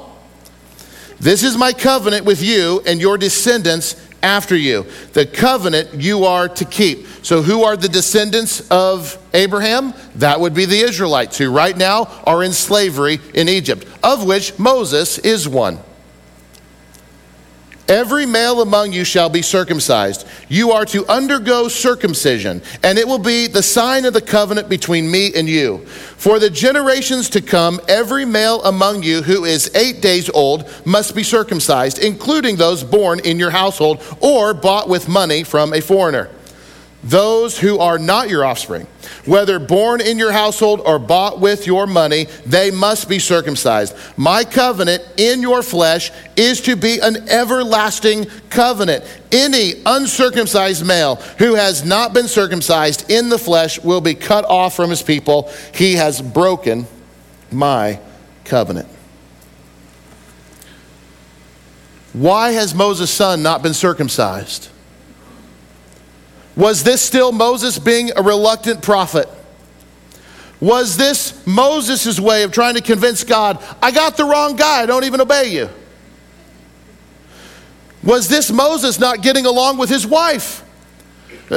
This 1.20 1.42
is 1.42 1.56
my 1.56 1.72
covenant 1.72 2.24
with 2.24 2.42
you 2.42 2.82
and 2.86 3.00
your 3.00 3.16
descendants 3.16 3.96
after 4.22 4.56
you. 4.56 4.86
The 5.12 5.26
covenant 5.26 5.94
you 5.94 6.24
are 6.24 6.48
to 6.48 6.64
keep. 6.64 7.06
So, 7.22 7.42
who 7.42 7.62
are 7.62 7.76
the 7.76 7.88
descendants 7.88 8.68
of 8.70 9.18
Abraham? 9.32 9.94
That 10.16 10.40
would 10.40 10.54
be 10.54 10.64
the 10.64 10.80
Israelites, 10.80 11.38
who 11.38 11.50
right 11.50 11.76
now 11.76 12.06
are 12.24 12.42
in 12.42 12.52
slavery 12.52 13.20
in 13.34 13.48
Egypt, 13.48 13.86
of 14.02 14.24
which 14.24 14.58
Moses 14.58 15.18
is 15.18 15.48
one. 15.48 15.78
Every 17.88 18.24
male 18.24 18.62
among 18.62 18.92
you 18.92 19.04
shall 19.04 19.28
be 19.28 19.42
circumcised. 19.42 20.26
You 20.48 20.72
are 20.72 20.86
to 20.86 21.06
undergo 21.06 21.68
circumcision, 21.68 22.62
and 22.82 22.98
it 22.98 23.06
will 23.06 23.18
be 23.18 23.46
the 23.46 23.62
sign 23.62 24.06
of 24.06 24.14
the 24.14 24.22
covenant 24.22 24.70
between 24.70 25.10
me 25.10 25.32
and 25.34 25.46
you. 25.46 25.78
For 26.16 26.38
the 26.38 26.48
generations 26.48 27.28
to 27.30 27.42
come, 27.42 27.80
every 27.86 28.24
male 28.24 28.62
among 28.64 29.02
you 29.02 29.20
who 29.20 29.44
is 29.44 29.70
eight 29.74 30.00
days 30.00 30.30
old 30.30 30.70
must 30.86 31.14
be 31.14 31.22
circumcised, 31.22 31.98
including 31.98 32.56
those 32.56 32.82
born 32.82 33.20
in 33.20 33.38
your 33.38 33.50
household 33.50 34.02
or 34.20 34.54
bought 34.54 34.88
with 34.88 35.06
money 35.06 35.44
from 35.44 35.74
a 35.74 35.82
foreigner 35.82 36.30
those 37.04 37.58
who 37.58 37.78
are 37.78 37.98
not 37.98 38.30
your 38.30 38.44
offspring, 38.44 38.86
whether 39.26 39.58
born 39.58 40.00
in 40.00 40.18
your 40.18 40.32
household 40.32 40.80
or 40.84 40.98
bought 40.98 41.38
with 41.38 41.66
your 41.66 41.86
money, 41.86 42.26
they 42.46 42.70
must 42.70 43.10
be 43.10 43.18
circumcised. 43.18 43.94
My 44.16 44.42
covenant 44.42 45.04
in 45.18 45.42
your 45.42 45.62
flesh 45.62 46.10
is 46.34 46.62
to 46.62 46.76
be 46.76 47.00
an 47.00 47.28
everlasting 47.28 48.24
covenant. 48.48 49.04
Any 49.30 49.74
uncircumcised 49.84 50.84
male 50.86 51.16
who 51.38 51.54
has 51.54 51.84
not 51.84 52.14
been 52.14 52.26
circumcised 52.26 53.10
in 53.10 53.28
the 53.28 53.38
flesh 53.38 53.78
will 53.80 54.00
be 54.00 54.14
cut 54.14 54.46
off 54.46 54.74
from 54.74 54.88
his 54.88 55.02
people. 55.02 55.52
He 55.74 55.94
has 55.94 56.22
broken 56.22 56.86
my 57.52 58.00
covenant. 58.44 58.88
Why 62.14 62.52
has 62.52 62.74
Moses' 62.74 63.10
son 63.10 63.42
not 63.42 63.62
been 63.62 63.74
circumcised? 63.74 64.70
Was 66.56 66.84
this 66.84 67.02
still 67.02 67.32
Moses 67.32 67.78
being 67.78 68.10
a 68.16 68.22
reluctant 68.22 68.82
prophet? 68.82 69.28
Was 70.60 70.96
this 70.96 71.46
Moses' 71.46 72.18
way 72.18 72.42
of 72.44 72.52
trying 72.52 72.74
to 72.74 72.80
convince 72.80 73.24
God, 73.24 73.62
I 73.82 73.90
got 73.90 74.16
the 74.16 74.24
wrong 74.24 74.56
guy, 74.56 74.82
I 74.82 74.86
don't 74.86 75.04
even 75.04 75.20
obey 75.20 75.48
you? 75.48 75.68
Was 78.02 78.28
this 78.28 78.50
Moses 78.50 78.98
not 78.98 79.22
getting 79.22 79.46
along 79.46 79.78
with 79.78 79.88
his 79.88 80.06
wife? 80.06 80.62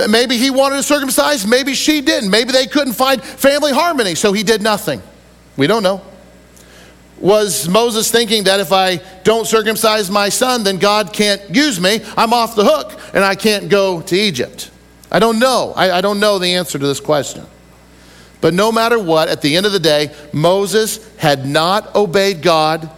Maybe 0.09 0.37
he 0.37 0.49
wanted 0.49 0.77
to 0.77 0.83
circumcise, 0.83 1.45
maybe 1.45 1.73
she 1.73 2.01
didn't. 2.01 2.29
Maybe 2.29 2.51
they 2.51 2.67
couldn't 2.67 2.93
find 2.93 3.23
family 3.23 3.71
harmony, 3.71 4.15
so 4.15 4.33
he 4.33 4.43
did 4.43 4.61
nothing. 4.61 5.01
We 5.55 5.67
don't 5.67 5.83
know. 5.83 6.01
Was 7.19 7.67
Moses 7.67 8.11
thinking 8.11 8.43
that 8.43 8.59
if 8.59 8.71
I 8.71 8.97
don't 9.23 9.47
circumcise 9.47 10.11
my 10.11 10.29
son, 10.29 10.63
then 10.63 10.77
God 10.77 11.13
can't 11.13 11.41
use 11.55 11.79
me? 11.79 12.01
I'm 12.15 12.31
off 12.33 12.55
the 12.55 12.63
hook 12.63 12.99
and 13.13 13.23
I 13.23 13.35
can't 13.35 13.69
go 13.69 14.01
to 14.01 14.15
Egypt. 14.15 14.69
I 15.11 15.19
don't 15.19 15.39
know. 15.39 15.73
I, 15.75 15.97
I 15.97 16.01
don't 16.01 16.19
know 16.19 16.39
the 16.39 16.55
answer 16.55 16.77
to 16.77 16.85
this 16.85 16.99
question. 16.99 17.45
But 18.41 18.53
no 18.53 18.71
matter 18.71 18.99
what, 18.99 19.29
at 19.29 19.41
the 19.41 19.55
end 19.55 19.65
of 19.65 19.71
the 19.71 19.79
day, 19.79 20.13
Moses 20.31 20.99
had 21.17 21.45
not 21.45 21.95
obeyed 21.95 22.41
God 22.41 22.89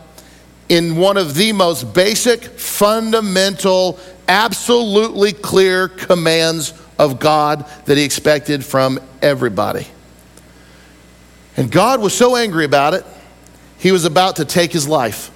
in 0.67 0.98
one 0.98 1.17
of 1.17 1.36
the 1.36 1.52
most 1.54 1.93
basic, 1.93 2.43
fundamental, 2.43 4.00
absolutely 4.28 5.34
clear 5.34 5.88
commands 5.88 6.74
of 6.98 7.19
God 7.19 7.65
that 7.86 7.98
he 7.98 8.04
expected 8.04 8.63
from 8.63 9.00
everybody. 9.22 9.88
And 11.58 11.72
God 11.72 12.02
was 12.02 12.13
so 12.13 12.36
angry 12.36 12.65
about 12.65 12.93
it, 12.93 13.06
he 13.78 13.91
was 13.91 14.06
about 14.06 14.36
to 14.38 14.45
take 14.45 14.72
his 14.72 14.88
life. 14.88 15.32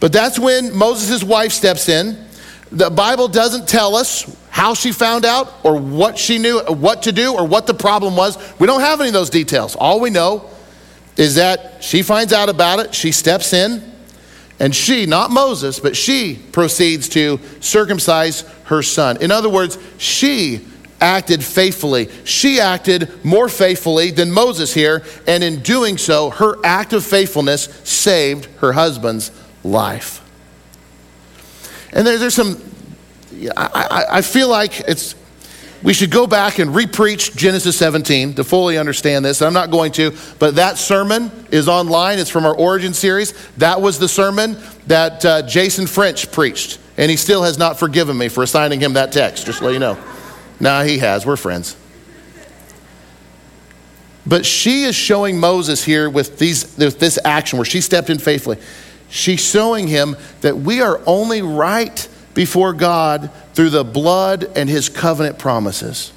But 0.00 0.12
that's 0.12 0.38
when 0.38 0.74
Moses' 0.76 1.22
wife 1.22 1.52
steps 1.52 1.88
in. 1.88 2.26
The 2.72 2.90
Bible 2.90 3.28
doesn't 3.28 3.68
tell 3.68 3.94
us 3.94 4.24
how 4.52 4.74
she 4.74 4.92
found 4.92 5.24
out 5.24 5.50
or 5.62 5.76
what 5.76 6.18
she 6.18 6.36
knew, 6.36 6.58
uh, 6.60 6.70
what 6.70 7.04
to 7.04 7.10
do 7.10 7.34
or 7.34 7.44
what 7.46 7.66
the 7.66 7.72
problem 7.72 8.14
was. 8.14 8.36
We 8.60 8.66
don't 8.66 8.82
have 8.82 9.00
any 9.00 9.08
of 9.08 9.14
those 9.14 9.30
details. 9.30 9.74
All 9.74 9.98
we 9.98 10.10
know 10.10 10.48
is 11.16 11.36
that 11.36 11.82
she 11.82 12.02
finds 12.02 12.34
out 12.34 12.50
about 12.50 12.78
it, 12.78 12.94
she 12.94 13.12
steps 13.12 13.54
in, 13.54 13.82
and 14.60 14.74
she, 14.76 15.06
not 15.06 15.30
Moses, 15.30 15.80
but 15.80 15.96
she 15.96 16.38
proceeds 16.52 17.08
to 17.10 17.40
circumcise 17.60 18.42
her 18.64 18.82
son. 18.82 19.22
In 19.22 19.30
other 19.30 19.48
words, 19.48 19.78
she 19.96 20.60
acted 21.00 21.42
faithfully. 21.42 22.10
She 22.24 22.60
acted 22.60 23.24
more 23.24 23.48
faithfully 23.48 24.10
than 24.10 24.30
Moses 24.30 24.74
here, 24.74 25.02
and 25.26 25.42
in 25.42 25.62
doing 25.62 25.96
so, 25.96 26.28
her 26.28 26.56
act 26.62 26.92
of 26.92 27.04
faithfulness 27.04 27.64
saved 27.84 28.44
her 28.60 28.74
husband's 28.74 29.30
life. 29.64 30.22
And 31.94 32.06
there, 32.06 32.18
there's 32.18 32.34
some 32.34 32.71
I, 33.56 34.04
I, 34.10 34.22
feel 34.22 34.48
like 34.48 34.80
it's 34.80 35.14
we 35.82 35.94
should 35.94 36.10
go 36.10 36.26
back 36.26 36.58
and 36.58 36.70
repreach 36.70 37.36
Genesis 37.36 37.76
17 37.76 38.34
to 38.34 38.44
fully 38.44 38.78
understand 38.78 39.24
this. 39.24 39.42
I'm 39.42 39.52
not 39.52 39.70
going 39.70 39.92
to, 39.92 40.16
but 40.38 40.54
that 40.56 40.78
sermon 40.78 41.30
is 41.50 41.68
online. 41.68 42.18
It's 42.18 42.30
from 42.30 42.46
our 42.46 42.54
Origin 42.54 42.94
series. 42.94 43.32
That 43.56 43.80
was 43.80 43.98
the 43.98 44.08
sermon 44.08 44.56
that 44.86 45.24
uh, 45.24 45.42
Jason 45.42 45.86
French 45.86 46.30
preached, 46.30 46.78
and 46.96 47.10
he 47.10 47.16
still 47.16 47.42
has 47.42 47.58
not 47.58 47.78
forgiven 47.78 48.16
me 48.16 48.28
for 48.28 48.42
assigning 48.42 48.80
him 48.80 48.92
that 48.92 49.12
text, 49.12 49.46
just 49.46 49.58
to 49.58 49.64
let 49.64 49.72
you 49.72 49.80
know. 49.80 49.98
Nah, 50.60 50.84
he 50.84 50.98
has. 50.98 51.26
We're 51.26 51.36
friends. 51.36 51.76
But 54.24 54.46
she 54.46 54.84
is 54.84 54.94
showing 54.94 55.40
Moses 55.40 55.82
here 55.82 56.08
with, 56.08 56.38
these, 56.38 56.76
with 56.78 57.00
this 57.00 57.18
action 57.24 57.58
where 57.58 57.64
she 57.64 57.80
stepped 57.80 58.08
in 58.08 58.18
faithfully. 58.18 58.58
She's 59.08 59.44
showing 59.44 59.88
him 59.88 60.16
that 60.42 60.56
we 60.56 60.80
are 60.80 61.00
only 61.06 61.42
right 61.42 62.08
before 62.34 62.72
God 62.72 63.30
through 63.54 63.70
the 63.70 63.84
blood 63.84 64.50
and 64.56 64.68
his 64.68 64.88
covenant 64.88 65.38
promises. 65.38 66.12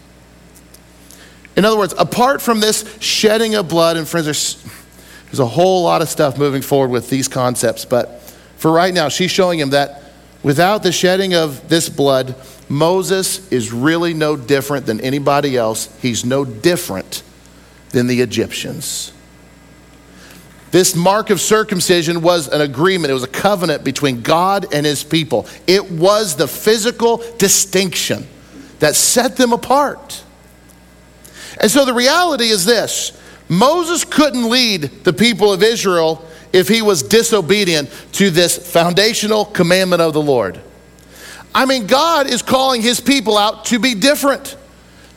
In 1.55 1.66
other 1.66 1.78
words, 1.78 1.93
apart 1.97 2.41
from 2.41 2.59
this 2.59 2.86
shedding 2.99 3.55
of 3.55 3.70
blood, 3.70 3.97
and 3.97 4.07
friends, 4.07 4.26
there's, 4.26 4.63
there's 5.26 5.39
a 5.39 5.45
whole 5.45 5.84
lot 5.84 6.01
of 6.01 6.09
stuff 6.09 6.38
moving 6.38 6.61
forward 6.61 6.91
with 6.91 7.09
these 7.09 7.28
concepts, 7.28 7.86
but 7.86 8.22
for 8.57 8.72
right 8.72 8.93
now, 8.93 9.09
she's 9.09 9.32
showing 9.32 9.59
him 9.59 9.72
that 9.72 10.03
without 10.43 10.84
the 10.84 10.91
shedding 10.91 11.34
of 11.34 11.70
this 11.70 11.88
blood, 11.89 12.36
Moses 12.68 13.51
is 13.51 13.72
really 13.72 14.13
no 14.13 14.36
different 14.36 14.86
than 14.86 14.99
anybody 15.01 15.55
else. 15.55 15.95
He's 16.01 16.26
no 16.26 16.45
different 16.45 17.24
than 17.89 18.07
the 18.07 18.22
Egyptians. 18.22 19.13
This 20.76 20.93
mark 20.93 21.30
of 21.30 21.39
circumcision 21.39 22.21
was 22.21 22.49
an 22.49 22.59
agreement, 22.59 23.09
it 23.09 23.13
was 23.13 23.23
a 23.23 23.28
covenant 23.28 23.86
between 23.86 24.21
God 24.23 24.73
and 24.73 24.86
his 24.86 25.05
people. 25.05 25.47
It 25.67 25.89
was 25.89 26.36
the 26.36 26.49
physical 26.49 27.23
distinction 27.38 28.28
that 28.80 28.93
set 28.95 29.38
them 29.38 29.53
apart. 29.53 30.21
And 31.61 31.71
so 31.71 31.86
the 31.86 31.93
reality 31.93 32.47
is 32.47 32.65
this 32.65 33.17
Moses 33.47 34.03
couldn't 34.03 34.49
lead 34.49 34.82
the 35.05 35.13
people 35.13 35.53
of 35.53 35.63
Israel 35.63 36.28
if 36.51 36.67
he 36.67 36.82
was 36.82 37.03
disobedient 37.03 37.89
to 38.11 38.30
this 38.30 38.57
foundational 38.57 39.45
commandment 39.45 40.01
of 40.01 40.11
the 40.11 40.21
Lord. 40.21 40.59
I 41.53 41.65
mean, 41.65 41.88
God 41.88 42.28
is 42.28 42.41
calling 42.41 42.82
his 42.82 42.99
people 42.99 43.38
out 43.38 43.63
to 43.67 43.80
be 43.80 43.95
different. 43.95 44.57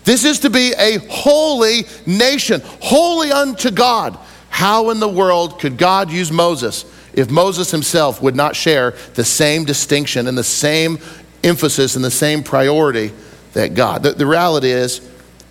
This 0.04 0.24
is 0.24 0.38
to 0.38 0.50
be 0.50 0.72
a 0.78 0.98
holy 1.10 1.88
nation, 2.06 2.62
holy 2.80 3.32
unto 3.32 3.72
God. 3.72 4.16
How 4.58 4.90
in 4.90 4.98
the 4.98 5.08
world 5.08 5.60
could 5.60 5.76
God 5.76 6.10
use 6.10 6.32
Moses 6.32 6.84
if 7.12 7.30
Moses 7.30 7.70
himself 7.70 8.20
would 8.20 8.34
not 8.34 8.56
share 8.56 8.96
the 9.14 9.22
same 9.22 9.64
distinction 9.64 10.26
and 10.26 10.36
the 10.36 10.42
same 10.42 10.98
emphasis 11.44 11.94
and 11.94 12.04
the 12.04 12.10
same 12.10 12.42
priority 12.42 13.12
that 13.52 13.74
God? 13.74 14.02
The, 14.02 14.14
the 14.14 14.26
reality 14.26 14.70
is, 14.70 15.08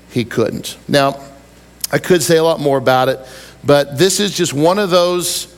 he 0.09 0.25
couldn't. 0.25 0.77
Now, 0.89 1.21
I 1.89 1.99
could 1.99 2.21
say 2.21 2.35
a 2.35 2.43
lot 2.43 2.59
more 2.59 2.77
about 2.77 3.07
it, 3.07 3.25
but 3.63 3.97
this 3.97 4.19
is 4.19 4.35
just 4.35 4.53
one 4.53 4.77
of 4.77 4.89
those 4.89 5.55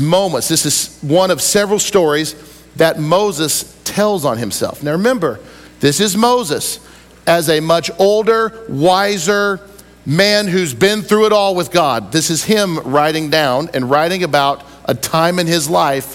moments. 0.00 0.48
This 0.48 0.64
is 0.64 0.98
one 1.02 1.30
of 1.30 1.42
several 1.42 1.78
stories 1.78 2.34
that 2.76 2.98
Moses 2.98 3.78
tells 3.84 4.24
on 4.24 4.38
himself. 4.38 4.82
Now, 4.82 4.92
remember, 4.92 5.38
this 5.80 6.00
is 6.00 6.16
Moses 6.16 6.80
as 7.26 7.50
a 7.50 7.60
much 7.60 7.90
older, 7.98 8.64
wiser, 8.70 9.60
man 10.08 10.48
who's 10.48 10.72
been 10.72 11.02
through 11.02 11.26
it 11.26 11.32
all 11.32 11.54
with 11.54 11.70
God. 11.70 12.12
This 12.12 12.30
is 12.30 12.42
him 12.42 12.78
writing 12.78 13.28
down 13.28 13.68
and 13.74 13.90
writing 13.90 14.24
about 14.24 14.64
a 14.86 14.94
time 14.94 15.38
in 15.38 15.46
his 15.46 15.68
life 15.68 16.14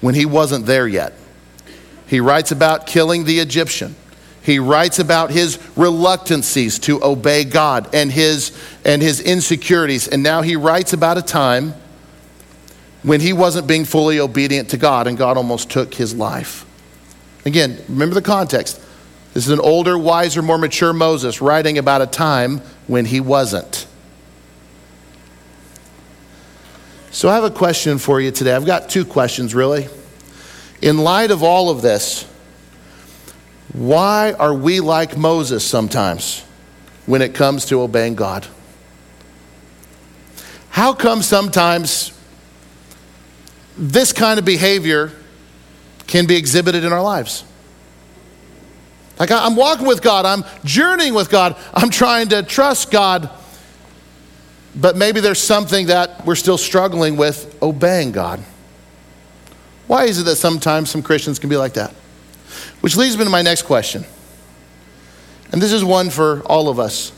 when 0.00 0.16
he 0.16 0.26
wasn't 0.26 0.66
there 0.66 0.88
yet. 0.88 1.12
He 2.08 2.18
writes 2.18 2.50
about 2.50 2.88
killing 2.88 3.24
the 3.24 3.38
Egyptian. 3.38 3.94
He 4.42 4.58
writes 4.58 4.98
about 4.98 5.30
his 5.30 5.60
reluctancies 5.76 6.80
to 6.80 7.02
obey 7.04 7.44
God 7.44 7.94
and 7.94 8.10
his, 8.10 8.56
and 8.84 9.00
his 9.00 9.20
insecurities. 9.20 10.08
And 10.08 10.24
now 10.24 10.42
he 10.42 10.56
writes 10.56 10.92
about 10.92 11.16
a 11.16 11.22
time 11.22 11.74
when 13.04 13.20
he 13.20 13.32
wasn't 13.32 13.68
being 13.68 13.84
fully 13.84 14.18
obedient 14.18 14.70
to 14.70 14.76
God 14.76 15.06
and 15.06 15.16
God 15.16 15.36
almost 15.36 15.70
took 15.70 15.94
his 15.94 16.14
life. 16.14 16.66
Again, 17.46 17.80
remember 17.88 18.14
the 18.14 18.22
context. 18.22 18.80
This 19.34 19.46
is 19.46 19.52
an 19.52 19.60
older, 19.60 19.96
wiser, 19.96 20.42
more 20.42 20.58
mature 20.58 20.92
Moses 20.92 21.40
writing 21.40 21.78
about 21.78 22.02
a 22.02 22.06
time 22.06 22.60
when 22.90 23.04
he 23.04 23.20
wasn't. 23.20 23.86
So 27.12 27.28
I 27.28 27.36
have 27.36 27.44
a 27.44 27.50
question 27.50 27.98
for 27.98 28.20
you 28.20 28.32
today. 28.32 28.52
I've 28.52 28.66
got 28.66 28.90
two 28.90 29.04
questions, 29.04 29.54
really. 29.54 29.86
In 30.82 30.98
light 30.98 31.30
of 31.30 31.44
all 31.44 31.70
of 31.70 31.82
this, 31.82 32.24
why 33.72 34.32
are 34.32 34.52
we 34.52 34.80
like 34.80 35.16
Moses 35.16 35.64
sometimes 35.64 36.44
when 37.06 37.22
it 37.22 37.32
comes 37.32 37.66
to 37.66 37.80
obeying 37.80 38.16
God? 38.16 38.44
How 40.70 40.92
come 40.92 41.22
sometimes 41.22 42.12
this 43.78 44.12
kind 44.12 44.40
of 44.40 44.44
behavior 44.44 45.12
can 46.08 46.26
be 46.26 46.34
exhibited 46.36 46.82
in 46.82 46.92
our 46.92 47.02
lives? 47.02 47.44
Like 49.20 49.30
I'm 49.30 49.54
walking 49.54 49.86
with 49.86 50.00
God, 50.00 50.24
I'm 50.24 50.44
journeying 50.64 51.12
with 51.12 51.28
God, 51.28 51.54
I'm 51.74 51.90
trying 51.90 52.28
to 52.30 52.42
trust 52.42 52.90
God, 52.90 53.28
but 54.74 54.96
maybe 54.96 55.20
there's 55.20 55.38
something 55.38 55.88
that 55.88 56.24
we're 56.24 56.36
still 56.36 56.56
struggling 56.56 57.18
with 57.18 57.54
obeying 57.62 58.12
God. 58.12 58.40
Why 59.86 60.04
is 60.04 60.18
it 60.18 60.22
that 60.22 60.36
sometimes 60.36 60.90
some 60.90 61.02
Christians 61.02 61.38
can 61.38 61.50
be 61.50 61.58
like 61.58 61.74
that? 61.74 61.90
Which 62.80 62.96
leads 62.96 63.18
me 63.18 63.24
to 63.24 63.30
my 63.30 63.42
next 63.42 63.62
question. 63.62 64.06
And 65.52 65.60
this 65.60 65.72
is 65.72 65.84
one 65.84 66.08
for 66.08 66.40
all 66.46 66.70
of 66.70 66.78
us. 66.78 67.12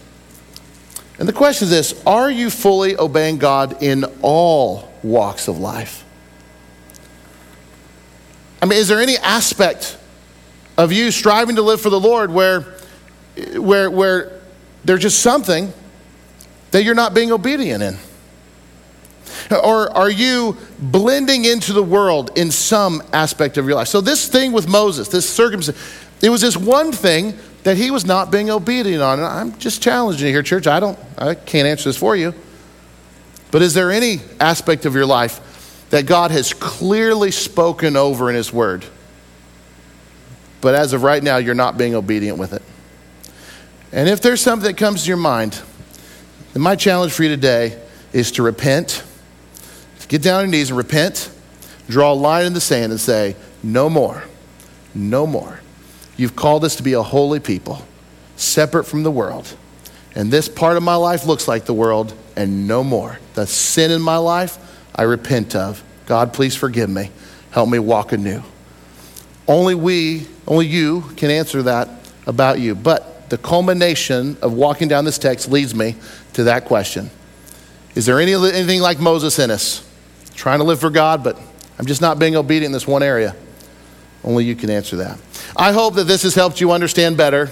And 1.20 1.28
the 1.28 1.32
question 1.32 1.66
is 1.66 1.70
this 1.70 2.02
Are 2.04 2.30
you 2.30 2.50
fully 2.50 2.98
obeying 2.98 3.38
God 3.38 3.80
in 3.80 4.04
all 4.22 4.90
walks 5.04 5.46
of 5.46 5.58
life? 5.58 6.04
I 8.60 8.66
mean, 8.66 8.78
is 8.78 8.88
there 8.88 9.00
any 9.00 9.18
aspect 9.18 9.98
of 10.76 10.92
you 10.92 11.10
striving 11.10 11.56
to 11.56 11.62
live 11.62 11.80
for 11.80 11.90
the 11.90 12.00
Lord 12.00 12.30
where, 12.30 12.62
where, 13.56 13.90
where 13.90 14.40
there's 14.84 15.02
just 15.02 15.20
something 15.20 15.72
that 16.70 16.84
you're 16.84 16.94
not 16.94 17.14
being 17.14 17.32
obedient 17.32 17.82
in? 17.82 17.96
Or 19.50 19.90
are 19.96 20.10
you 20.10 20.56
blending 20.78 21.44
into 21.44 21.72
the 21.72 21.82
world 21.82 22.30
in 22.36 22.50
some 22.50 23.02
aspect 23.12 23.58
of 23.58 23.66
your 23.66 23.74
life? 23.74 23.88
So, 23.88 24.00
this 24.00 24.28
thing 24.28 24.52
with 24.52 24.68
Moses, 24.68 25.08
this 25.08 25.28
circumstance, 25.28 25.78
it 26.22 26.28
was 26.28 26.40
this 26.40 26.56
one 26.56 26.92
thing 26.92 27.34
that 27.64 27.76
he 27.76 27.90
was 27.90 28.04
not 28.04 28.30
being 28.30 28.50
obedient 28.50 29.02
on. 29.02 29.18
And 29.18 29.26
I'm 29.26 29.58
just 29.58 29.82
challenging 29.82 30.26
you 30.26 30.32
here, 30.32 30.42
church. 30.42 30.66
I 30.66 30.80
don't, 30.80 30.98
I 31.16 31.34
can't 31.34 31.66
answer 31.66 31.88
this 31.88 31.96
for 31.96 32.16
you. 32.16 32.34
But 33.50 33.62
is 33.62 33.74
there 33.74 33.90
any 33.90 34.20
aspect 34.40 34.86
of 34.86 34.94
your 34.94 35.06
life 35.06 35.86
that 35.90 36.06
God 36.06 36.30
has 36.30 36.52
clearly 36.54 37.30
spoken 37.30 37.96
over 37.96 38.30
in 38.30 38.36
His 38.36 38.52
Word? 38.52 38.84
But 40.62 40.74
as 40.74 40.94
of 40.94 41.02
right 41.02 41.22
now, 41.22 41.36
you're 41.36 41.54
not 41.54 41.76
being 41.76 41.94
obedient 41.94 42.38
with 42.38 42.54
it. 42.54 42.62
And 43.92 44.08
if 44.08 44.22
there's 44.22 44.40
something 44.40 44.66
that 44.66 44.78
comes 44.78 45.02
to 45.02 45.08
your 45.08 45.18
mind, 45.18 45.60
then 46.54 46.62
my 46.62 46.76
challenge 46.76 47.12
for 47.12 47.24
you 47.24 47.28
today 47.28 47.78
is 48.14 48.32
to 48.32 48.42
repent. 48.42 49.04
Get 50.08 50.22
down 50.22 50.36
on 50.36 50.44
your 50.44 50.52
knees 50.52 50.70
and 50.70 50.78
repent. 50.78 51.30
Draw 51.88 52.12
a 52.12 52.14
line 52.14 52.46
in 52.46 52.52
the 52.52 52.60
sand 52.60 52.92
and 52.92 53.00
say, 53.00 53.34
No 53.62 53.90
more. 53.90 54.24
No 54.94 55.26
more. 55.26 55.60
You've 56.16 56.36
called 56.36 56.64
us 56.64 56.76
to 56.76 56.82
be 56.82 56.92
a 56.92 57.02
holy 57.02 57.40
people, 57.40 57.82
separate 58.36 58.84
from 58.84 59.02
the 59.02 59.10
world. 59.10 59.56
And 60.14 60.30
this 60.30 60.48
part 60.48 60.76
of 60.76 60.82
my 60.82 60.94
life 60.94 61.24
looks 61.24 61.48
like 61.48 61.64
the 61.64 61.74
world, 61.74 62.14
and 62.36 62.68
no 62.68 62.84
more. 62.84 63.18
The 63.34 63.46
sin 63.46 63.90
in 63.90 64.02
my 64.02 64.18
life, 64.18 64.58
I 64.94 65.02
repent 65.02 65.56
of. 65.56 65.82
God, 66.06 66.34
please 66.34 66.54
forgive 66.54 66.90
me. 66.90 67.10
Help 67.50 67.70
me 67.70 67.78
walk 67.78 68.12
anew. 68.12 68.42
Only 69.48 69.74
we, 69.74 70.26
only 70.46 70.66
you 70.66 71.02
can 71.16 71.30
answer 71.30 71.62
that 71.62 71.88
about 72.26 72.60
you. 72.60 72.74
But 72.74 73.30
the 73.30 73.38
culmination 73.38 74.36
of 74.42 74.52
walking 74.52 74.88
down 74.88 75.04
this 75.04 75.18
text 75.18 75.50
leads 75.50 75.74
me 75.74 75.96
to 76.34 76.44
that 76.44 76.64
question 76.64 77.10
Is 77.94 78.06
there 78.06 78.20
any, 78.20 78.34
anything 78.34 78.80
like 78.80 79.00
Moses 79.00 79.38
in 79.38 79.50
us? 79.50 79.88
Trying 80.34 80.58
to 80.58 80.64
live 80.64 80.80
for 80.80 80.90
God, 80.90 81.22
but 81.22 81.38
I'm 81.78 81.86
just 81.86 82.00
not 82.00 82.18
being 82.18 82.36
obedient 82.36 82.66
in 82.66 82.72
this 82.72 82.86
one 82.86 83.02
area. 83.02 83.34
Only 84.24 84.44
you 84.44 84.54
can 84.54 84.70
answer 84.70 84.96
that. 84.96 85.18
I 85.56 85.72
hope 85.72 85.94
that 85.94 86.04
this 86.04 86.22
has 86.22 86.34
helped 86.34 86.60
you 86.60 86.72
understand 86.72 87.16
better 87.16 87.50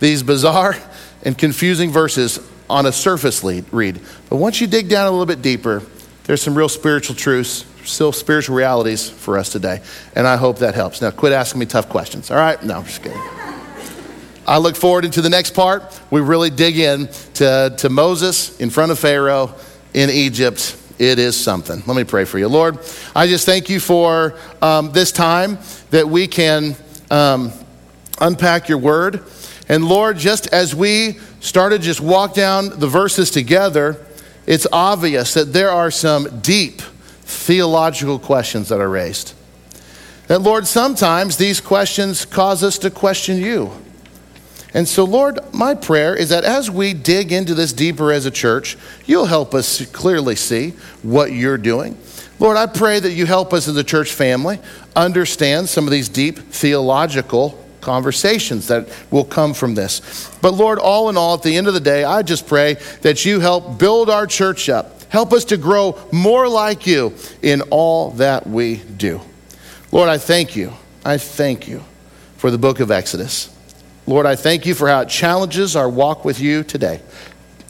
these 0.00 0.22
bizarre 0.22 0.76
and 1.22 1.36
confusing 1.36 1.90
verses 1.90 2.40
on 2.68 2.86
a 2.86 2.92
surface 2.92 3.42
read. 3.44 4.00
But 4.28 4.36
once 4.36 4.60
you 4.60 4.66
dig 4.66 4.88
down 4.88 5.06
a 5.06 5.10
little 5.10 5.26
bit 5.26 5.42
deeper, 5.42 5.82
there's 6.24 6.42
some 6.42 6.56
real 6.56 6.68
spiritual 6.68 7.16
truths 7.16 7.64
still 7.90 8.12
spiritual 8.12 8.56
realities 8.56 9.08
for 9.08 9.38
us 9.38 9.50
today. 9.50 9.82
And 10.14 10.26
I 10.26 10.36
hope 10.36 10.58
that 10.58 10.74
helps. 10.74 11.00
Now, 11.00 11.10
quit 11.10 11.32
asking 11.32 11.60
me 11.60 11.66
tough 11.66 11.88
questions, 11.88 12.30
all 12.30 12.36
right? 12.36 12.62
No, 12.62 12.78
I'm 12.78 12.84
just 12.84 13.02
kidding. 13.02 13.20
I 14.46 14.58
look 14.58 14.74
forward 14.74 15.04
into 15.04 15.20
the 15.20 15.30
next 15.30 15.54
part. 15.54 16.00
We 16.10 16.20
really 16.20 16.50
dig 16.50 16.78
in 16.78 17.08
to, 17.34 17.74
to 17.78 17.88
Moses 17.88 18.58
in 18.60 18.70
front 18.70 18.90
of 18.90 18.98
Pharaoh 18.98 19.54
in 19.94 20.10
Egypt. 20.10 20.76
It 20.98 21.18
is 21.18 21.38
something. 21.38 21.82
Let 21.86 21.96
me 21.96 22.04
pray 22.04 22.24
for 22.24 22.38
you. 22.38 22.48
Lord, 22.48 22.78
I 23.14 23.26
just 23.26 23.46
thank 23.46 23.70
you 23.70 23.80
for 23.80 24.36
um, 24.60 24.92
this 24.92 25.12
time 25.12 25.58
that 25.90 26.08
we 26.08 26.26
can 26.26 26.76
um, 27.10 27.52
unpack 28.20 28.68
your 28.68 28.78
word. 28.78 29.24
And 29.68 29.84
Lord, 29.84 30.18
just 30.18 30.48
as 30.48 30.74
we 30.74 31.18
started 31.38 31.80
just 31.80 32.00
walk 32.00 32.34
down 32.34 32.80
the 32.80 32.88
verses 32.88 33.30
together, 33.30 34.04
it's 34.46 34.66
obvious 34.72 35.34
that 35.34 35.52
there 35.52 35.70
are 35.70 35.90
some 35.90 36.40
deep 36.40 36.82
theological 37.30 38.18
questions 38.18 38.68
that 38.68 38.80
are 38.80 38.88
raised. 38.88 39.34
And 40.28 40.44
Lord, 40.44 40.66
sometimes 40.66 41.36
these 41.36 41.60
questions 41.60 42.24
cause 42.24 42.62
us 42.62 42.78
to 42.78 42.90
question 42.90 43.38
you. 43.38 43.72
And 44.72 44.86
so, 44.86 45.04
Lord, 45.04 45.40
my 45.52 45.74
prayer 45.74 46.14
is 46.14 46.28
that 46.28 46.44
as 46.44 46.70
we 46.70 46.94
dig 46.94 47.32
into 47.32 47.54
this 47.54 47.72
deeper 47.72 48.12
as 48.12 48.26
a 48.26 48.30
church, 48.30 48.76
you'll 49.04 49.26
help 49.26 49.54
us 49.54 49.84
clearly 49.86 50.36
see 50.36 50.70
what 51.02 51.32
you're 51.32 51.58
doing. 51.58 51.98
Lord, 52.38 52.56
I 52.56 52.66
pray 52.66 53.00
that 53.00 53.12
you 53.12 53.26
help 53.26 53.52
us 53.52 53.66
as 53.66 53.76
a 53.76 53.84
church 53.84 54.12
family 54.12 54.60
understand 54.94 55.68
some 55.68 55.84
of 55.86 55.90
these 55.90 56.08
deep 56.08 56.38
theological 56.38 57.58
conversations 57.80 58.68
that 58.68 58.88
will 59.10 59.24
come 59.24 59.54
from 59.54 59.74
this. 59.74 60.30
But 60.40 60.54
Lord, 60.54 60.78
all 60.78 61.08
in 61.08 61.16
all, 61.16 61.34
at 61.34 61.42
the 61.42 61.56
end 61.56 61.66
of 61.66 61.74
the 61.74 61.80
day, 61.80 62.04
I 62.04 62.22
just 62.22 62.46
pray 62.46 62.76
that 63.02 63.24
you 63.24 63.40
help 63.40 63.78
build 63.78 64.08
our 64.08 64.26
church 64.26 64.68
up. 64.68 64.99
Help 65.10 65.32
us 65.32 65.44
to 65.46 65.56
grow 65.56 65.98
more 66.12 66.48
like 66.48 66.86
you 66.86 67.14
in 67.42 67.62
all 67.70 68.10
that 68.12 68.46
we 68.46 68.76
do. 68.76 69.20
Lord, 69.92 70.08
I 70.08 70.18
thank 70.18 70.56
you. 70.56 70.72
I 71.04 71.18
thank 71.18 71.68
you 71.68 71.82
for 72.36 72.50
the 72.50 72.58
book 72.58 72.80
of 72.80 72.90
Exodus. 72.90 73.54
Lord, 74.06 74.24
I 74.24 74.36
thank 74.36 74.66
you 74.66 74.74
for 74.74 74.88
how 74.88 75.00
it 75.00 75.08
challenges 75.08 75.76
our 75.76 75.88
walk 75.88 76.24
with 76.24 76.40
you 76.40 76.62
today. 76.62 77.00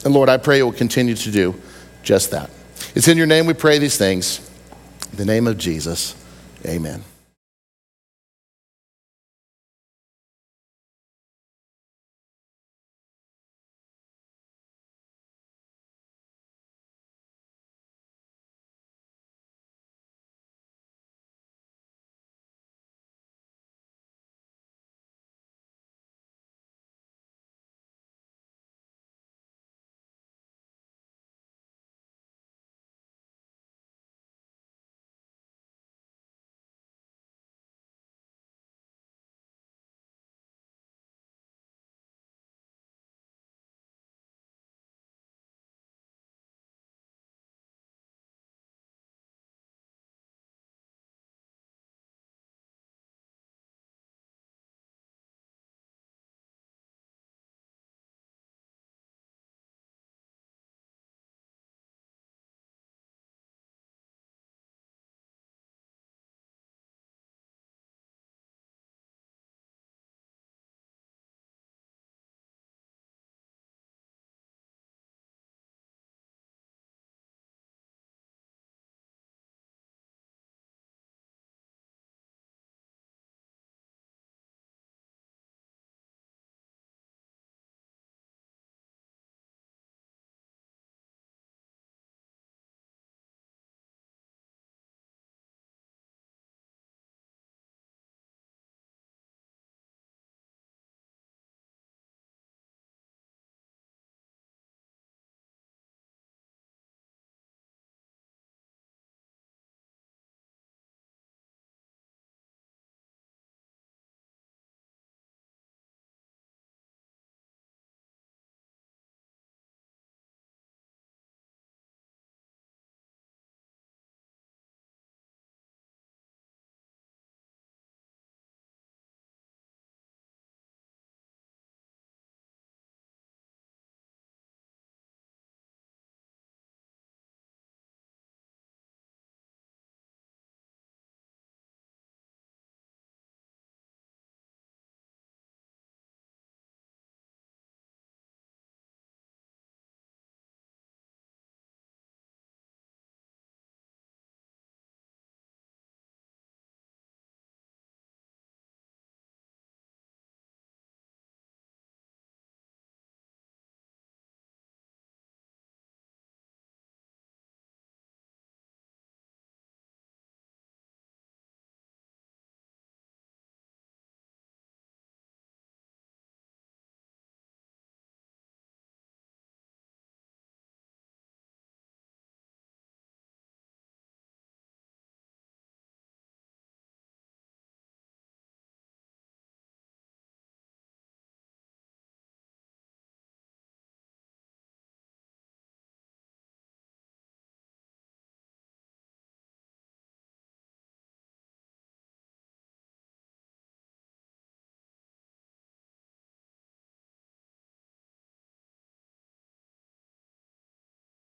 And 0.05 0.13
Lord, 0.13 0.29
I 0.29 0.37
pray 0.37 0.59
it 0.59 0.63
will 0.63 0.71
continue 0.71 1.15
to 1.15 1.31
do 1.31 1.59
just 2.03 2.31
that. 2.31 2.49
It's 2.95 3.07
in 3.07 3.17
your 3.17 3.27
name 3.27 3.45
we 3.45 3.53
pray 3.53 3.79
these 3.79 3.97
things. 3.97 4.49
In 5.11 5.17
the 5.17 5.25
name 5.25 5.47
of 5.47 5.57
Jesus, 5.57 6.15
amen. 6.65 7.03